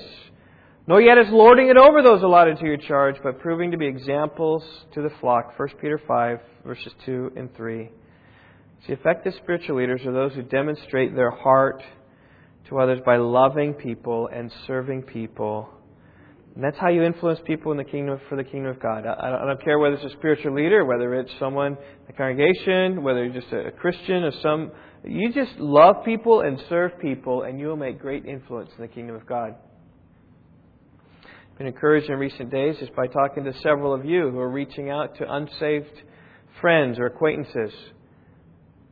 nor 0.87 1.01
yet 1.01 1.17
as 1.17 1.27
lording 1.31 1.69
it 1.69 1.77
over 1.77 2.01
those 2.03 2.21
allotted 2.21 2.59
to 2.59 2.65
your 2.65 2.77
charge, 2.77 3.15
but 3.23 3.39
proving 3.39 3.71
to 3.71 3.77
be 3.77 3.87
examples 3.87 4.63
to 4.93 5.01
the 5.01 5.09
flock. 5.19 5.57
1 5.57 5.69
Peter 5.81 5.99
5, 6.07 6.39
verses 6.63 6.93
2 7.05 7.31
and 7.35 7.55
3. 7.55 7.89
See, 8.85 8.93
effective 8.93 9.33
spiritual 9.41 9.77
leaders 9.77 10.01
are 10.05 10.13
those 10.13 10.33
who 10.33 10.43
demonstrate 10.43 11.15
their 11.15 11.31
heart 11.31 11.81
to 12.69 12.79
others 12.79 12.99
by 13.05 13.17
loving 13.17 13.73
people 13.73 14.29
and 14.33 14.51
serving 14.65 15.03
people. 15.03 15.69
And 16.55 16.63
that's 16.63 16.77
how 16.77 16.89
you 16.89 17.03
influence 17.03 17.39
people 17.45 17.71
in 17.71 17.77
the 17.77 17.83
kingdom 17.83 18.19
for 18.29 18.37
the 18.37 18.43
kingdom 18.43 18.71
of 18.71 18.81
God. 18.81 19.05
I 19.05 19.45
don't 19.45 19.63
care 19.63 19.77
whether 19.77 19.95
it's 19.95 20.13
a 20.13 20.17
spiritual 20.17 20.55
leader, 20.55 20.85
whether 20.85 21.13
it's 21.15 21.31
someone 21.37 21.73
in 21.73 22.07
the 22.07 22.13
congregation, 22.13 23.03
whether 23.03 23.25
you're 23.25 23.41
just 23.41 23.51
a 23.53 23.71
Christian 23.71 24.23
or 24.23 24.31
some. 24.41 24.71
You 25.03 25.33
just 25.33 25.59
love 25.59 26.05
people 26.05 26.41
and 26.41 26.61
serve 26.69 26.97
people, 26.99 27.43
and 27.43 27.59
you 27.59 27.67
will 27.67 27.75
make 27.75 27.99
great 27.99 28.25
influence 28.25 28.71
in 28.77 28.81
the 28.81 28.87
kingdom 28.87 29.15
of 29.15 29.25
God 29.27 29.55
I've 31.55 31.59
been 31.59 31.67
encouraged 31.67 32.09
in 32.09 32.19
recent 32.19 32.51
days 32.51 32.75
just 32.81 32.93
by 32.97 33.07
talking 33.07 33.45
to 33.45 33.53
several 33.63 33.93
of 33.93 34.03
you 34.03 34.29
who 34.29 34.39
are 34.39 34.49
reaching 34.49 34.89
out 34.89 35.15
to 35.19 35.33
unsaved 35.33 36.03
friends 36.59 36.99
or 36.99 37.05
acquaintances. 37.05 37.71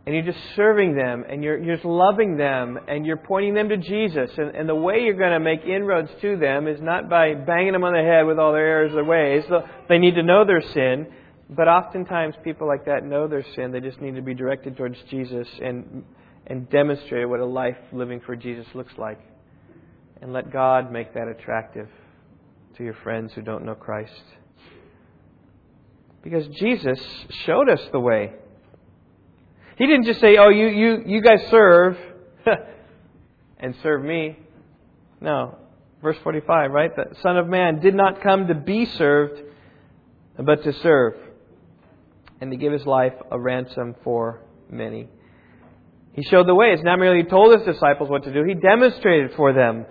And 0.05 0.13
you're 0.13 0.25
just 0.25 0.43
serving 0.55 0.95
them 0.95 1.23
and 1.29 1.43
you're, 1.43 1.57
you're 1.57 1.75
just 1.75 1.85
loving 1.85 2.35
them 2.35 2.77
and 2.89 3.05
you're 3.05 3.15
pointing 3.15 3.53
them 3.53 3.69
to 3.69 3.77
Jesus. 3.77 4.31
And, 4.37 4.53
and 4.53 4.67
the 4.67 4.75
way 4.75 4.99
you're 4.99 5.13
going 5.13 5.31
to 5.31 5.39
make 5.39 5.63
inroads 5.63 6.09
to 6.21 6.35
them 6.35 6.67
is 6.67 6.81
not 6.81 7.09
by 7.09 7.35
banging 7.35 7.71
them 7.71 7.85
on 7.85 7.93
the 7.93 8.01
head 8.01 8.25
with 8.25 8.37
all 8.37 8.51
their 8.51 8.67
errors 8.67 8.93
or 8.93 9.05
ways. 9.05 9.45
They 9.87 9.99
need 9.99 10.15
to 10.15 10.23
know 10.23 10.43
their 10.45 10.61
sin. 10.61 11.07
But 11.49 11.69
oftentimes 11.69 12.35
people 12.43 12.67
like 12.67 12.85
that 12.85 13.05
know 13.05 13.27
their 13.29 13.45
sin. 13.55 13.71
They 13.71 13.79
just 13.79 14.01
need 14.01 14.15
to 14.15 14.21
be 14.21 14.33
directed 14.33 14.75
towards 14.75 14.97
Jesus 15.09 15.47
and, 15.61 16.03
and 16.47 16.69
demonstrate 16.69 17.29
what 17.29 17.39
a 17.39 17.45
life 17.45 17.77
living 17.93 18.19
for 18.25 18.35
Jesus 18.35 18.67
looks 18.73 18.93
like. 18.97 19.19
And 20.21 20.33
let 20.33 20.51
God 20.51 20.91
make 20.91 21.13
that 21.13 21.29
attractive 21.29 21.87
to 22.77 22.83
your 22.83 22.95
friends 23.03 23.31
who 23.33 23.41
don't 23.41 23.63
know 23.63 23.75
Christ. 23.75 24.23
Because 26.23 26.47
Jesus 26.47 26.99
showed 27.45 27.69
us 27.69 27.81
the 27.91 27.99
way. 27.99 28.33
He 29.77 29.87
didn't 29.87 30.05
just 30.05 30.19
say, 30.19 30.37
Oh, 30.37 30.49
you, 30.49 30.67
you, 30.67 31.03
you 31.05 31.21
guys 31.21 31.39
serve 31.49 31.97
and 33.57 33.75
serve 33.83 34.03
me. 34.03 34.37
No. 35.21 35.57
Verse 36.01 36.17
45, 36.23 36.71
right? 36.71 36.95
The 36.95 37.15
Son 37.21 37.37
of 37.37 37.47
Man 37.47 37.79
did 37.79 37.95
not 37.95 38.21
come 38.21 38.47
to 38.47 38.55
be 38.55 38.85
served, 38.85 39.41
but 40.37 40.63
to 40.63 40.73
serve, 40.73 41.13
and 42.41 42.51
to 42.51 42.57
give 42.57 42.73
his 42.73 42.85
life 42.85 43.13
a 43.31 43.39
ransom 43.39 43.95
for 44.03 44.41
many. 44.69 45.07
He 46.11 46.23
showed 46.23 46.47
the 46.47 46.55
way. 46.55 46.73
It's 46.73 46.83
not 46.83 46.99
merely 46.99 47.23
he 47.23 47.29
told 47.29 47.57
his 47.57 47.65
disciples 47.65 48.09
what 48.09 48.23
to 48.25 48.33
do, 48.33 48.43
he 48.43 48.53
demonstrated 48.53 49.31
for 49.35 49.53
them 49.53 49.85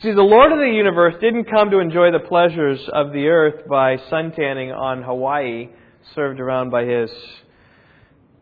See, 0.00 0.12
the 0.12 0.22
Lord 0.22 0.52
of 0.52 0.58
the 0.58 0.70
universe 0.70 1.14
didn't 1.20 1.50
come 1.50 1.72
to 1.72 1.80
enjoy 1.80 2.12
the 2.12 2.20
pleasures 2.20 2.78
of 2.92 3.12
the 3.12 3.26
earth 3.26 3.66
by 3.68 3.96
suntanning 4.08 4.72
on 4.72 5.02
Hawaii, 5.02 5.70
served 6.14 6.38
around 6.38 6.70
by 6.70 6.84
his 6.84 7.10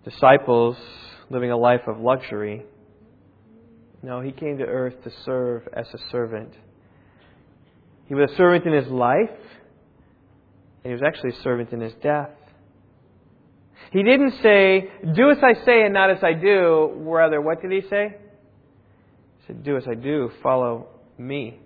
disciples, 0.08 0.76
living 1.30 1.50
a 1.50 1.56
life 1.56 1.82
of 1.88 1.98
luxury. 1.98 2.64
No, 4.02 4.20
he 4.20 4.30
came 4.30 4.58
to 4.58 4.64
earth 4.64 4.94
to 5.04 5.10
serve 5.24 5.66
as 5.72 5.86
a 5.92 5.98
servant. 6.10 6.52
He 8.06 8.14
was 8.14 8.30
a 8.30 8.36
servant 8.36 8.66
in 8.66 8.72
his 8.72 8.86
life, 8.86 9.30
and 10.84 10.84
he 10.84 10.92
was 10.92 11.02
actually 11.04 11.30
a 11.30 11.42
servant 11.42 11.72
in 11.72 11.80
his 11.80 11.92
death. 12.02 12.30
He 13.90 14.02
didn't 14.02 14.34
say, 14.42 14.88
Do 15.14 15.30
as 15.30 15.38
I 15.42 15.64
say 15.64 15.82
and 15.82 15.92
not 15.92 16.10
as 16.10 16.22
I 16.22 16.34
do. 16.34 16.92
Rather, 16.98 17.40
what 17.40 17.60
did 17.60 17.72
he 17.72 17.88
say? 17.88 18.16
He 19.38 19.46
said, 19.48 19.64
Do 19.64 19.76
as 19.76 19.84
I 19.90 19.94
do, 19.94 20.30
follow 20.42 20.88
me. 21.18 21.58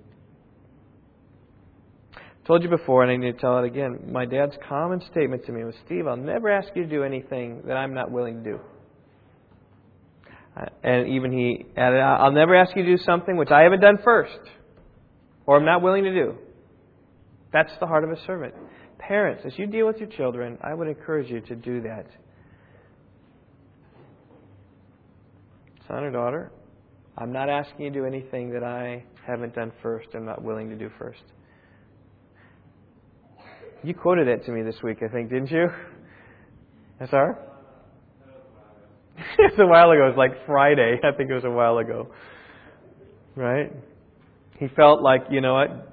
I 2.51 2.53
told 2.53 2.65
you 2.65 2.69
before, 2.69 3.05
and 3.05 3.13
I 3.13 3.17
need 3.17 3.33
to 3.33 3.41
tell 3.41 3.59
it 3.59 3.65
again. 3.65 4.11
My 4.11 4.25
dad's 4.25 4.57
common 4.69 5.01
statement 5.13 5.47
to 5.47 5.53
me 5.53 5.63
was, 5.63 5.73
Steve, 5.87 6.09
I'll 6.09 6.17
never 6.17 6.49
ask 6.49 6.69
you 6.75 6.83
to 6.83 6.89
do 6.89 7.05
anything 7.05 7.63
that 7.67 7.75
I'm 7.75 7.95
not 7.95 8.11
willing 8.11 8.43
to 8.43 8.51
do. 8.51 8.61
And 10.83 11.07
even 11.15 11.31
he 11.31 11.65
added, 11.77 12.01
I'll 12.01 12.33
never 12.33 12.57
ask 12.57 12.75
you 12.75 12.83
to 12.83 12.97
do 12.97 13.03
something 13.05 13.37
which 13.37 13.53
I 13.53 13.61
haven't 13.61 13.79
done 13.79 13.99
first, 14.03 14.41
or 15.47 15.59
I'm 15.59 15.65
not 15.65 15.81
willing 15.81 16.03
to 16.03 16.13
do. 16.13 16.39
That's 17.53 17.71
the 17.79 17.87
heart 17.87 18.03
of 18.03 18.11
a 18.11 18.21
servant. 18.27 18.53
Parents, 18.99 19.45
as 19.47 19.53
you 19.57 19.69
deal 19.69 19.87
with 19.87 19.99
your 19.99 20.09
children, 20.09 20.59
I 20.61 20.75
would 20.75 20.89
encourage 20.89 21.31
you 21.31 21.41
to 21.43 21.55
do 21.55 21.83
that. 21.83 22.07
Son 25.87 26.03
or 26.03 26.11
daughter, 26.11 26.51
I'm 27.17 27.33
not 27.33 27.49
asking 27.49 27.85
you 27.85 27.93
to 27.93 27.99
do 28.01 28.07
anything 28.07 28.51
that 28.51 28.65
I 28.65 29.05
haven't 29.25 29.55
done 29.55 29.71
first, 29.85 30.09
I'm 30.15 30.27
not 30.27 30.43
willing 30.43 30.69
to 30.71 30.75
do 30.75 30.91
first. 30.99 31.23
You 33.83 33.95
quoted 33.95 34.29
that 34.29 34.45
to 34.45 34.53
me 34.53 34.63
this 34.63 34.83
week, 34.83 34.99
I 35.03 35.09
think, 35.09 35.31
didn't 35.31 35.51
you? 35.51 35.69
SR? 37.01 37.39
it's 39.39 39.59
a 39.59 39.67
while 39.67 39.91
ago. 39.91 40.05
It 40.05 40.09
was 40.09 40.19
like 40.19 40.47
Friday. 40.47 40.99
I 41.03 41.17
think 41.17 41.31
it 41.31 41.35
was 41.35 41.45
a 41.45 41.51
while 41.51 41.79
ago. 41.79 42.09
Right? 43.35 43.73
He 44.59 44.69
felt 44.69 45.01
like, 45.01 45.23
you 45.31 45.41
know 45.41 45.55
what? 45.55 45.91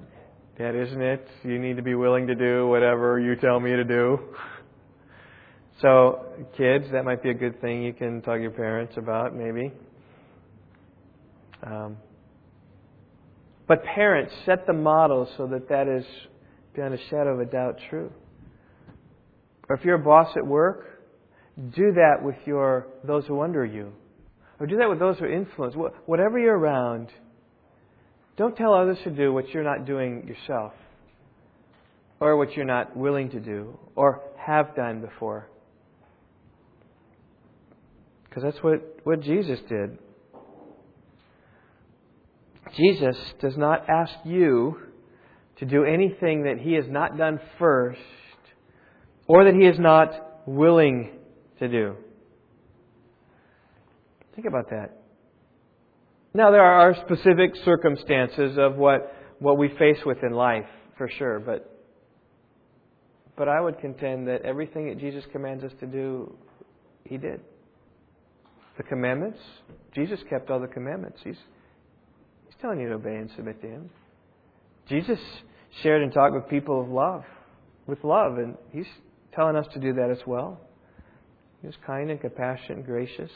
That 0.58 0.74
isn't 0.74 1.00
it. 1.00 1.26
You 1.44 1.58
need 1.58 1.76
to 1.76 1.82
be 1.82 1.94
willing 1.94 2.26
to 2.26 2.34
do 2.34 2.66
whatever 2.68 3.18
you 3.18 3.36
tell 3.36 3.58
me 3.58 3.70
to 3.70 3.84
do. 3.84 4.18
So, 5.80 6.26
kids, 6.56 6.86
that 6.92 7.04
might 7.04 7.22
be 7.22 7.30
a 7.30 7.34
good 7.34 7.60
thing 7.60 7.82
you 7.82 7.94
can 7.94 8.20
talk 8.20 8.36
to 8.36 8.42
your 8.42 8.50
parents 8.50 8.94
about, 8.96 9.34
maybe. 9.34 9.72
Um, 11.62 11.96
but 13.66 13.84
parents, 13.84 14.34
set 14.44 14.66
the 14.66 14.72
model 14.72 15.30
so 15.36 15.46
that 15.46 15.68
that 15.68 15.88
is, 15.88 16.04
beyond 16.74 16.94
a 16.94 16.98
shadow 17.10 17.34
of 17.34 17.40
a 17.40 17.50
doubt, 17.50 17.78
true. 17.90 18.12
Or 19.68 19.76
if 19.76 19.84
you're 19.84 19.96
a 19.96 20.04
boss 20.04 20.28
at 20.36 20.46
work, 20.46 20.86
do 21.56 21.92
that 21.92 22.22
with 22.22 22.36
your 22.46 22.86
those 23.04 23.26
who 23.26 23.42
under 23.42 23.64
you, 23.64 23.92
or 24.60 24.66
do 24.66 24.76
that 24.78 24.88
with 24.88 24.98
those 24.98 25.18
who 25.18 25.26
influence. 25.26 25.74
Whatever 26.06 26.38
you're 26.38 26.56
around, 26.56 27.08
don't 28.36 28.56
tell 28.56 28.72
others 28.72 28.98
to 29.04 29.10
do 29.10 29.32
what 29.32 29.48
you're 29.50 29.64
not 29.64 29.84
doing 29.84 30.26
yourself, 30.26 30.72
or 32.20 32.36
what 32.36 32.54
you're 32.54 32.64
not 32.64 32.96
willing 32.96 33.30
to 33.30 33.40
do, 33.40 33.78
or 33.96 34.22
have 34.36 34.74
done 34.76 35.00
before. 35.00 35.48
Because 38.28 38.42
that's 38.44 38.62
what, 38.62 39.00
what 39.04 39.20
Jesus 39.20 39.58
did. 39.68 39.98
Jesus 42.76 43.16
does 43.40 43.56
not 43.56 43.88
ask 43.88 44.12
you 44.24 44.78
to 45.58 45.66
do 45.66 45.84
anything 45.84 46.44
that 46.44 46.58
he 46.58 46.74
has 46.74 46.84
not 46.88 47.16
done 47.18 47.40
first, 47.58 48.00
or 49.26 49.44
that 49.44 49.54
he 49.54 49.66
is 49.66 49.78
not 49.78 50.12
willing 50.46 51.18
to 51.58 51.68
do. 51.68 51.96
Think 54.34 54.46
about 54.46 54.70
that. 54.70 55.02
Now, 56.32 56.50
there 56.52 56.62
are 56.62 56.94
specific 57.06 57.56
circumstances 57.64 58.56
of 58.58 58.76
what, 58.76 59.12
what 59.40 59.58
we 59.58 59.68
face 59.78 59.98
with 60.06 60.18
in 60.22 60.32
life, 60.32 60.66
for 60.96 61.08
sure, 61.18 61.40
but, 61.40 61.84
but 63.36 63.48
I 63.48 63.60
would 63.60 63.80
contend 63.80 64.28
that 64.28 64.42
everything 64.42 64.88
that 64.88 64.98
Jesus 64.98 65.24
commands 65.32 65.64
us 65.64 65.72
to 65.80 65.86
do, 65.86 66.36
He 67.04 67.16
did. 67.16 67.40
The 68.76 68.84
commandments, 68.84 69.38
Jesus 69.92 70.20
kept 70.30 70.50
all 70.50 70.60
the 70.60 70.68
commandments. 70.68 71.18
He's, 71.24 71.38
he's 72.46 72.54
telling 72.60 72.78
you 72.78 72.88
to 72.90 72.94
obey 72.94 73.16
and 73.16 73.28
submit 73.34 73.60
to 73.62 73.66
Him. 73.66 73.90
Jesus 74.88 75.18
shared 75.82 76.02
and 76.02 76.12
talked 76.12 76.34
with 76.34 76.48
people 76.48 76.80
of 76.80 76.88
love, 76.88 77.22
with 77.86 78.02
love, 78.04 78.38
and 78.38 78.56
He's 78.72 78.86
telling 79.34 79.56
us 79.56 79.66
to 79.74 79.80
do 79.80 79.94
that 79.94 80.10
as 80.10 80.18
well. 80.26 80.60
He 81.60 81.66
was 81.66 81.76
kind 81.86 82.10
and 82.10 82.20
compassionate 82.20 82.78
and 82.78 82.86
gracious. 82.86 83.30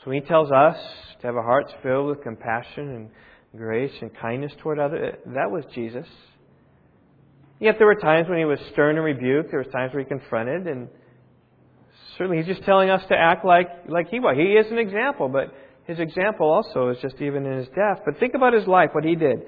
So 0.00 0.10
when 0.10 0.20
He 0.22 0.28
tells 0.28 0.50
us 0.50 0.76
to 1.20 1.26
have 1.26 1.36
our 1.36 1.42
hearts 1.42 1.72
filled 1.82 2.08
with 2.08 2.22
compassion 2.22 2.88
and 2.90 3.10
grace 3.56 3.92
and 4.00 4.10
kindness 4.18 4.52
toward 4.62 4.78
others, 4.78 5.14
that 5.26 5.50
was 5.50 5.64
Jesus. 5.74 6.06
Yet 7.58 7.76
there 7.78 7.86
were 7.86 7.94
times 7.94 8.28
when 8.28 8.38
He 8.38 8.44
was 8.44 8.58
stern 8.72 8.96
and 8.96 9.04
rebuked. 9.04 9.50
There 9.50 9.60
were 9.60 9.70
times 9.70 9.94
where 9.94 10.02
He 10.02 10.08
confronted, 10.08 10.66
and 10.66 10.88
certainly 12.18 12.38
He's 12.42 12.54
just 12.54 12.66
telling 12.66 12.90
us 12.90 13.02
to 13.08 13.16
act 13.16 13.44
like 13.44 13.68
like 13.88 14.08
He 14.10 14.20
was. 14.20 14.36
He 14.36 14.52
is 14.52 14.70
an 14.70 14.78
example, 14.78 15.28
but 15.28 15.54
His 15.84 15.98
example 15.98 16.50
also 16.50 16.90
is 16.90 16.98
just 17.00 17.14
even 17.22 17.46
in 17.46 17.58
His 17.58 17.68
death. 17.68 18.02
But 18.04 18.18
think 18.18 18.34
about 18.34 18.52
His 18.52 18.66
life, 18.66 18.90
what 18.92 19.04
He 19.04 19.14
did. 19.14 19.38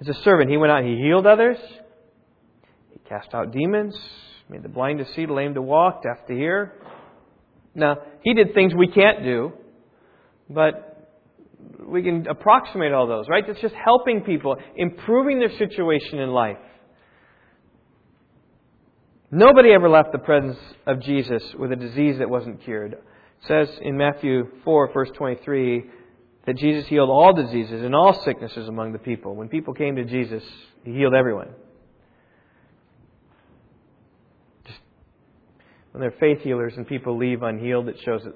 As 0.00 0.08
a 0.08 0.14
servant, 0.22 0.50
He 0.50 0.56
went 0.56 0.72
out 0.72 0.84
and 0.84 0.88
He 0.88 1.02
healed 1.02 1.26
others. 1.26 1.58
He 2.90 2.98
cast 3.08 3.34
out 3.34 3.52
demons 3.52 3.96
made 4.48 4.62
the 4.62 4.68
blind 4.68 4.98
to 4.98 5.06
see, 5.14 5.26
the 5.26 5.32
lame 5.32 5.54
to 5.54 5.62
walk, 5.62 6.02
deaf 6.02 6.26
to 6.26 6.34
hear. 6.34 6.74
Now, 7.74 7.96
he 8.22 8.34
did 8.34 8.54
things 8.54 8.72
we 8.74 8.88
can't 8.88 9.22
do, 9.22 9.52
but 10.48 10.92
we 11.86 12.02
can 12.02 12.26
approximate 12.28 12.92
all 12.92 13.06
those, 13.06 13.26
right? 13.28 13.44
It's 13.46 13.60
just 13.60 13.74
helping 13.74 14.22
people, 14.22 14.56
improving 14.76 15.40
their 15.40 15.56
situation 15.58 16.20
in 16.20 16.30
life. 16.30 16.58
Nobody 19.30 19.72
ever 19.72 19.88
left 19.88 20.12
the 20.12 20.18
presence 20.18 20.58
of 20.86 21.02
Jesus 21.02 21.42
with 21.58 21.72
a 21.72 21.76
disease 21.76 22.18
that 22.18 22.30
wasn't 22.30 22.62
cured. 22.62 22.92
It 22.92 23.02
says 23.48 23.68
in 23.82 23.96
Matthew 23.96 24.44
4, 24.64 24.92
verse 24.92 25.10
23, 25.16 25.84
that 26.46 26.56
Jesus 26.56 26.86
healed 26.86 27.10
all 27.10 27.32
diseases 27.32 27.82
and 27.82 27.94
all 27.94 28.22
sicknesses 28.24 28.68
among 28.68 28.92
the 28.92 28.98
people. 28.98 29.34
When 29.34 29.48
people 29.48 29.74
came 29.74 29.96
to 29.96 30.04
Jesus, 30.04 30.42
he 30.84 30.92
healed 30.92 31.14
everyone. 31.14 31.48
when 35.96 36.02
they're 36.02 36.20
faith 36.20 36.42
healers 36.42 36.74
and 36.76 36.86
people 36.86 37.16
leave 37.16 37.42
unhealed, 37.42 37.88
it 37.88 37.96
shows 38.04 38.22
that 38.22 38.34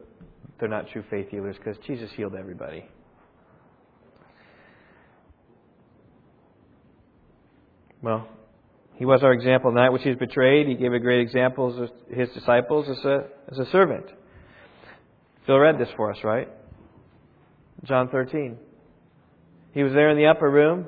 they're 0.59 0.67
not 0.67 0.89
true 0.89 1.05
faith 1.11 1.29
healers 1.29 1.55
because 1.59 1.77
Jesus 1.87 2.11
healed 2.13 2.35
everybody. 2.35 2.87
Well, 8.01 8.27
he 8.95 9.05
was 9.05 9.23
our 9.23 9.35
example. 9.35 9.73
The 9.73 9.81
night 9.81 9.91
which 9.91 10.01
he 10.01 10.09
was 10.09 10.19
betrayed, 10.19 10.69
he 10.69 10.75
gave 10.75 10.95
a 10.95 10.99
great 10.99 11.21
example 11.21 11.83
of 11.83 11.91
his 12.11 12.31
disciples 12.31 12.89
as 12.89 13.05
a, 13.05 13.27
as 13.53 13.59
a 13.59 13.71
servant. 13.71 14.07
Phil 15.45 15.59
read 15.59 15.79
this 15.79 15.89
for 15.99 16.11
us, 16.11 16.17
right? 16.25 16.49
John 17.85 18.09
13. 18.09 18.57
He 19.73 19.83
was 19.83 19.93
there 19.93 20.11
in 20.11 20.17
the 20.17 20.27
upper 20.27 20.51
room. 20.51 20.87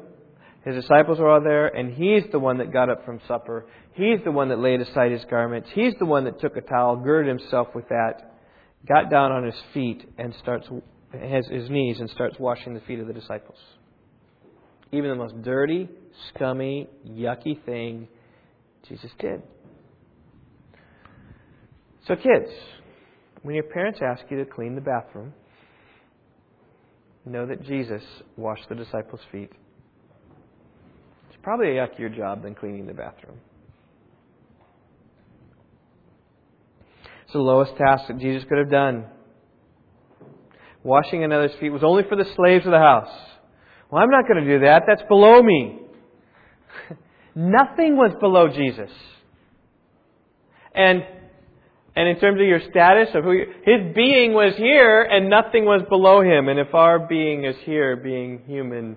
His 0.65 0.77
disciples 0.77 1.19
were 1.19 1.29
all 1.29 1.43
there, 1.43 1.67
and 1.69 1.93
he's 1.93 2.23
the 2.31 2.39
one 2.39 2.59
that 2.59 2.73
got 2.73 2.89
up 2.89 3.05
from 3.05 3.21
supper. 3.27 3.67
He's 3.95 4.21
the 4.25 4.31
one 4.31 4.49
that 4.51 4.59
laid 4.59 4.81
aside 4.81 5.11
his 5.11 5.25
garments. 5.29 5.69
He's 5.75 5.95
the 5.99 6.07
one 6.07 6.25
that 6.25 6.41
took 6.41 6.57
a 6.57 6.61
towel, 6.61 6.97
girded 6.97 7.37
himself 7.37 7.69
with 7.75 7.89
that, 7.89 8.39
got 8.87 9.11
down 9.11 9.33
on 9.33 9.45
his 9.45 9.61
feet, 9.75 10.09
and 10.19 10.35
starts 10.41 10.69
has 11.13 11.47
his 11.49 11.69
knees 11.69 12.01
and 12.01 12.09
starts 12.11 12.39
washing 12.39 12.75
the 12.75 12.81
feet 12.81 12.99
of 12.99 13.07
the 13.07 13.13
disciples. 13.13 13.59
Even 14.93 15.11
the 15.11 15.17
most 15.17 15.43
dirty, 15.43 15.89
scummy, 16.29 16.89
yucky 17.07 17.63
thing 17.65 18.09
Jesus 18.89 19.11
did. 19.19 19.43
So, 22.07 22.17
kids, 22.17 22.51
when 23.43 23.55
your 23.55 23.65
parents 23.65 24.01
ask 24.03 24.23
you 24.31 24.39
to 24.39 24.45
clean 24.45 24.75
the 24.75 24.81
bathroom, 24.81 25.33
know 27.25 27.47
that 27.47 27.65
Jesus 27.65 28.03
washed 28.37 28.69
the 28.69 28.75
disciples' 28.75 29.21
feet 29.31 29.51
It's 31.29 31.39
probably 31.43 31.79
a 31.79 31.87
yuckier 31.87 32.15
job 32.15 32.43
than 32.43 32.55
cleaning 32.55 32.87
the 32.87 32.95
bathroom. 32.95 33.39
It's 37.25 37.33
the 37.33 37.39
lowest 37.39 37.77
task 37.77 38.09
that 38.09 38.19
Jesus 38.19 38.45
could 38.49 38.59
have 38.59 38.71
done. 38.71 39.07
Washing 40.83 41.23
another's 41.23 41.53
feet 41.61 41.71
was 41.71 41.83
only 41.85 42.03
for 42.09 42.17
the 42.17 42.27
slaves 42.37 42.67
of 42.67 42.73
the 42.73 42.79
house. 42.79 43.09
Well, 43.91 44.03
I'm 44.03 44.11
not 44.11 44.27
going 44.27 44.45
to 44.45 44.59
do 44.59 44.65
that. 44.65 44.83
That's 44.87 45.03
below 45.09 45.43
me. 45.43 45.79
Nothing 47.35 47.97
was 47.97 48.15
below 48.21 48.49
Jesus. 48.49 48.91
And 50.75 51.05
and 51.95 52.09
in 52.09 52.19
terms 52.19 52.41
of 52.41 52.47
your 52.47 52.61
status 52.71 53.15
of 53.15 53.25
who 53.25 53.33
you, 53.33 53.47
his 53.65 53.95
being 53.95 54.33
was 54.33 54.55
here 54.57 55.03
and 55.03 55.29
nothing 55.29 55.67
was 55.67 55.83
below 55.89 56.23
him. 56.23 56.49
And 56.49 56.59
if 56.59 56.75
our 56.75 56.99
being 56.99 57.45
is 57.45 57.57
here, 57.65 57.97
being 57.97 58.43
human, 58.47 58.97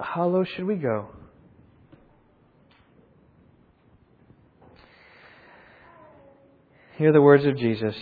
how 0.00 0.26
low 0.26 0.44
should 0.44 0.64
we 0.64 0.76
go? 0.76 1.08
Hear 6.96 7.12
the 7.12 7.22
words 7.22 7.44
of 7.46 7.56
Jesus. 7.56 7.96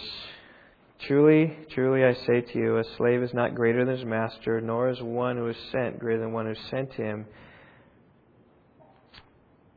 Truly, 1.07 1.57
truly, 1.71 2.05
I 2.05 2.15
say 2.27 2.41
to 2.41 2.59
you, 2.59 2.79
a 2.79 2.85
slave 2.97 3.23
is 3.23 3.33
not 3.33 3.55
greater 3.55 3.85
than 3.85 3.97
his 3.97 4.05
master, 4.05 4.61
nor 4.61 4.91
is 4.91 5.01
one 5.01 5.37
who 5.37 5.49
is 5.49 5.57
sent 5.73 6.01
greater 6.01 6.21
than 6.21 6.33
one 6.33 6.47
who 6.47 6.55
sent 6.69 6.93
him. 6.93 7.25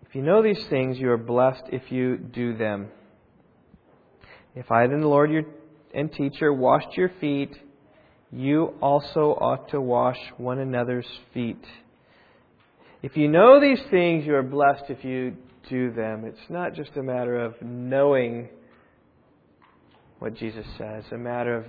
If 0.09 0.15
you 0.15 0.23
know 0.23 0.41
these 0.41 0.61
things, 0.65 0.97
you 0.97 1.11
are 1.11 1.17
blessed 1.17 1.63
if 1.71 1.91
you 1.91 2.17
do 2.17 2.57
them. 2.57 2.89
If 4.55 4.71
I, 4.71 4.87
then 4.87 5.01
the 5.01 5.07
Lord 5.07 5.31
your 5.31 5.43
and 5.93 6.11
teacher, 6.11 6.53
washed 6.53 6.95
your 6.95 7.11
feet, 7.19 7.53
you 8.31 8.73
also 8.81 9.35
ought 9.39 9.69
to 9.71 9.81
wash 9.81 10.17
one 10.37 10.59
another's 10.59 11.07
feet. 11.33 11.63
If 13.01 13.17
you 13.17 13.27
know 13.27 13.59
these 13.59 13.81
things, 13.89 14.25
you 14.25 14.35
are 14.35 14.43
blessed 14.43 14.85
if 14.89 15.03
you 15.03 15.35
do 15.69 15.91
them. 15.91 16.23
It's 16.25 16.49
not 16.49 16.73
just 16.75 16.91
a 16.95 17.03
matter 17.03 17.43
of 17.43 17.55
knowing 17.61 18.49
what 20.19 20.35
Jesus 20.35 20.65
says, 20.77 21.03
a 21.11 21.17
matter 21.17 21.57
of 21.57 21.65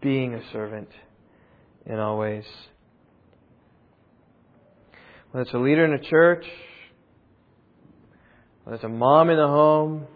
being 0.00 0.34
a 0.34 0.52
servant 0.52 0.88
in 1.84 1.98
all 1.98 2.18
ways. 2.18 2.44
Whether 5.30 5.42
it's 5.42 5.54
a 5.54 5.58
leader 5.58 5.84
in 5.84 5.92
a 5.92 6.02
church, 6.02 6.44
whether 8.64 8.76
it's 8.76 8.84
a 8.84 8.88
mom 8.88 9.30
in 9.30 9.36
the 9.36 9.46
home, 9.46 10.06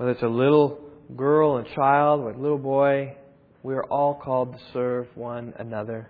whether 0.00 0.12
it's 0.12 0.22
a 0.22 0.26
little 0.26 0.80
girl 1.14 1.58
and 1.58 1.66
child 1.74 2.22
or 2.22 2.30
a 2.30 2.38
little 2.38 2.56
boy, 2.56 3.14
we 3.62 3.74
are 3.74 3.84
all 3.84 4.14
called 4.14 4.54
to 4.54 4.58
serve 4.72 5.06
one 5.14 5.52
another. 5.58 6.08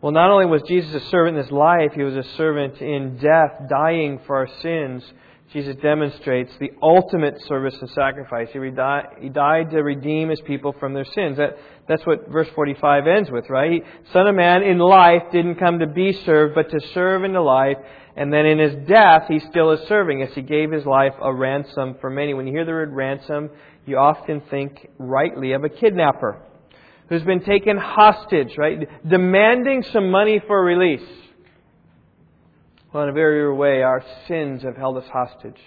Well, 0.00 0.12
not 0.12 0.30
only 0.30 0.46
was 0.46 0.62
Jesus 0.66 0.94
a 0.94 1.06
servant 1.10 1.36
in 1.36 1.42
his 1.42 1.52
life, 1.52 1.92
he 1.94 2.02
was 2.02 2.16
a 2.16 2.24
servant 2.38 2.80
in 2.80 3.18
death, 3.18 3.68
dying 3.68 4.20
for 4.26 4.36
our 4.36 4.48
sins. 4.62 5.02
Jesus 5.52 5.76
demonstrates 5.82 6.50
the 6.58 6.70
ultimate 6.80 7.42
service 7.46 7.76
and 7.78 7.90
sacrifice. 7.90 8.48
He, 8.50 9.28
died 9.28 9.70
to 9.70 9.82
redeem 9.82 10.30
his 10.30 10.40
people 10.46 10.74
from 10.80 10.94
their 10.94 11.04
sins. 11.04 11.36
That, 11.36 11.58
that's 11.88 12.04
what 12.06 12.28
verse 12.28 12.48
45 12.54 13.06
ends 13.06 13.30
with, 13.30 13.50
right? 13.50 13.84
Son 14.12 14.26
of 14.26 14.34
Man 14.34 14.62
in 14.62 14.78
life 14.78 15.22
didn't 15.32 15.56
come 15.56 15.80
to 15.80 15.86
be 15.86 16.12
served, 16.24 16.54
but 16.54 16.70
to 16.70 16.80
serve 16.94 17.24
in 17.24 17.32
the 17.32 17.40
life. 17.40 17.76
And 18.16 18.32
then 18.32 18.46
in 18.46 18.58
his 18.58 18.88
death, 18.88 19.24
he 19.28 19.40
still 19.40 19.72
is 19.72 19.86
serving 19.88 20.22
as 20.22 20.32
he 20.34 20.42
gave 20.42 20.70
his 20.70 20.86
life 20.86 21.14
a 21.20 21.32
ransom 21.32 21.96
for 22.00 22.08
many. 22.08 22.32
When 22.32 22.46
you 22.46 22.52
hear 22.52 22.64
the 22.64 22.72
word 22.72 22.92
ransom, 22.92 23.50
you 23.86 23.98
often 23.98 24.40
think 24.50 24.88
rightly 24.98 25.52
of 25.52 25.64
a 25.64 25.68
kidnapper 25.68 26.40
who's 27.08 27.22
been 27.22 27.44
taken 27.44 27.76
hostage, 27.76 28.56
right? 28.56 28.88
Demanding 29.06 29.82
some 29.92 30.10
money 30.10 30.40
for 30.46 30.64
release. 30.64 31.06
Well, 32.92 33.02
in 33.02 33.08
a 33.10 33.12
very 33.12 33.42
real 33.42 33.56
way, 33.56 33.82
our 33.82 34.02
sins 34.28 34.62
have 34.62 34.76
held 34.76 34.96
us 34.96 35.08
hostage. 35.12 35.60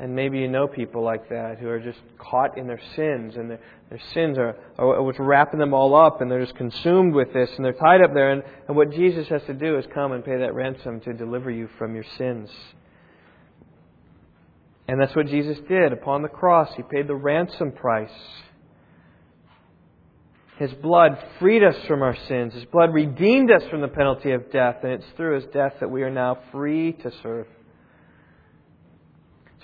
And 0.00 0.14
maybe 0.14 0.38
you 0.38 0.48
know 0.48 0.66
people 0.66 1.04
like 1.04 1.28
that 1.28 1.58
who 1.58 1.68
are 1.68 1.78
just 1.78 1.98
caught 2.16 2.56
in 2.56 2.66
their 2.66 2.80
sins, 2.96 3.36
and 3.36 3.50
their, 3.50 3.60
their 3.90 4.00
sins 4.14 4.38
are, 4.38 4.56
are 4.78 5.02
what's 5.02 5.18
wrapping 5.18 5.60
them 5.60 5.74
all 5.74 5.94
up, 5.94 6.22
and 6.22 6.30
they're 6.30 6.42
just 6.42 6.56
consumed 6.56 7.12
with 7.12 7.34
this, 7.34 7.50
and 7.56 7.64
they're 7.64 7.74
tied 7.74 8.00
up 8.02 8.14
there. 8.14 8.30
And, 8.30 8.42
and 8.66 8.76
what 8.78 8.92
Jesus 8.92 9.28
has 9.28 9.42
to 9.46 9.52
do 9.52 9.76
is 9.76 9.84
come 9.92 10.12
and 10.12 10.24
pay 10.24 10.38
that 10.38 10.54
ransom 10.54 11.00
to 11.00 11.12
deliver 11.12 11.50
you 11.50 11.68
from 11.76 11.94
your 11.94 12.06
sins. 12.16 12.48
And 14.88 14.98
that's 14.98 15.14
what 15.14 15.26
Jesus 15.26 15.58
did 15.68 15.92
upon 15.92 16.22
the 16.22 16.28
cross. 16.28 16.70
He 16.78 16.82
paid 16.82 17.06
the 17.06 17.14
ransom 17.14 17.70
price. 17.70 18.08
His 20.58 20.72
blood 20.72 21.22
freed 21.38 21.62
us 21.62 21.76
from 21.86 22.00
our 22.00 22.16
sins. 22.26 22.54
His 22.54 22.64
blood 22.64 22.94
redeemed 22.94 23.50
us 23.50 23.62
from 23.70 23.82
the 23.82 23.88
penalty 23.88 24.32
of 24.32 24.50
death. 24.50 24.76
And 24.82 24.92
it's 24.92 25.04
through 25.18 25.36
His 25.36 25.44
death 25.52 25.74
that 25.80 25.90
we 25.90 26.02
are 26.02 26.10
now 26.10 26.38
free 26.52 26.94
to 26.94 27.12
serve. 27.22 27.46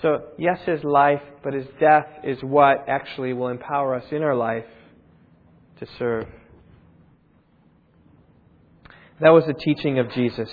So, 0.01 0.25
yes, 0.37 0.59
His 0.65 0.83
life, 0.83 1.21
but 1.43 1.53
His 1.53 1.65
death 1.79 2.07
is 2.23 2.37
what 2.41 2.85
actually 2.87 3.33
will 3.33 3.47
empower 3.47 3.95
us 3.95 4.05
in 4.11 4.21
our 4.21 4.35
life 4.35 4.65
to 5.79 5.87
serve. 5.97 6.25
That 9.19 9.29
was 9.29 9.45
the 9.45 9.53
teaching 9.53 9.97
of 9.97 10.11
Jesus. 10.11 10.49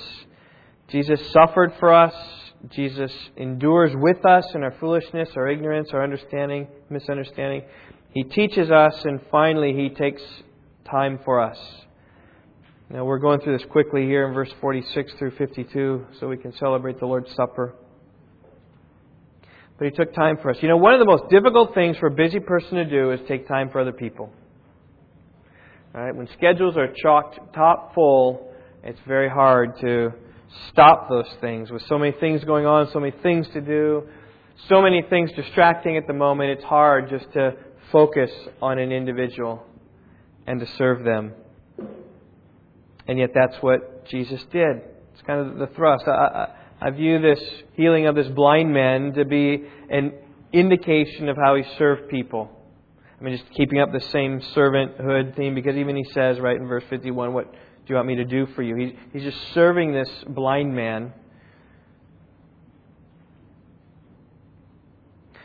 Jesus 0.89 1.21
suffered 1.33 1.75
for 1.79 1.93
us. 1.93 2.15
Jesus 2.71 3.13
endures 3.37 3.93
with 3.95 4.25
us 4.25 4.47
in 4.55 4.63
our 4.63 4.75
foolishness, 4.81 5.29
our 5.37 5.49
ignorance, 5.49 5.91
our 5.93 6.03
understanding, 6.03 6.67
misunderstanding. 6.89 7.65
He 8.15 8.23
teaches 8.23 8.71
us, 8.71 8.95
and 9.05 9.21
finally, 9.31 9.75
He 9.75 9.91
takes 9.91 10.23
time 10.91 11.19
for 11.25 11.41
us. 11.41 11.59
Now, 12.89 13.05
we're 13.05 13.19
going 13.19 13.41
through 13.41 13.59
this 13.59 13.67
quickly 13.69 14.05
here 14.05 14.27
in 14.27 14.33
verse 14.33 14.53
46 14.61 15.13
through 15.19 15.33
52 15.33 16.07
so 16.19 16.29
we 16.29 16.37
can 16.39 16.55
celebrate 16.57 17.01
the 17.01 17.07
Lord's 17.07 17.35
Supper. 17.35 17.75
But 19.79 19.87
He 19.87 19.91
took 19.91 20.15
time 20.15 20.39
for 20.41 20.51
us. 20.51 20.57
You 20.61 20.69
know, 20.69 20.77
one 20.77 20.95
of 20.95 21.01
the 21.01 21.07
most 21.07 21.31
difficult 21.31 21.75
things 21.75 21.97
for 21.99 22.07
a 22.07 22.11
busy 22.11 22.41
person 22.41 22.75
to 22.75 22.85
do 22.85 23.11
is 23.11 23.21
take 23.27 23.49
time 23.49 23.71
for 23.71 23.81
other 23.81 23.93
people. 23.93 24.31
All 25.95 26.01
right? 26.01 26.15
When 26.15 26.29
schedules 26.37 26.77
are 26.77 26.89
chocked 27.03 27.55
top 27.55 27.95
full, 27.95 28.53
it's 28.83 29.01
very 29.07 29.29
hard 29.29 29.79
to 29.81 30.13
stop 30.71 31.09
those 31.09 31.29
things. 31.41 31.71
With 31.71 31.83
so 31.89 31.99
many 31.99 32.13
things 32.19 32.45
going 32.45 32.67
on, 32.67 32.91
so 32.93 33.01
many 33.01 33.15
things 33.23 33.47
to 33.55 33.61
do, 33.61 34.05
so 34.69 34.81
many 34.81 35.03
things 35.03 35.31
distracting 35.33 35.97
at 35.97 36.07
the 36.07 36.13
moment, 36.13 36.51
it's 36.51 36.65
hard 36.65 37.09
just 37.09 37.33
to 37.33 37.55
focus 37.91 38.31
on 38.63 38.79
an 38.79 38.93
individual 38.93 39.65
and 40.47 40.61
to 40.61 40.67
serve 40.79 41.05
them. 41.05 41.33
And 43.07 43.19
yet, 43.19 43.31
that's 43.35 43.57
what 43.61 44.07
Jesus 44.07 44.41
did. 44.53 44.77
It's 45.13 45.23
kind 45.27 45.41
of 45.41 45.59
the 45.59 45.67
thrust. 45.75 46.05
I, 46.07 46.11
I, 46.11 46.49
I 46.85 46.91
view 46.91 47.19
this 47.19 47.41
healing 47.77 48.07
of 48.09 48.15
this 48.15 48.29
blind 48.29 48.75
man 48.75 49.15
to 49.15 49.25
be 49.25 49.65
an 49.89 50.13
indication 50.53 51.31
of 51.31 51.37
how 51.39 51.55
he 51.55 51.63
served 51.79 52.11
people. 52.11 52.51
I 53.19 53.25
mean, 53.25 53.39
just 53.39 53.51
keeping 53.55 53.81
up 53.81 53.91
the 53.91 54.01
same 54.01 54.43
servanthood 54.55 55.35
theme 55.35 55.55
because 55.55 55.77
even 55.77 55.97
he 55.97 56.05
says, 56.13 56.39
right 56.39 56.61
in 56.61 56.67
verse 56.67 56.85
51, 56.91 57.33
What 57.33 57.51
do 57.51 57.59
you 57.87 57.95
want 57.95 58.07
me 58.07 58.17
to 58.17 58.27
do 58.27 58.45
for 58.55 58.63
you? 58.63 58.77
He, 58.77 58.99
he's 59.15 59.23
just 59.23 59.55
serving 59.55 59.95
this 59.95 60.11
blind 60.29 60.77
man 60.77 61.15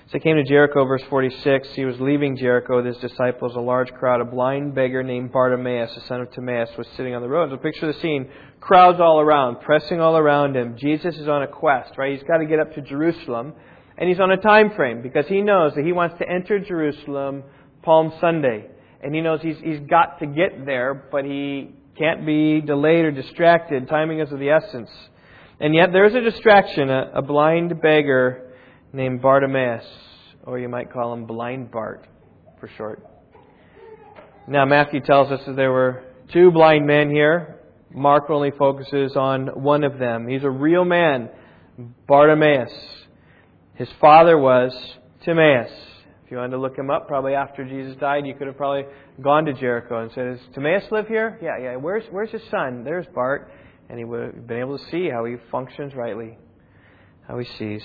So 0.10 0.14
he 0.14 0.22
came 0.22 0.38
to 0.38 0.44
Jericho, 0.44 0.86
verse 0.86 1.04
46. 1.08 1.68
He 1.76 1.86
was 1.86 2.00
leaving 2.00 2.36
Jericho 2.36 2.78
with 2.78 2.88
his 2.88 2.98
disciples. 2.98 3.56
A 3.56 3.60
large 3.60 3.92
crowd, 3.94 4.22
a 4.22 4.26
blind 4.26 4.74
beggar 4.74 5.04
named 5.04 5.32
Bartimaeus, 5.32 5.94
the 5.94 6.02
son 6.08 6.22
of 6.22 6.32
Timaeus, 6.32 6.72
was 6.80 6.88
sitting 6.98 7.14
on 7.14 7.22
the 7.22 7.28
road. 7.28 7.52
So 7.52 7.58
picture 7.58 7.86
the 7.86 8.00
scene. 8.00 8.28
Crowds 8.60 9.00
all 9.00 9.20
around, 9.20 9.62
pressing 9.62 10.02
all 10.02 10.18
around 10.18 10.56
him. 10.56 10.78
Jesus 10.80 11.16
is 11.16 11.28
on 11.28 11.44
a 11.44 11.48
quest, 11.48 11.96
right? 11.96 12.18
He's 12.18 12.28
got 12.28 12.38
to 12.38 12.48
get 12.48 12.60
up 12.60 12.74
to 12.74 12.82
Jerusalem. 12.82 13.54
And 14.00 14.10
he's 14.10 14.20
on 14.20 14.32
a 14.32 14.38
time 14.38 14.72
frame 14.72 15.04
because 15.04 15.28
he 15.28 15.42
knows 15.42 15.76
that 15.76 15.86
he 15.86 15.92
wants 15.92 16.18
to 16.18 16.28
enter 16.28 16.58
Jerusalem 16.58 17.44
Palm 17.84 18.12
Sunday. 18.20 18.66
And 19.04 19.14
he 19.14 19.22
knows 19.22 19.42
he's, 19.44 19.58
he's 19.64 19.82
got 19.82 20.18
to 20.22 20.26
get 20.26 20.66
there, 20.66 21.08
but 21.12 21.24
he 21.24 21.76
can't 22.00 22.26
be 22.26 22.62
delayed 22.62 23.06
or 23.06 23.12
distracted. 23.12 23.88
Timing 23.88 24.22
is 24.22 24.32
of 24.32 24.40
the 24.40 24.50
essence. 24.50 24.90
And 25.60 25.76
yet 25.76 25.92
there's 25.92 26.16
a 26.16 26.22
distraction, 26.22 26.90
a, 26.90 27.12
a 27.14 27.22
blind 27.22 27.80
beggar 27.80 28.49
named 28.94 29.22
Bartimaeus, 29.22 29.86
or 30.44 30.60
you 30.60 30.70
might 30.70 30.92
call 30.92 31.14
him 31.14 31.26
Blind 31.26 31.72
Bart 31.72 32.08
for 32.60 32.70
short. 32.78 33.06
Now, 34.48 34.66
Matthew 34.66 35.02
tells 35.02 35.32
us 35.32 35.42
that 35.46 35.56
there 35.56 35.72
were 35.72 36.04
two 36.34 36.52
blind 36.52 36.88
men 36.88 37.10
here. 37.10 37.60
Mark 37.94 38.30
only 38.30 38.52
focuses 38.52 39.16
on 39.16 39.48
one 39.48 39.84
of 39.84 40.00
them. 40.00 40.28
He's 40.28 40.44
a 40.44 40.50
real 40.50 40.86
man, 40.86 41.30
Bartimaeus. 42.08 42.72
His 43.76 43.90
father 44.02 44.38
was 44.38 44.72
Timaeus. 45.24 45.72
If 46.26 46.32
you 46.32 46.38
wanted 46.38 46.52
to 46.52 46.60
look 46.60 46.78
him 46.78 46.90
up, 46.90 47.08
probably 47.08 47.34
after 47.34 47.64
Jesus 47.64 47.96
died, 48.00 48.26
you 48.26 48.36
could 48.36 48.48
have 48.48 48.58
probably 48.58 48.84
gone 49.22 49.46
to 49.46 49.54
Jericho 49.54 50.02
and 50.02 50.12
said, 50.14 50.38
Does 50.38 50.56
Timaeus 50.56 50.92
live 50.92 51.08
here? 51.08 51.40
Yeah, 51.42 51.58
yeah. 51.62 51.76
Where's, 51.76 52.04
where's 52.12 52.30
his 52.30 52.44
son? 52.52 52.84
There's 52.84 53.08
Bart. 53.14 53.52
And 53.90 53.98
he 53.98 54.06
would 54.06 54.36
have 54.36 54.48
been 54.48 54.60
able 54.60 54.78
to 54.78 54.84
see 54.92 55.10
how 55.10 55.26
he 55.26 55.38
functions 55.52 55.96
rightly 55.96 56.38
how 57.30 57.38
he 57.38 57.46
sees. 57.60 57.84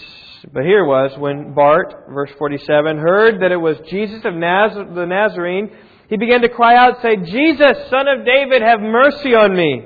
But 0.52 0.64
here 0.64 0.84
was 0.86 1.16
when 1.18 1.52
Bart, 1.52 2.06
verse 2.08 2.30
47, 2.38 2.96
heard 2.96 3.42
that 3.42 3.52
it 3.52 3.56
was 3.56 3.76
Jesus 3.90 4.24
of 4.24 4.34
Naz- 4.34 4.72
the 4.94 5.04
Nazarene, 5.04 5.70
he 6.08 6.16
began 6.16 6.40
to 6.40 6.48
cry 6.48 6.76
out, 6.76 7.02
say, 7.02 7.16
Jesus, 7.16 7.76
son 7.90 8.08
of 8.08 8.24
David, 8.24 8.62
have 8.62 8.80
mercy 8.80 9.34
on 9.34 9.54
me. 9.54 9.84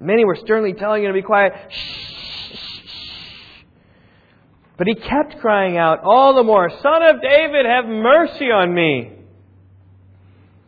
Many 0.00 0.24
were 0.24 0.36
sternly 0.36 0.74
telling 0.74 1.02
him 1.02 1.08
to 1.08 1.12
be 1.12 1.22
quiet. 1.22 1.52
Shh. 1.70 2.08
But 4.76 4.86
he 4.86 4.94
kept 4.94 5.40
crying 5.40 5.76
out 5.76 6.00
all 6.04 6.36
the 6.36 6.44
more, 6.44 6.70
Son 6.70 7.02
of 7.02 7.20
David, 7.20 7.66
have 7.66 7.84
mercy 7.86 8.44
on 8.44 8.72
me. 8.72 9.10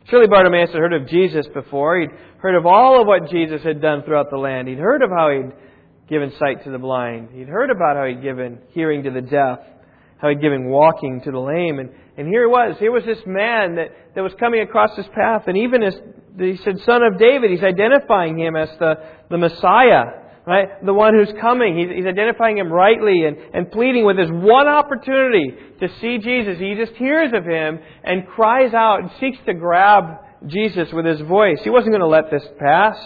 Surely 0.09 0.27
Bartimaeus 0.27 0.71
had 0.71 0.81
heard 0.81 0.95
of 0.95 1.07
Jesus 1.07 1.47
before. 1.55 2.01
He'd 2.01 2.11
heard 2.39 2.57
of 2.57 2.67
all 2.67 3.01
of 3.01 3.07
what 3.07 3.31
Jesus 3.31 3.63
had 3.63 3.81
done 3.81 4.03
throughout 4.03 4.31
the 4.31 4.37
land. 4.37 4.67
He'd 4.67 4.79
heard 4.79 5.03
of 5.03 5.11
how 5.11 5.31
he'd 5.31 5.53
given 6.11 6.33
sight 6.39 6.65
to 6.65 6.71
the 6.71 6.79
blind. 6.79 7.31
He'd 7.33 7.49
heard 7.49 7.71
about 7.71 7.97
how 7.97 8.05
he'd 8.05 8.21
given 8.21 8.59
hearing 8.73 9.05
to 9.05 9.11
the 9.11 9.21
deaf, 9.21 9.61
how 10.19 10.29
he'd 10.29 10.41
given 10.41 10.69
walking 10.69 11.23
to 11.23 11.31
the 11.31 11.39
lame. 11.39 11.79
And, 11.79 11.91
and 12.19 12.27
here 12.27 12.43
he 12.43 12.51
was. 12.51 12.77
Here 12.79 12.93
was 12.93 13.05
this 13.05 13.21
man 13.25 13.77
that, 13.77 14.15
that 14.15 14.23
was 14.23 14.33
coming 14.39 14.61
across 14.61 14.97
his 14.97 15.07
path. 15.15 15.45
And 15.47 15.57
even 15.57 15.83
as 15.83 15.95
he 16.37 16.57
said, 16.59 16.81
Son 16.85 17.03
of 17.03 17.19
David, 17.19 17.51
he's 17.51 17.63
identifying 17.63 18.39
him 18.39 18.57
as 18.57 18.69
the, 18.79 18.95
the 19.31 19.39
Messiah, 19.39 20.05
right? 20.47 20.85
The 20.85 20.93
one 20.93 21.15
who's 21.15 21.33
coming. 21.41 21.79
He's, 21.79 21.97
he's 21.97 22.07
identifying 22.07 22.59
him 22.59 22.73
rightly 22.73 23.25
and, 23.25 23.37
and 23.55 23.71
pleading 23.71 24.05
with 24.05 24.19
his 24.19 24.31
one 24.31 24.67
opportunity 24.67 25.55
to 25.81 25.89
see 26.01 26.19
Jesus. 26.19 26.59
He 26.59 26.75
just 26.75 26.99
hears 26.99 27.33
of 27.33 27.45
him 27.45 27.79
and 28.03 28.27
cries 28.27 28.75
out 28.75 29.01
and 29.01 29.11
seeks 29.21 29.39
to 29.47 29.55
grab 29.55 30.05
Jesus 30.47 30.89
with 30.93 31.07
his 31.07 31.21
voice. 31.21 31.59
He 31.63 31.71
wasn't 31.71 31.93
going 31.93 32.01
to 32.01 32.09
let 32.09 32.31
this 32.31 32.47
pass. 32.59 32.97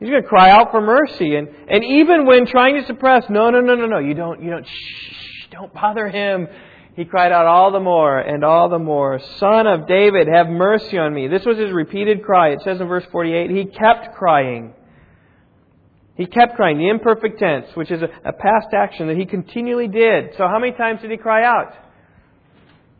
He's 0.00 0.10
going 0.10 0.22
to 0.22 0.28
cry 0.28 0.50
out 0.50 0.70
for 0.70 0.80
mercy. 0.80 1.36
And, 1.36 1.48
and 1.68 1.84
even 1.84 2.26
when 2.26 2.46
trying 2.46 2.80
to 2.80 2.86
suppress, 2.86 3.24
no, 3.30 3.50
no, 3.50 3.60
no, 3.60 3.74
no, 3.74 3.86
no, 3.86 3.98
you 3.98 4.14
don't, 4.14 4.42
you 4.42 4.50
don't, 4.50 4.66
shh, 4.66 5.48
don't 5.50 5.72
bother 5.72 6.08
him. 6.08 6.48
He 6.96 7.04
cried 7.04 7.32
out 7.32 7.46
all 7.46 7.72
the 7.72 7.80
more 7.80 8.18
and 8.18 8.44
all 8.44 8.68
the 8.68 8.78
more, 8.78 9.20
Son 9.38 9.66
of 9.66 9.88
David, 9.88 10.28
have 10.28 10.48
mercy 10.48 10.96
on 10.96 11.12
me. 11.12 11.26
This 11.26 11.44
was 11.44 11.58
his 11.58 11.72
repeated 11.72 12.22
cry. 12.22 12.50
It 12.50 12.62
says 12.62 12.80
in 12.80 12.86
verse 12.86 13.04
48, 13.10 13.50
he 13.50 13.64
kept 13.64 14.14
crying. 14.14 14.74
He 16.16 16.26
kept 16.26 16.54
crying, 16.54 16.78
the 16.78 16.88
imperfect 16.88 17.40
tense, 17.40 17.66
which 17.74 17.90
is 17.90 18.00
a, 18.00 18.08
a 18.24 18.32
past 18.32 18.68
action 18.72 19.08
that 19.08 19.16
he 19.16 19.26
continually 19.26 19.88
did. 19.88 20.34
So 20.36 20.46
how 20.46 20.60
many 20.60 20.72
times 20.72 21.00
did 21.02 21.10
he 21.10 21.16
cry 21.16 21.44
out? 21.44 21.74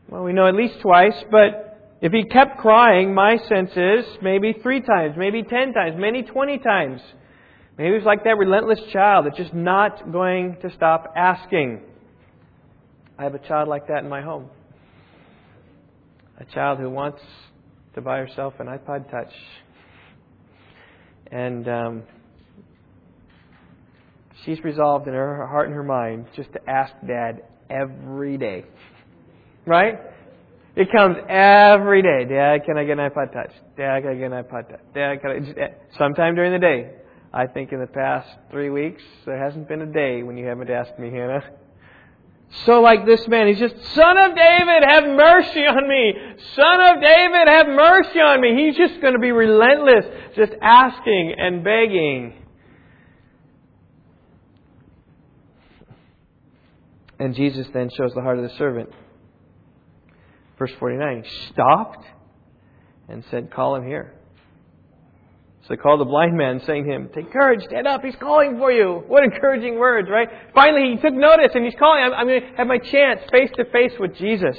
Well, 0.08 0.24
we 0.24 0.32
know 0.32 0.48
at 0.48 0.54
least 0.54 0.80
twice, 0.80 1.14
but 1.30 1.63
if 2.04 2.12
he 2.12 2.24
kept 2.24 2.58
crying, 2.58 3.14
my 3.14 3.38
sense 3.48 3.70
is 3.70 4.04
maybe 4.20 4.54
three 4.62 4.82
times, 4.82 5.14
maybe 5.16 5.42
ten 5.42 5.72
times, 5.72 5.96
maybe 5.98 6.22
twenty 6.22 6.58
times. 6.58 7.00
Maybe 7.78 7.92
it 7.92 7.96
was 7.96 8.04
like 8.04 8.24
that 8.24 8.36
relentless 8.36 8.78
child 8.92 9.24
that's 9.24 9.38
just 9.38 9.54
not 9.54 10.12
going 10.12 10.58
to 10.60 10.70
stop 10.76 11.14
asking. 11.16 11.80
I 13.18 13.22
have 13.22 13.34
a 13.34 13.38
child 13.38 13.68
like 13.70 13.86
that 13.88 14.04
in 14.04 14.10
my 14.10 14.20
home. 14.20 14.50
A 16.38 16.44
child 16.44 16.78
who 16.78 16.90
wants 16.90 17.22
to 17.94 18.02
buy 18.02 18.18
herself 18.18 18.52
an 18.58 18.66
iPod 18.66 19.10
Touch. 19.10 19.32
And 21.32 21.66
um, 21.66 22.02
she's 24.44 24.62
resolved 24.62 25.08
in 25.08 25.14
her 25.14 25.46
heart 25.46 25.68
and 25.68 25.74
her 25.74 25.82
mind 25.82 26.26
just 26.36 26.52
to 26.52 26.60
ask 26.68 26.92
Dad 27.06 27.44
every 27.70 28.36
day. 28.36 28.66
Right? 29.66 29.98
It 30.76 30.90
comes 30.90 31.16
every 31.28 32.02
day. 32.02 32.24
Dad, 32.24 32.64
can 32.64 32.76
I 32.76 32.84
get 32.84 32.98
an 32.98 33.10
iPod 33.10 33.32
Touch? 33.32 33.52
Dad, 33.76 34.00
can 34.00 34.10
I 34.10 34.14
get 34.14 34.32
an 34.32 34.42
iPod 34.42 34.70
Touch? 34.70 34.80
Dad, 34.92 35.20
can 35.20 35.30
I? 35.30 35.60
Eh, 35.60 35.68
sometime 35.96 36.34
during 36.34 36.52
the 36.52 36.58
day. 36.58 36.90
I 37.32 37.46
think 37.46 37.72
in 37.72 37.80
the 37.80 37.86
past 37.86 38.28
three 38.50 38.70
weeks, 38.70 39.02
there 39.26 39.42
hasn't 39.42 39.68
been 39.68 39.82
a 39.82 39.92
day 39.92 40.22
when 40.22 40.36
you 40.36 40.46
haven't 40.46 40.70
asked 40.70 40.98
me, 40.98 41.10
Hannah. 41.10 41.42
So 42.66 42.80
like 42.80 43.04
this 43.04 43.26
man, 43.26 43.48
he's 43.48 43.58
just, 43.58 43.74
Son 43.94 44.16
of 44.16 44.36
David, 44.36 44.84
have 44.88 45.04
mercy 45.04 45.60
on 45.60 45.88
me. 45.88 46.14
Son 46.54 46.80
of 46.80 47.02
David, 47.02 47.48
have 47.48 47.66
mercy 47.66 48.20
on 48.20 48.40
me. 48.40 48.64
He's 48.64 48.76
just 48.76 49.00
going 49.00 49.14
to 49.14 49.18
be 49.18 49.32
relentless, 49.32 50.04
just 50.36 50.52
asking 50.62 51.34
and 51.36 51.64
begging. 51.64 52.34
And 57.18 57.34
Jesus 57.34 57.66
then 57.74 57.90
shows 57.96 58.12
the 58.14 58.22
heart 58.22 58.38
of 58.38 58.44
the 58.44 58.56
servant. 58.56 58.90
Verse 60.58 60.72
49, 60.78 61.24
he 61.24 61.46
stopped 61.52 62.04
and 63.08 63.24
said, 63.30 63.52
Call 63.52 63.76
him 63.76 63.84
here. 63.84 64.14
So 65.62 65.68
they 65.70 65.76
called 65.76 66.00
the 66.00 66.04
blind 66.04 66.36
man, 66.36 66.60
saying 66.66 66.84
to 66.84 66.90
him, 66.92 67.08
Take 67.14 67.32
courage, 67.32 67.64
stand 67.64 67.86
up, 67.86 68.02
he's 68.04 68.16
calling 68.16 68.58
for 68.58 68.70
you. 68.70 69.02
What 69.06 69.24
encouraging 69.24 69.78
words, 69.78 70.08
right? 70.10 70.28
Finally, 70.54 70.94
he 70.94 71.00
took 71.00 71.14
notice 71.14 71.52
and 71.54 71.64
he's 71.64 71.74
calling. 71.78 72.02
I'm, 72.04 72.12
I'm 72.12 72.26
going 72.26 72.40
to 72.42 72.56
have 72.58 72.66
my 72.66 72.78
chance 72.78 73.20
face 73.32 73.50
to 73.56 73.64
face 73.66 73.92
with 73.98 74.14
Jesus. 74.16 74.58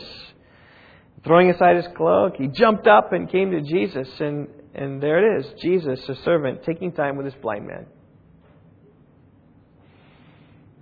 Throwing 1.24 1.50
aside 1.52 1.76
his 1.76 1.86
cloak, 1.96 2.34
he 2.38 2.48
jumped 2.48 2.88
up 2.88 3.14
and 3.14 3.32
came 3.32 3.52
to 3.52 3.62
Jesus, 3.62 4.08
and, 4.20 4.48
and 4.74 5.02
there 5.02 5.38
it 5.38 5.46
is 5.46 5.54
Jesus, 5.62 6.00
a 6.10 6.16
servant, 6.24 6.64
taking 6.64 6.92
time 6.92 7.18
with 7.18 7.26
this 7.26 7.36
blind 7.42 7.68
man. 7.68 7.86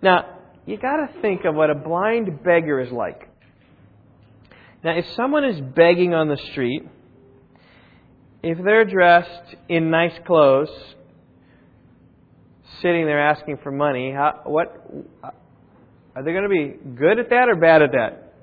Now, 0.01 0.39
you 0.65 0.77
got 0.77 0.97
to 0.97 1.21
think 1.21 1.45
of 1.45 1.55
what 1.55 1.69
a 1.69 1.75
blind 1.75 2.43
beggar 2.43 2.81
is 2.81 2.91
like. 2.91 3.29
Now, 4.83 4.97
if 4.97 5.05
someone 5.15 5.45
is 5.45 5.61
begging 5.61 6.13
on 6.13 6.27
the 6.27 6.37
street, 6.51 6.83
if 8.41 8.57
they're 8.63 8.83
dressed 8.83 9.55
in 9.69 9.89
nice 9.89 10.13
clothes, 10.27 10.69
sitting 12.81 13.05
there 13.05 13.25
asking 13.25 13.59
for 13.63 13.71
money, 13.71 14.11
how, 14.11 14.41
what 14.43 14.85
uh, 15.23 15.29
are 16.15 16.23
they 16.23 16.33
going 16.33 16.43
to 16.43 16.49
be 16.49 16.75
good 16.95 17.17
at 17.17 17.29
that 17.29 17.47
or 17.47 17.55
bad 17.55 17.81
at 17.81 17.91
that? 17.93 18.33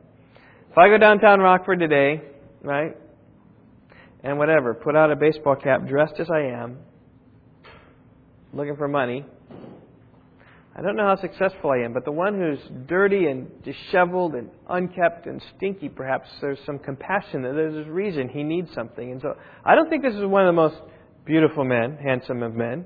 If 0.70 0.78
I 0.78 0.88
go 0.88 0.97
downtown 0.97 1.41
Rockford 1.41 1.78
today, 1.78 2.22
right, 2.62 2.97
and 4.22 4.38
whatever, 4.38 4.72
put 4.72 4.97
out 4.97 5.12
a 5.12 5.16
baseball 5.16 5.57
cap, 5.57 5.86
dressed 5.86 6.14
as 6.18 6.30
I 6.30 6.41
am, 6.41 6.78
looking 8.55 8.76
for 8.76 8.88
money, 8.88 9.26
I 10.75 10.83
don't 10.83 10.97
know 10.97 11.07
how 11.07 11.21
successful 11.21 11.71
I 11.71 11.85
am, 11.85 11.93
but 11.93 12.05
the 12.05 12.12
one 12.12 12.39
who's 12.39 12.61
dirty 12.87 13.27
and 13.27 13.51
disheveled 13.64 14.35
and 14.35 14.51
unkept 14.68 15.27
and 15.27 15.43
stinky, 15.57 15.89
perhaps 15.89 16.29
there's 16.41 16.61
some 16.64 16.79
compassion 16.79 17.43
that 17.43 17.55
there's 17.55 17.87
a 17.87 17.91
reason 17.91 18.29
he 18.29 18.45
needs 18.45 18.73
something. 18.73 19.11
And 19.11 19.21
so 19.21 19.35
I 19.64 19.75
don't 19.75 19.91
think 19.91 20.05
this 20.05 20.14
is 20.14 20.25
one 20.25 20.47
of 20.47 20.55
the 20.55 20.61
most 20.61 20.77
beautiful 21.25 21.64
men, 21.64 21.99
handsome 22.01 22.43
of 22.45 22.55
men. 22.55 22.85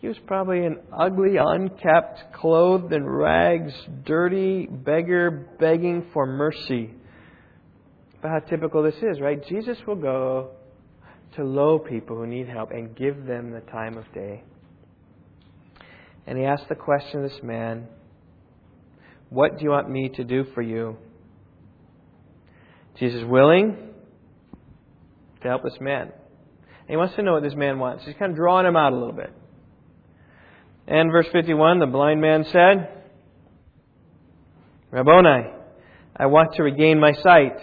He 0.00 0.08
was 0.08 0.18
probably 0.26 0.66
an 0.66 0.78
ugly, 0.92 1.36
unkept, 1.38 2.34
clothed 2.34 2.92
in 2.92 3.06
rags, 3.06 3.72
dirty 4.04 4.66
beggar 4.66 5.30
begging 5.58 6.06
for 6.12 6.26
mercy. 6.26 6.90
But 8.20 8.30
how 8.30 8.38
typical 8.40 8.82
this 8.82 8.96
is, 8.96 9.18
right? 9.20 9.42
Jesus 9.48 9.78
will 9.86 9.96
go 9.96 10.50
to 11.36 11.44
low 11.44 11.78
people 11.78 12.16
who 12.16 12.26
need 12.26 12.48
help 12.48 12.70
and 12.70 12.94
give 12.94 13.24
them 13.24 13.50
the 13.50 13.60
time 13.72 13.96
of 13.96 14.04
day. 14.12 14.42
And 16.26 16.36
he 16.38 16.44
asked 16.44 16.68
the 16.68 16.74
question 16.74 17.24
of 17.24 17.30
this 17.30 17.42
man, 17.42 17.86
What 19.30 19.58
do 19.58 19.64
you 19.64 19.70
want 19.70 19.88
me 19.88 20.08
to 20.16 20.24
do 20.24 20.44
for 20.54 20.62
you? 20.62 20.96
Jesus 22.98 23.20
is 23.20 23.26
willing 23.26 23.76
to 25.42 25.48
help 25.48 25.62
this 25.62 25.78
man. 25.80 26.02
And 26.02 26.88
he 26.88 26.96
wants 26.96 27.14
to 27.16 27.22
know 27.22 27.34
what 27.34 27.42
this 27.42 27.54
man 27.54 27.78
wants. 27.78 28.04
He's 28.04 28.14
kind 28.18 28.32
of 28.32 28.36
drawing 28.36 28.66
him 28.66 28.76
out 28.76 28.92
a 28.92 28.96
little 28.96 29.12
bit. 29.12 29.32
And 30.88 31.10
verse 31.10 31.26
51, 31.32 31.80
the 31.80 31.86
blind 31.86 32.20
man 32.20 32.44
said, 32.44 32.88
Rabboni, 34.90 35.50
I 36.16 36.26
want 36.26 36.54
to 36.54 36.62
regain 36.62 37.00
my 37.00 37.12
sight. 37.12 37.58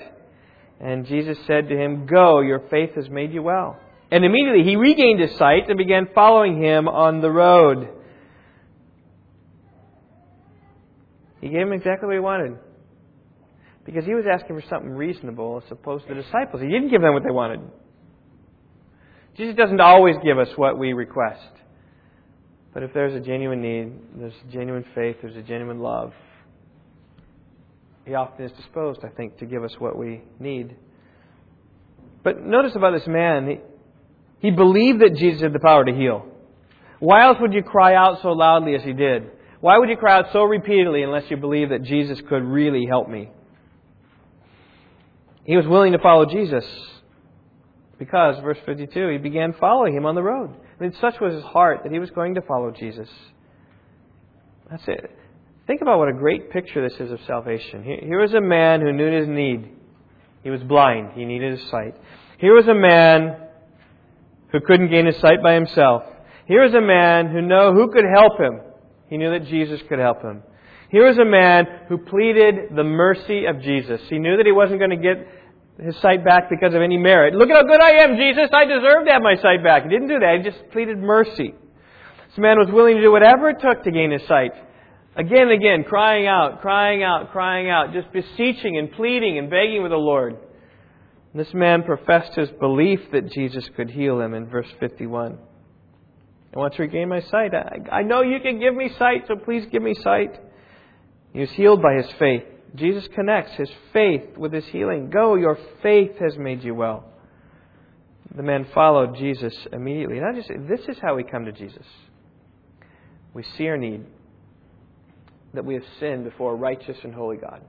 And 0.79 1.05
Jesus 1.05 1.37
said 1.47 1.69
to 1.69 1.75
him, 1.75 2.05
Go, 2.05 2.41
your 2.41 2.59
faith 2.69 2.91
has 2.95 3.09
made 3.09 3.33
you 3.33 3.41
well. 3.41 3.79
And 4.11 4.25
immediately 4.25 4.63
he 4.63 4.75
regained 4.75 5.21
his 5.21 5.35
sight 5.37 5.69
and 5.69 5.77
began 5.77 6.09
following 6.13 6.61
him 6.61 6.87
on 6.87 7.21
the 7.21 7.31
road. 7.31 7.87
He 11.43 11.49
gave 11.49 11.67
him 11.67 11.73
exactly 11.73 12.07
what 12.07 12.13
he 12.13 12.21
wanted. 12.21 12.57
Because 13.83 14.05
he 14.05 14.13
was 14.13 14.23
asking 14.31 14.55
for 14.55 14.65
something 14.69 14.91
reasonable 14.91 15.61
as 15.61 15.69
opposed 15.69 16.07
to 16.07 16.15
the 16.15 16.21
disciples. 16.21 16.61
He 16.61 16.69
didn't 16.69 16.89
give 16.89 17.01
them 17.01 17.13
what 17.13 17.23
they 17.23 17.31
wanted. 17.31 17.59
Jesus 19.35 19.53
doesn't 19.57 19.81
always 19.81 20.15
give 20.23 20.39
us 20.39 20.47
what 20.55 20.79
we 20.79 20.93
request. 20.93 21.41
But 22.73 22.83
if 22.83 22.93
there's 22.93 23.13
a 23.13 23.19
genuine 23.19 23.61
need, 23.61 23.91
there's 24.15 24.33
genuine 24.53 24.85
faith, 24.95 25.17
there's 25.21 25.35
a 25.35 25.41
genuine 25.41 25.79
love, 25.79 26.13
he 28.05 28.13
often 28.13 28.45
is 28.45 28.51
disposed, 28.53 29.01
I 29.03 29.09
think, 29.09 29.39
to 29.39 29.45
give 29.45 29.65
us 29.65 29.73
what 29.79 29.97
we 29.97 30.21
need. 30.39 30.77
But 32.23 32.41
notice 32.41 32.71
about 32.73 32.91
this 32.91 33.07
man, 33.07 33.47
he, 33.47 34.47
he 34.47 34.51
believed 34.51 35.01
that 35.01 35.17
Jesus 35.17 35.41
had 35.41 35.51
the 35.51 35.59
power 35.59 35.83
to 35.83 35.93
heal. 35.93 36.25
Why 36.99 37.25
else 37.25 37.37
would 37.41 37.53
you 37.53 37.63
cry 37.63 37.95
out 37.95 38.21
so 38.21 38.29
loudly 38.29 38.75
as 38.75 38.83
he 38.83 38.93
did? 38.93 39.23
Why 39.63 39.77
would 39.77 39.87
you 39.87 39.95
cry 39.95 40.17
out 40.17 40.25
so 40.33 40.43
repeatedly 40.43 41.03
unless 41.03 41.23
you 41.29 41.37
believe 41.37 41.69
that 41.69 41.83
Jesus 41.83 42.19
could 42.27 42.43
really 42.43 42.85
help 42.85 43.07
me? 43.07 43.29
He 45.45 45.55
was 45.55 45.65
willing 45.65 45.93
to 45.93 45.99
follow 45.99 46.25
Jesus 46.25 46.65
because, 47.97 48.35
verse 48.43 48.57
52, 48.65 49.07
he 49.07 49.17
began 49.19 49.53
following 49.57 49.95
him 49.95 50.05
on 50.05 50.15
the 50.15 50.21
road. 50.21 50.49
I 50.53 50.83
mean, 50.83 50.93
such 50.99 51.15
was 51.21 51.35
his 51.35 51.45
heart 51.45 51.83
that 51.83 51.93
he 51.93 51.99
was 51.99 52.09
going 52.09 52.35
to 52.35 52.41
follow 52.41 52.71
Jesus. 52.71 53.07
That's 54.69 54.83
it. 54.85 55.17
Think 55.65 55.81
about 55.81 55.97
what 55.97 56.09
a 56.09 56.13
great 56.13 56.51
picture 56.51 56.85
this 56.85 56.99
is 56.99 57.13
of 57.13 57.21
salvation. 57.25 57.83
Here 57.83 58.19
was 58.19 58.33
a 58.33 58.41
man 58.41 58.81
who 58.81 58.91
knew 58.91 59.17
his 59.17 59.29
need. 59.29 59.69
He 60.43 60.49
was 60.49 60.61
blind. 60.63 61.11
He 61.15 61.23
needed 61.23 61.57
his 61.57 61.69
sight. 61.69 61.95
Here 62.37 62.53
was 62.53 62.67
a 62.67 62.75
man 62.75 63.37
who 64.51 64.59
couldn't 64.59 64.89
gain 64.89 65.05
his 65.05 65.15
sight 65.21 65.41
by 65.41 65.53
himself. 65.53 66.03
Here 66.49 66.63
was 66.63 66.73
a 66.73 66.81
man 66.81 67.27
who 67.29 67.41
knew 67.41 67.71
who 67.71 67.93
could 67.93 68.03
help 68.13 68.37
him. 68.37 68.72
He 69.09 69.17
knew 69.17 69.31
that 69.31 69.47
Jesus 69.47 69.81
could 69.87 69.99
help 69.99 70.21
him. 70.21 70.43
Here 70.89 71.07
was 71.07 71.17
a 71.17 71.25
man 71.25 71.65
who 71.89 71.97
pleaded 71.97 72.75
the 72.75 72.83
mercy 72.83 73.45
of 73.45 73.61
Jesus. 73.61 74.01
He 74.09 74.19
knew 74.19 74.37
that 74.37 74.45
he 74.45 74.51
wasn't 74.51 74.79
going 74.79 74.91
to 74.91 74.97
get 74.97 75.27
his 75.83 75.95
sight 76.01 76.23
back 76.23 76.49
because 76.49 76.75
of 76.75 76.81
any 76.81 76.97
merit. 76.97 77.33
Look 77.33 77.49
at 77.49 77.55
how 77.55 77.63
good 77.63 77.81
I 77.81 78.03
am, 78.03 78.15
Jesus. 78.15 78.49
I 78.53 78.65
deserve 78.65 79.05
to 79.07 79.11
have 79.11 79.23
my 79.23 79.35
sight 79.41 79.63
back. 79.63 79.83
He 79.83 79.89
didn't 79.89 80.09
do 80.09 80.19
that. 80.19 80.37
He 80.37 80.49
just 80.49 80.69
pleaded 80.71 80.99
mercy. 80.99 81.53
This 82.29 82.37
man 82.37 82.57
was 82.59 82.69
willing 82.71 82.97
to 82.97 83.01
do 83.01 83.11
whatever 83.11 83.49
it 83.49 83.57
took 83.59 83.83
to 83.83 83.91
gain 83.91 84.11
his 84.11 84.21
sight. 84.27 84.51
Again 85.15 85.49
and 85.49 85.51
again, 85.51 85.83
crying 85.83 86.27
out, 86.27 86.61
crying 86.61 87.03
out, 87.03 87.31
crying 87.31 87.69
out, 87.69 87.93
just 87.93 88.11
beseeching 88.11 88.77
and 88.77 88.91
pleading 88.91 89.37
and 89.37 89.49
begging 89.49 89.81
with 89.81 89.91
the 89.91 89.97
Lord. 89.97 90.37
This 91.35 91.53
man 91.53 91.83
professed 91.83 92.35
his 92.35 92.49
belief 92.59 92.99
that 93.11 93.31
Jesus 93.31 93.67
could 93.75 93.89
heal 93.89 94.19
him 94.19 94.35
in 94.35 94.47
verse 94.47 94.69
51. 94.79 95.37
I 96.55 96.59
want 96.59 96.75
to 96.75 96.83
regain 96.83 97.09
my 97.09 97.21
sight. 97.21 97.53
I, 97.53 97.79
I 97.91 98.01
know 98.03 98.21
you 98.21 98.39
can 98.39 98.59
give 98.59 98.75
me 98.75 98.91
sight, 98.99 99.23
so 99.27 99.35
please 99.35 99.65
give 99.71 99.81
me 99.81 99.95
sight. 99.95 100.39
He 101.33 101.39
was 101.39 101.49
healed 101.51 101.81
by 101.81 101.95
his 101.95 102.11
faith. 102.19 102.43
Jesus 102.75 103.07
connects 103.13 103.53
his 103.53 103.69
faith 103.91 104.37
with 104.37 104.53
his 104.53 104.65
healing. 104.65 105.09
Go, 105.09 105.35
your 105.35 105.57
faith 105.81 106.11
has 106.19 106.37
made 106.37 106.63
you 106.63 106.75
well. 106.75 107.05
The 108.35 108.43
man 108.43 108.67
followed 108.73 109.15
Jesus 109.17 109.53
immediately. 109.71 110.17
And 110.17 110.25
I 110.25 110.33
just 110.33 110.49
this 110.67 110.81
is 110.87 110.97
how 111.01 111.15
we 111.15 111.23
come 111.23 111.45
to 111.45 111.51
Jesus. 111.51 111.85
We 113.33 113.43
see 113.57 113.67
our 113.67 113.77
need, 113.77 114.05
that 115.53 115.65
we 115.65 115.73
have 115.73 115.83
sinned 115.99 116.23
before 116.23 116.53
a 116.53 116.55
righteous 116.55 116.97
and 117.03 117.13
holy 117.13 117.37
God. 117.37 117.63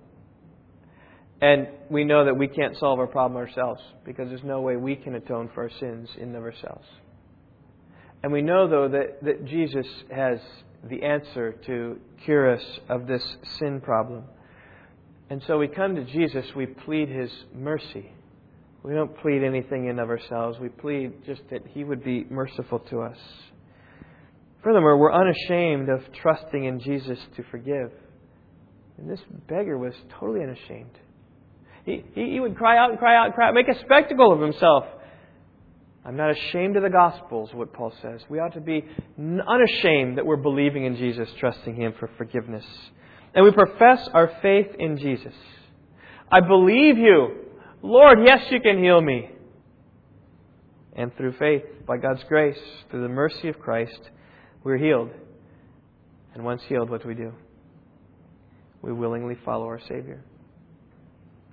And 1.41 1.68
we 1.91 2.05
know 2.05 2.24
that 2.26 2.37
we 2.37 2.49
can't 2.49 2.76
solve 2.78 2.99
our 2.99 3.07
problem 3.07 3.37
ourselves 3.37 3.82
because 4.05 4.28
there's 4.28 4.45
no 4.45 4.61
way 4.61 4.76
we 4.76 4.97
can 4.97 5.14
atone 5.14 5.51
for 5.55 5.64
our 5.64 5.70
sins 5.80 6.09
in 6.18 6.35
of 6.35 6.43
ourselves. 6.43 6.87
And 8.24 8.32
we 8.32 8.40
know, 8.40 8.66
though, 8.66 8.88
that, 8.88 9.22
that 9.22 9.44
Jesus 9.44 9.86
has 10.10 10.38
the 10.88 11.02
answer 11.02 11.52
to 11.66 12.00
cure 12.24 12.54
us 12.54 12.64
of 12.88 13.06
this 13.06 13.22
sin 13.58 13.82
problem. 13.82 14.24
And 15.28 15.42
so 15.46 15.58
we 15.58 15.68
come 15.68 15.94
to 15.96 16.04
Jesus, 16.04 16.46
we 16.56 16.64
plead 16.64 17.10
His 17.10 17.30
mercy. 17.54 18.10
We 18.82 18.94
don't 18.94 19.14
plead 19.18 19.44
anything 19.44 19.88
in 19.88 19.98
of 19.98 20.08
ourselves. 20.08 20.58
We 20.58 20.70
plead 20.70 21.26
just 21.26 21.42
that 21.50 21.66
He 21.74 21.84
would 21.84 22.02
be 22.02 22.24
merciful 22.30 22.78
to 22.88 23.02
us. 23.02 23.18
Furthermore, 24.62 24.96
we're 24.96 25.12
unashamed 25.12 25.90
of 25.90 26.00
trusting 26.22 26.64
in 26.64 26.80
Jesus 26.80 27.18
to 27.36 27.42
forgive. 27.50 27.92
And 28.96 29.10
this 29.10 29.20
beggar 29.50 29.76
was 29.76 29.92
totally 30.18 30.42
unashamed. 30.42 30.98
He, 31.84 32.02
he, 32.14 32.30
he 32.30 32.40
would 32.40 32.56
cry 32.56 32.78
out 32.78 32.88
and 32.88 32.98
cry 32.98 33.18
out 33.18 33.26
and 33.26 33.34
cry 33.34 33.48
out, 33.48 33.54
make 33.54 33.68
a 33.68 33.78
spectacle 33.80 34.32
of 34.32 34.40
himself. 34.40 34.84
I'm 36.05 36.16
not 36.16 36.30
ashamed 36.30 36.76
of 36.76 36.82
the 36.82 36.90
gospel, 36.90 37.48
is 37.48 37.55
what 37.55 37.72
Paul 37.72 37.92
says. 38.02 38.20
We 38.28 38.38
ought 38.38 38.52
to 38.55 38.61
be 38.61 38.84
unashamed 39.18 40.18
that 40.18 40.26
we're 40.26 40.36
believing 40.36 40.84
in 40.84 40.96
Jesus, 40.96 41.28
trusting 41.40 41.76
Him 41.76 41.94
for 41.98 42.11
forgiveness. 42.18 42.64
And 43.34 43.44
we 43.44 43.52
profess 43.52 44.07
our 44.12 44.30
faith 44.42 44.68
in 44.78 44.98
Jesus. 44.98 45.34
I 46.30 46.40
believe 46.40 46.98
you. 46.98 47.46
Lord, 47.82 48.18
yes, 48.24 48.44
you 48.50 48.61
can 48.61 48.82
heal 48.82 49.00
me. 49.00 49.30
And 50.94 51.14
through 51.16 51.32
faith, 51.38 51.62
by 51.86 51.96
God's 51.96 52.22
grace, 52.24 52.59
through 52.90 53.02
the 53.02 53.09
mercy 53.09 53.48
of 53.48 53.59
Christ, 53.59 53.98
we're 54.62 54.76
healed. 54.76 55.11
And 56.34 56.44
once 56.44 56.62
healed, 56.68 56.90
what 56.90 57.02
do 57.02 57.09
we 57.09 57.14
do? 57.14 57.32
We 58.82 58.92
willingly 58.92 59.36
follow 59.44 59.64
our 59.64 59.80
Savior. 59.80 60.22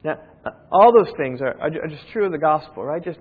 Now, 0.04 0.20
uh, 0.45 0.49
all 0.72 0.91
those 0.93 1.14
things 1.18 1.41
are, 1.41 1.56
are 1.62 1.88
just 1.88 2.08
true 2.12 2.26
of 2.26 2.32
the 2.32 2.38
gospel, 2.38 2.84
right? 2.84 3.04
Just 3.04 3.20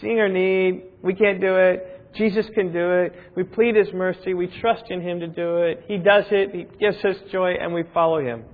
seeing 0.00 0.18
our 0.18 0.28
need, 0.28 0.84
we 1.02 1.14
can't 1.14 1.40
do 1.40 1.56
it. 1.56 2.14
Jesus 2.14 2.46
can 2.54 2.72
do 2.72 2.90
it. 3.00 3.14
We 3.36 3.44
plead 3.44 3.74
His 3.74 3.92
mercy. 3.94 4.34
We 4.34 4.46
trust 4.60 4.84
in 4.90 5.00
Him 5.00 5.20
to 5.20 5.26
do 5.26 5.58
it. 5.58 5.84
He 5.86 5.96
does 5.96 6.24
it. 6.30 6.54
He 6.54 6.66
gives 6.78 7.02
us 7.04 7.16
joy, 7.30 7.54
and 7.60 7.72
we 7.72 7.84
follow 7.94 8.20
Him. 8.20 8.44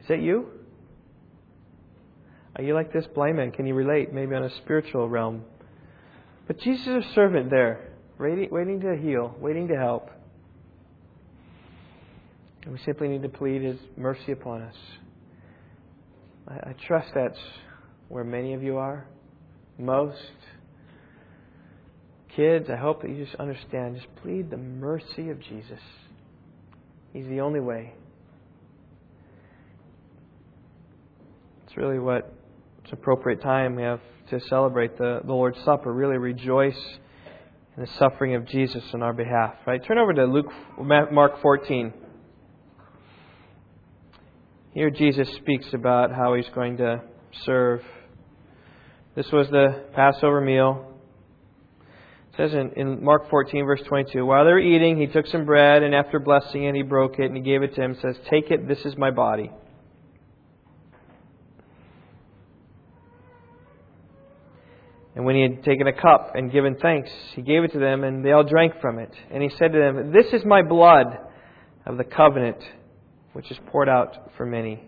Is 0.00 0.08
that 0.08 0.20
you? 0.20 0.48
Are 2.56 2.62
you 2.62 2.74
like 2.74 2.92
this 2.92 3.06
blind 3.14 3.36
man? 3.36 3.52
Can 3.52 3.66
you 3.66 3.74
relate, 3.74 4.12
maybe 4.12 4.34
on 4.34 4.44
a 4.44 4.56
spiritual 4.58 5.08
realm? 5.08 5.44
But 6.46 6.58
Jesus 6.60 6.86
is 6.86 7.04
a 7.04 7.14
servant 7.14 7.50
there, 7.50 7.92
waiting, 8.18 8.48
waiting 8.50 8.80
to 8.80 8.96
heal, 8.96 9.34
waiting 9.40 9.68
to 9.68 9.76
help. 9.76 10.10
And 12.62 12.72
we 12.72 12.78
simply 12.84 13.08
need 13.08 13.22
to 13.22 13.28
plead 13.28 13.62
His 13.62 13.78
mercy 13.96 14.32
upon 14.32 14.62
us. 14.62 14.74
I, 16.48 16.70
I 16.70 16.74
trust 16.86 17.08
that's 17.14 17.38
where 18.08 18.24
many 18.24 18.54
of 18.54 18.62
you 18.62 18.76
are. 18.76 19.06
Most. 19.78 20.18
Kids, 22.34 22.68
I 22.70 22.76
hope 22.76 23.02
that 23.02 23.10
you 23.10 23.24
just 23.24 23.36
understand. 23.36 23.96
Just 23.96 24.14
plead 24.22 24.50
the 24.50 24.56
mercy 24.56 25.30
of 25.30 25.40
Jesus. 25.40 25.80
He's 27.12 27.26
the 27.26 27.40
only 27.40 27.60
way. 27.60 27.94
It's 31.66 31.76
really 31.76 31.98
what 31.98 32.32
it's 32.84 32.92
appropriate 32.92 33.42
time 33.42 33.74
we 33.74 33.82
have 33.82 34.00
to 34.30 34.40
celebrate 34.48 34.98
the, 34.98 35.20
the 35.24 35.32
Lord's 35.32 35.58
Supper. 35.64 35.92
Really 35.92 36.18
rejoice 36.18 36.78
in 37.76 37.82
the 37.82 37.90
suffering 37.98 38.34
of 38.34 38.46
Jesus 38.46 38.82
on 38.92 39.02
our 39.02 39.12
behalf. 39.12 39.54
Right? 39.66 39.82
Turn 39.84 39.98
over 39.98 40.12
to 40.12 40.24
Luke, 40.26 40.52
Mark 40.78 41.40
14. 41.40 41.92
Here 44.74 44.90
Jesus 44.90 45.26
speaks 45.36 45.66
about 45.72 46.12
how 46.12 46.34
he's 46.34 46.48
going 46.54 46.76
to 46.76 47.00
serve. 47.44 47.82
This 49.14 49.26
was 49.32 49.48
the 49.48 49.84
Passover 49.94 50.40
meal. 50.40 50.92
It 52.32 52.36
says 52.36 52.52
in, 52.52 52.72
in 52.76 53.04
Mark 53.04 53.30
14, 53.30 53.64
verse 53.64 53.80
22, 53.86 54.24
While 54.24 54.44
they 54.44 54.50
were 54.50 54.58
eating, 54.58 54.98
he 54.98 55.06
took 55.06 55.26
some 55.26 55.46
bread, 55.46 55.82
and 55.82 55.94
after 55.94 56.18
blessing 56.18 56.64
it, 56.64 56.74
he 56.74 56.82
broke 56.82 57.18
it, 57.18 57.26
and 57.26 57.36
he 57.36 57.42
gave 57.42 57.62
it 57.62 57.74
to 57.76 57.82
him, 57.82 57.96
says, 58.02 58.16
Take 58.30 58.50
it, 58.50 58.68
this 58.68 58.84
is 58.84 58.96
my 58.96 59.10
body. 59.10 59.50
And 65.14 65.24
when 65.24 65.34
he 65.34 65.42
had 65.42 65.64
taken 65.64 65.86
a 65.86 65.94
cup 65.94 66.32
and 66.34 66.52
given 66.52 66.76
thanks, 66.76 67.08
he 67.34 67.40
gave 67.40 67.64
it 67.64 67.72
to 67.72 67.78
them, 67.78 68.04
and 68.04 68.22
they 68.22 68.32
all 68.32 68.44
drank 68.44 68.74
from 68.82 68.98
it. 68.98 69.10
And 69.30 69.42
he 69.42 69.48
said 69.48 69.72
to 69.72 69.78
them, 69.78 70.12
This 70.12 70.26
is 70.34 70.44
my 70.44 70.62
blood 70.62 71.06
of 71.86 71.96
the 71.96 72.04
covenant 72.04 72.58
which 73.32 73.50
is 73.50 73.56
poured 73.70 73.88
out 73.88 74.30
for 74.36 74.44
many. 74.44 74.82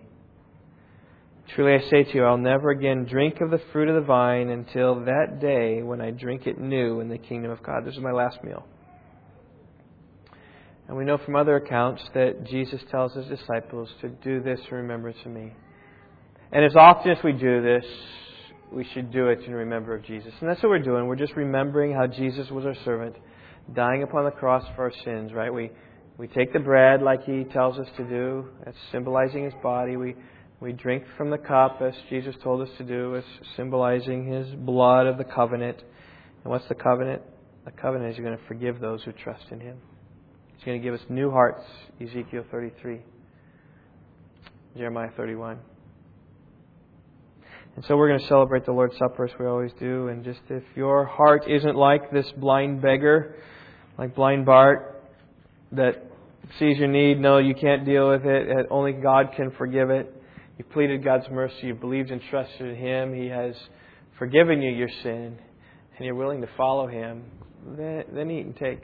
Truly 1.54 1.74
I 1.74 1.90
say 1.90 2.04
to 2.04 2.14
you, 2.14 2.24
I'll 2.24 2.36
never 2.36 2.70
again 2.70 3.04
drink 3.04 3.40
of 3.40 3.50
the 3.50 3.60
fruit 3.72 3.88
of 3.88 3.94
the 3.94 4.06
vine 4.06 4.50
until 4.50 5.04
that 5.06 5.40
day 5.40 5.82
when 5.82 6.00
I 6.00 6.10
drink 6.10 6.46
it 6.46 6.58
new 6.58 7.00
in 7.00 7.08
the 7.08 7.18
kingdom 7.18 7.50
of 7.50 7.62
God. 7.62 7.84
This 7.86 7.94
is 7.94 8.00
my 8.00 8.12
last 8.12 8.44
meal. 8.44 8.66
And 10.86 10.96
we 10.96 11.04
know 11.04 11.18
from 11.18 11.36
other 11.36 11.56
accounts 11.56 12.02
that 12.14 12.44
Jesus 12.44 12.80
tells 12.90 13.14
his 13.14 13.26
disciples 13.26 13.88
to 14.02 14.08
do 14.08 14.42
this 14.42 14.60
in 14.70 14.76
remembrance 14.76 15.18
of 15.24 15.32
me. 15.32 15.52
And 16.52 16.64
as 16.64 16.76
often 16.76 17.12
as 17.12 17.18
we 17.24 17.32
do 17.32 17.62
this, 17.62 17.84
we 18.70 18.86
should 18.92 19.10
do 19.10 19.28
it 19.28 19.40
in 19.44 19.52
remembrance 19.52 20.04
of 20.04 20.06
Jesus. 20.06 20.32
And 20.40 20.50
that's 20.50 20.62
what 20.62 20.68
we're 20.68 20.78
doing. 20.82 21.06
We're 21.06 21.16
just 21.16 21.34
remembering 21.34 21.92
how 21.92 22.06
Jesus 22.06 22.50
was 22.50 22.66
our 22.66 22.76
servant, 22.84 23.16
dying 23.74 24.02
upon 24.02 24.24
the 24.24 24.30
cross 24.30 24.64
for 24.76 24.84
our 24.84 24.92
sins, 25.04 25.32
right? 25.32 25.52
We 25.52 25.70
we 26.18 26.26
take 26.26 26.52
the 26.52 26.58
bread 26.58 27.00
like 27.00 27.24
he 27.24 27.44
tells 27.44 27.78
us 27.78 27.86
to 27.96 28.02
do, 28.02 28.48
as 28.66 28.74
symbolizing 28.90 29.44
his 29.44 29.54
body. 29.62 29.96
We, 29.96 30.16
we 30.60 30.72
drink 30.72 31.04
from 31.16 31.30
the 31.30 31.38
cup 31.38 31.80
as 31.80 31.94
Jesus 32.10 32.34
told 32.42 32.60
us 32.62 32.68
to 32.78 32.84
do, 32.84 33.16
as 33.16 33.24
symbolizing 33.56 34.26
his 34.26 34.48
blood 34.48 35.06
of 35.06 35.16
the 35.16 35.24
covenant. 35.24 35.78
And 36.42 36.50
what's 36.50 36.66
the 36.68 36.74
covenant? 36.74 37.22
The 37.64 37.70
covenant 37.70 38.10
is 38.10 38.18
you're 38.18 38.26
going 38.26 38.38
to 38.38 38.44
forgive 38.46 38.80
those 38.80 39.02
who 39.04 39.12
trust 39.12 39.44
in 39.52 39.60
him. 39.60 39.76
He's 40.56 40.64
going 40.64 40.80
to 40.80 40.84
give 40.84 40.94
us 40.94 41.06
new 41.08 41.30
hearts, 41.30 41.62
Ezekiel 42.00 42.44
33, 42.50 43.00
Jeremiah 44.76 45.10
31. 45.16 45.58
And 47.76 47.84
so 47.86 47.96
we're 47.96 48.08
going 48.08 48.20
to 48.20 48.26
celebrate 48.26 48.66
the 48.66 48.72
Lord's 48.72 48.98
Supper 48.98 49.26
as 49.26 49.30
we 49.38 49.46
always 49.46 49.70
do. 49.78 50.08
And 50.08 50.24
just 50.24 50.40
if 50.48 50.64
your 50.74 51.04
heart 51.04 51.44
isn't 51.48 51.76
like 51.76 52.10
this 52.10 52.26
blind 52.36 52.82
beggar, 52.82 53.36
like 53.96 54.16
blind 54.16 54.44
Bart, 54.44 55.04
that 55.70 56.04
sees 56.58 56.78
your 56.78 56.88
need, 56.88 57.20
no, 57.20 57.38
you 57.38 57.54
can't 57.54 57.84
deal 57.84 58.08
with 58.08 58.24
it, 58.24 58.66
only 58.70 58.90
God 58.90 59.34
can 59.36 59.52
forgive 59.52 59.90
it. 59.90 60.12
You 60.58 60.64
pleaded 60.64 61.04
God's 61.04 61.26
mercy, 61.30 61.54
You've 61.62 61.80
believed 61.80 62.10
and 62.10 62.20
trusted 62.30 62.60
in 62.60 62.76
Him, 62.76 63.14
He 63.14 63.28
has 63.28 63.54
forgiven 64.18 64.60
you 64.60 64.70
your 64.70 64.88
sin, 65.04 65.38
and 65.96 66.04
you're 66.04 66.16
willing 66.16 66.40
to 66.40 66.48
follow 66.56 66.88
Him, 66.88 67.24
then, 67.76 68.04
then 68.12 68.30
eat 68.30 68.44
and 68.44 68.56
take. 68.56 68.82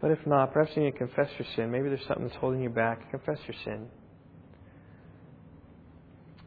But 0.00 0.12
if 0.12 0.18
not, 0.26 0.52
perhaps 0.52 0.72
you 0.76 0.84
need 0.84 0.92
to 0.92 0.98
confess 0.98 1.28
your 1.38 1.46
sin. 1.56 1.70
Maybe 1.70 1.88
there's 1.88 2.06
something 2.06 2.26
that's 2.26 2.38
holding 2.38 2.62
you 2.62 2.70
back. 2.70 3.10
Confess 3.10 3.38
your 3.46 3.56
sin. 3.64 3.88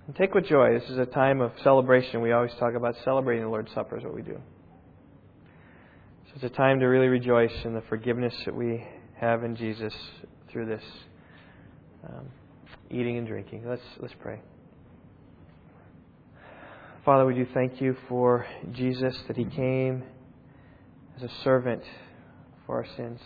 And 0.08 0.16
take 0.16 0.34
with 0.34 0.48
joy. 0.48 0.80
This 0.80 0.90
is 0.90 0.98
a 0.98 1.06
time 1.06 1.42
of 1.42 1.52
celebration. 1.64 2.22
We 2.22 2.32
always 2.32 2.52
talk 2.60 2.74
about 2.76 2.96
celebrating 3.04 3.44
the 3.44 3.50
Lord's 3.50 3.72
Supper, 3.74 3.98
is 3.98 4.04
what 4.04 4.16
we 4.16 4.22
do. 4.22 4.40
So 6.28 6.32
it's 6.36 6.44
a 6.46 6.50
time 6.50 6.80
to 6.80 6.86
really 6.86 7.08
rejoice 7.08 7.52
in 7.66 7.74
the 7.74 7.84
forgiveness 7.90 8.34
that 8.46 8.56
we 8.56 8.84
have 9.20 9.44
in 9.44 9.56
Jesus 9.56 9.94
through 10.50 10.66
this 10.66 10.84
um, 12.08 12.28
eating 12.90 13.18
and 13.18 13.28
drinking. 13.28 13.64
Let's 13.68 13.82
let's 14.00 14.14
pray. 14.22 14.40
Father, 17.04 17.26
we 17.26 17.34
do 17.34 17.48
thank 17.54 17.82
you 17.82 17.96
for 18.08 18.46
Jesus 18.74 19.18
that 19.28 19.36
he 19.36 19.46
came 19.46 20.04
as 21.18 21.24
a 21.24 21.34
servant 21.44 21.82
for 22.66 22.76
our 22.76 22.86
sins. 22.96 23.20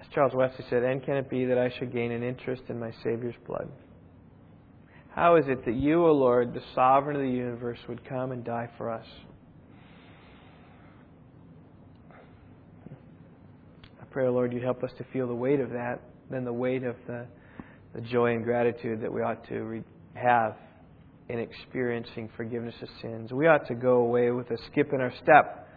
As 0.00 0.06
Charles 0.14 0.34
Wesley 0.34 0.64
said, 0.70 0.84
and 0.84 1.02
can 1.04 1.16
it 1.16 1.28
be 1.28 1.46
that 1.46 1.58
I 1.58 1.72
should 1.78 1.92
gain 1.92 2.12
an 2.12 2.22
interest 2.22 2.62
in 2.68 2.78
my 2.78 2.92
Savior's 3.02 3.34
blood? 3.44 3.68
How 5.14 5.36
is 5.36 5.46
it 5.48 5.64
that 5.64 5.74
you, 5.74 6.06
O 6.06 6.12
Lord, 6.12 6.54
the 6.54 6.62
sovereign 6.74 7.16
of 7.16 7.22
the 7.22 7.28
universe, 7.28 7.78
would 7.88 8.08
come 8.08 8.30
and 8.30 8.44
die 8.44 8.68
for 8.78 8.90
us? 8.90 9.06
I 14.14 14.16
pray, 14.16 14.28
Lord, 14.28 14.52
you'd 14.52 14.62
help 14.62 14.84
us 14.84 14.92
to 14.98 15.04
feel 15.12 15.26
the 15.26 15.34
weight 15.34 15.58
of 15.58 15.70
that, 15.70 16.00
then 16.30 16.44
the 16.44 16.52
weight 16.52 16.84
of 16.84 16.94
the, 17.08 17.26
the 17.96 18.00
joy 18.00 18.30
and 18.30 18.44
gratitude 18.44 19.00
that 19.02 19.12
we 19.12 19.22
ought 19.22 19.44
to 19.48 19.58
re- 19.62 19.82
have 20.14 20.54
in 21.28 21.40
experiencing 21.40 22.30
forgiveness 22.36 22.76
of 22.80 22.88
sins. 23.02 23.32
We 23.32 23.48
ought 23.48 23.66
to 23.66 23.74
go 23.74 23.96
away 23.96 24.30
with 24.30 24.48
a 24.52 24.56
skip 24.70 24.92
in 24.92 25.00
our 25.00 25.12
step, 25.20 25.68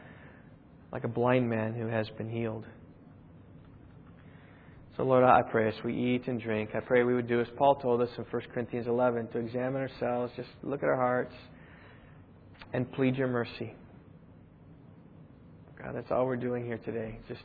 like 0.93 1.03
a 1.03 1.07
blind 1.07 1.49
man 1.49 1.73
who 1.73 1.87
has 1.87 2.07
been 2.15 2.29
healed. 2.29 2.65
So, 4.97 5.03
Lord, 5.03 5.23
I 5.23 5.41
pray 5.41 5.67
as 5.69 5.83
we 5.83 5.95
eat 5.95 6.27
and 6.27 6.39
drink, 6.39 6.75
I 6.75 6.79
pray 6.79 7.03
we 7.03 7.15
would 7.15 7.27
do 7.27 7.41
as 7.41 7.47
Paul 7.57 7.77
told 7.77 8.03
us 8.03 8.09
in 8.19 8.23
1 8.23 8.41
Corinthians 8.53 8.85
11 8.85 9.29
to 9.29 9.39
examine 9.39 9.81
ourselves, 9.81 10.31
just 10.35 10.49
look 10.61 10.83
at 10.83 10.89
our 10.89 10.95
hearts, 10.95 11.33
and 12.71 12.91
plead 12.91 13.15
your 13.15 13.29
mercy. 13.29 13.73
God, 15.81 15.95
that's 15.95 16.11
all 16.11 16.27
we're 16.27 16.35
doing 16.35 16.65
here 16.65 16.77
today. 16.77 17.17
Just 17.27 17.41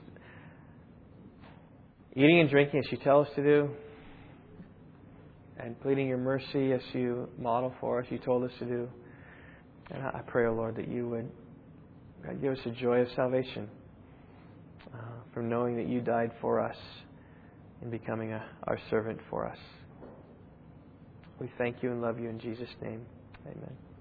eating 2.15 2.41
and 2.41 2.51
drinking 2.51 2.81
as 2.81 2.93
you 2.93 2.99
tell 2.99 3.21
us 3.21 3.29
to 3.37 3.43
do, 3.43 3.71
and 5.59 5.81
pleading 5.81 6.09
your 6.09 6.19
mercy 6.19 6.73
as 6.73 6.81
you 6.93 7.29
model 7.39 7.73
for 7.81 8.01
us, 8.01 8.07
you 8.11 8.19
told 8.19 8.45
us 8.45 8.51
to 8.59 8.65
do. 8.65 8.89
And 9.91 10.03
I 10.03 10.21
pray, 10.27 10.47
O 10.47 10.51
oh 10.51 10.55
Lord, 10.55 10.77
that 10.77 10.89
you 10.89 11.09
would 11.09 11.31
God, 12.27 12.41
give 12.41 12.53
us 12.53 12.59
the 12.65 12.71
joy 12.71 13.01
of 13.01 13.09
salvation 13.17 13.69
uh, 14.95 14.99
from 15.35 15.49
knowing 15.49 15.77
that 15.77 15.89
you 15.89 16.01
died 16.01 16.31
for 16.41 16.61
us 16.61 16.77
and 17.81 17.91
becoming 17.91 18.33
a, 18.33 18.45
our 18.65 18.79
servant 18.91 19.19
for 19.29 19.47
us. 19.47 19.59
We 21.41 21.51
thank 21.59 21.83
you 21.83 21.91
and 21.91 22.01
love 22.01 22.21
you 22.21 22.29
in 22.29 22.39
Jesus' 22.39 22.69
name. 22.81 23.05
Amen. 23.45 23.92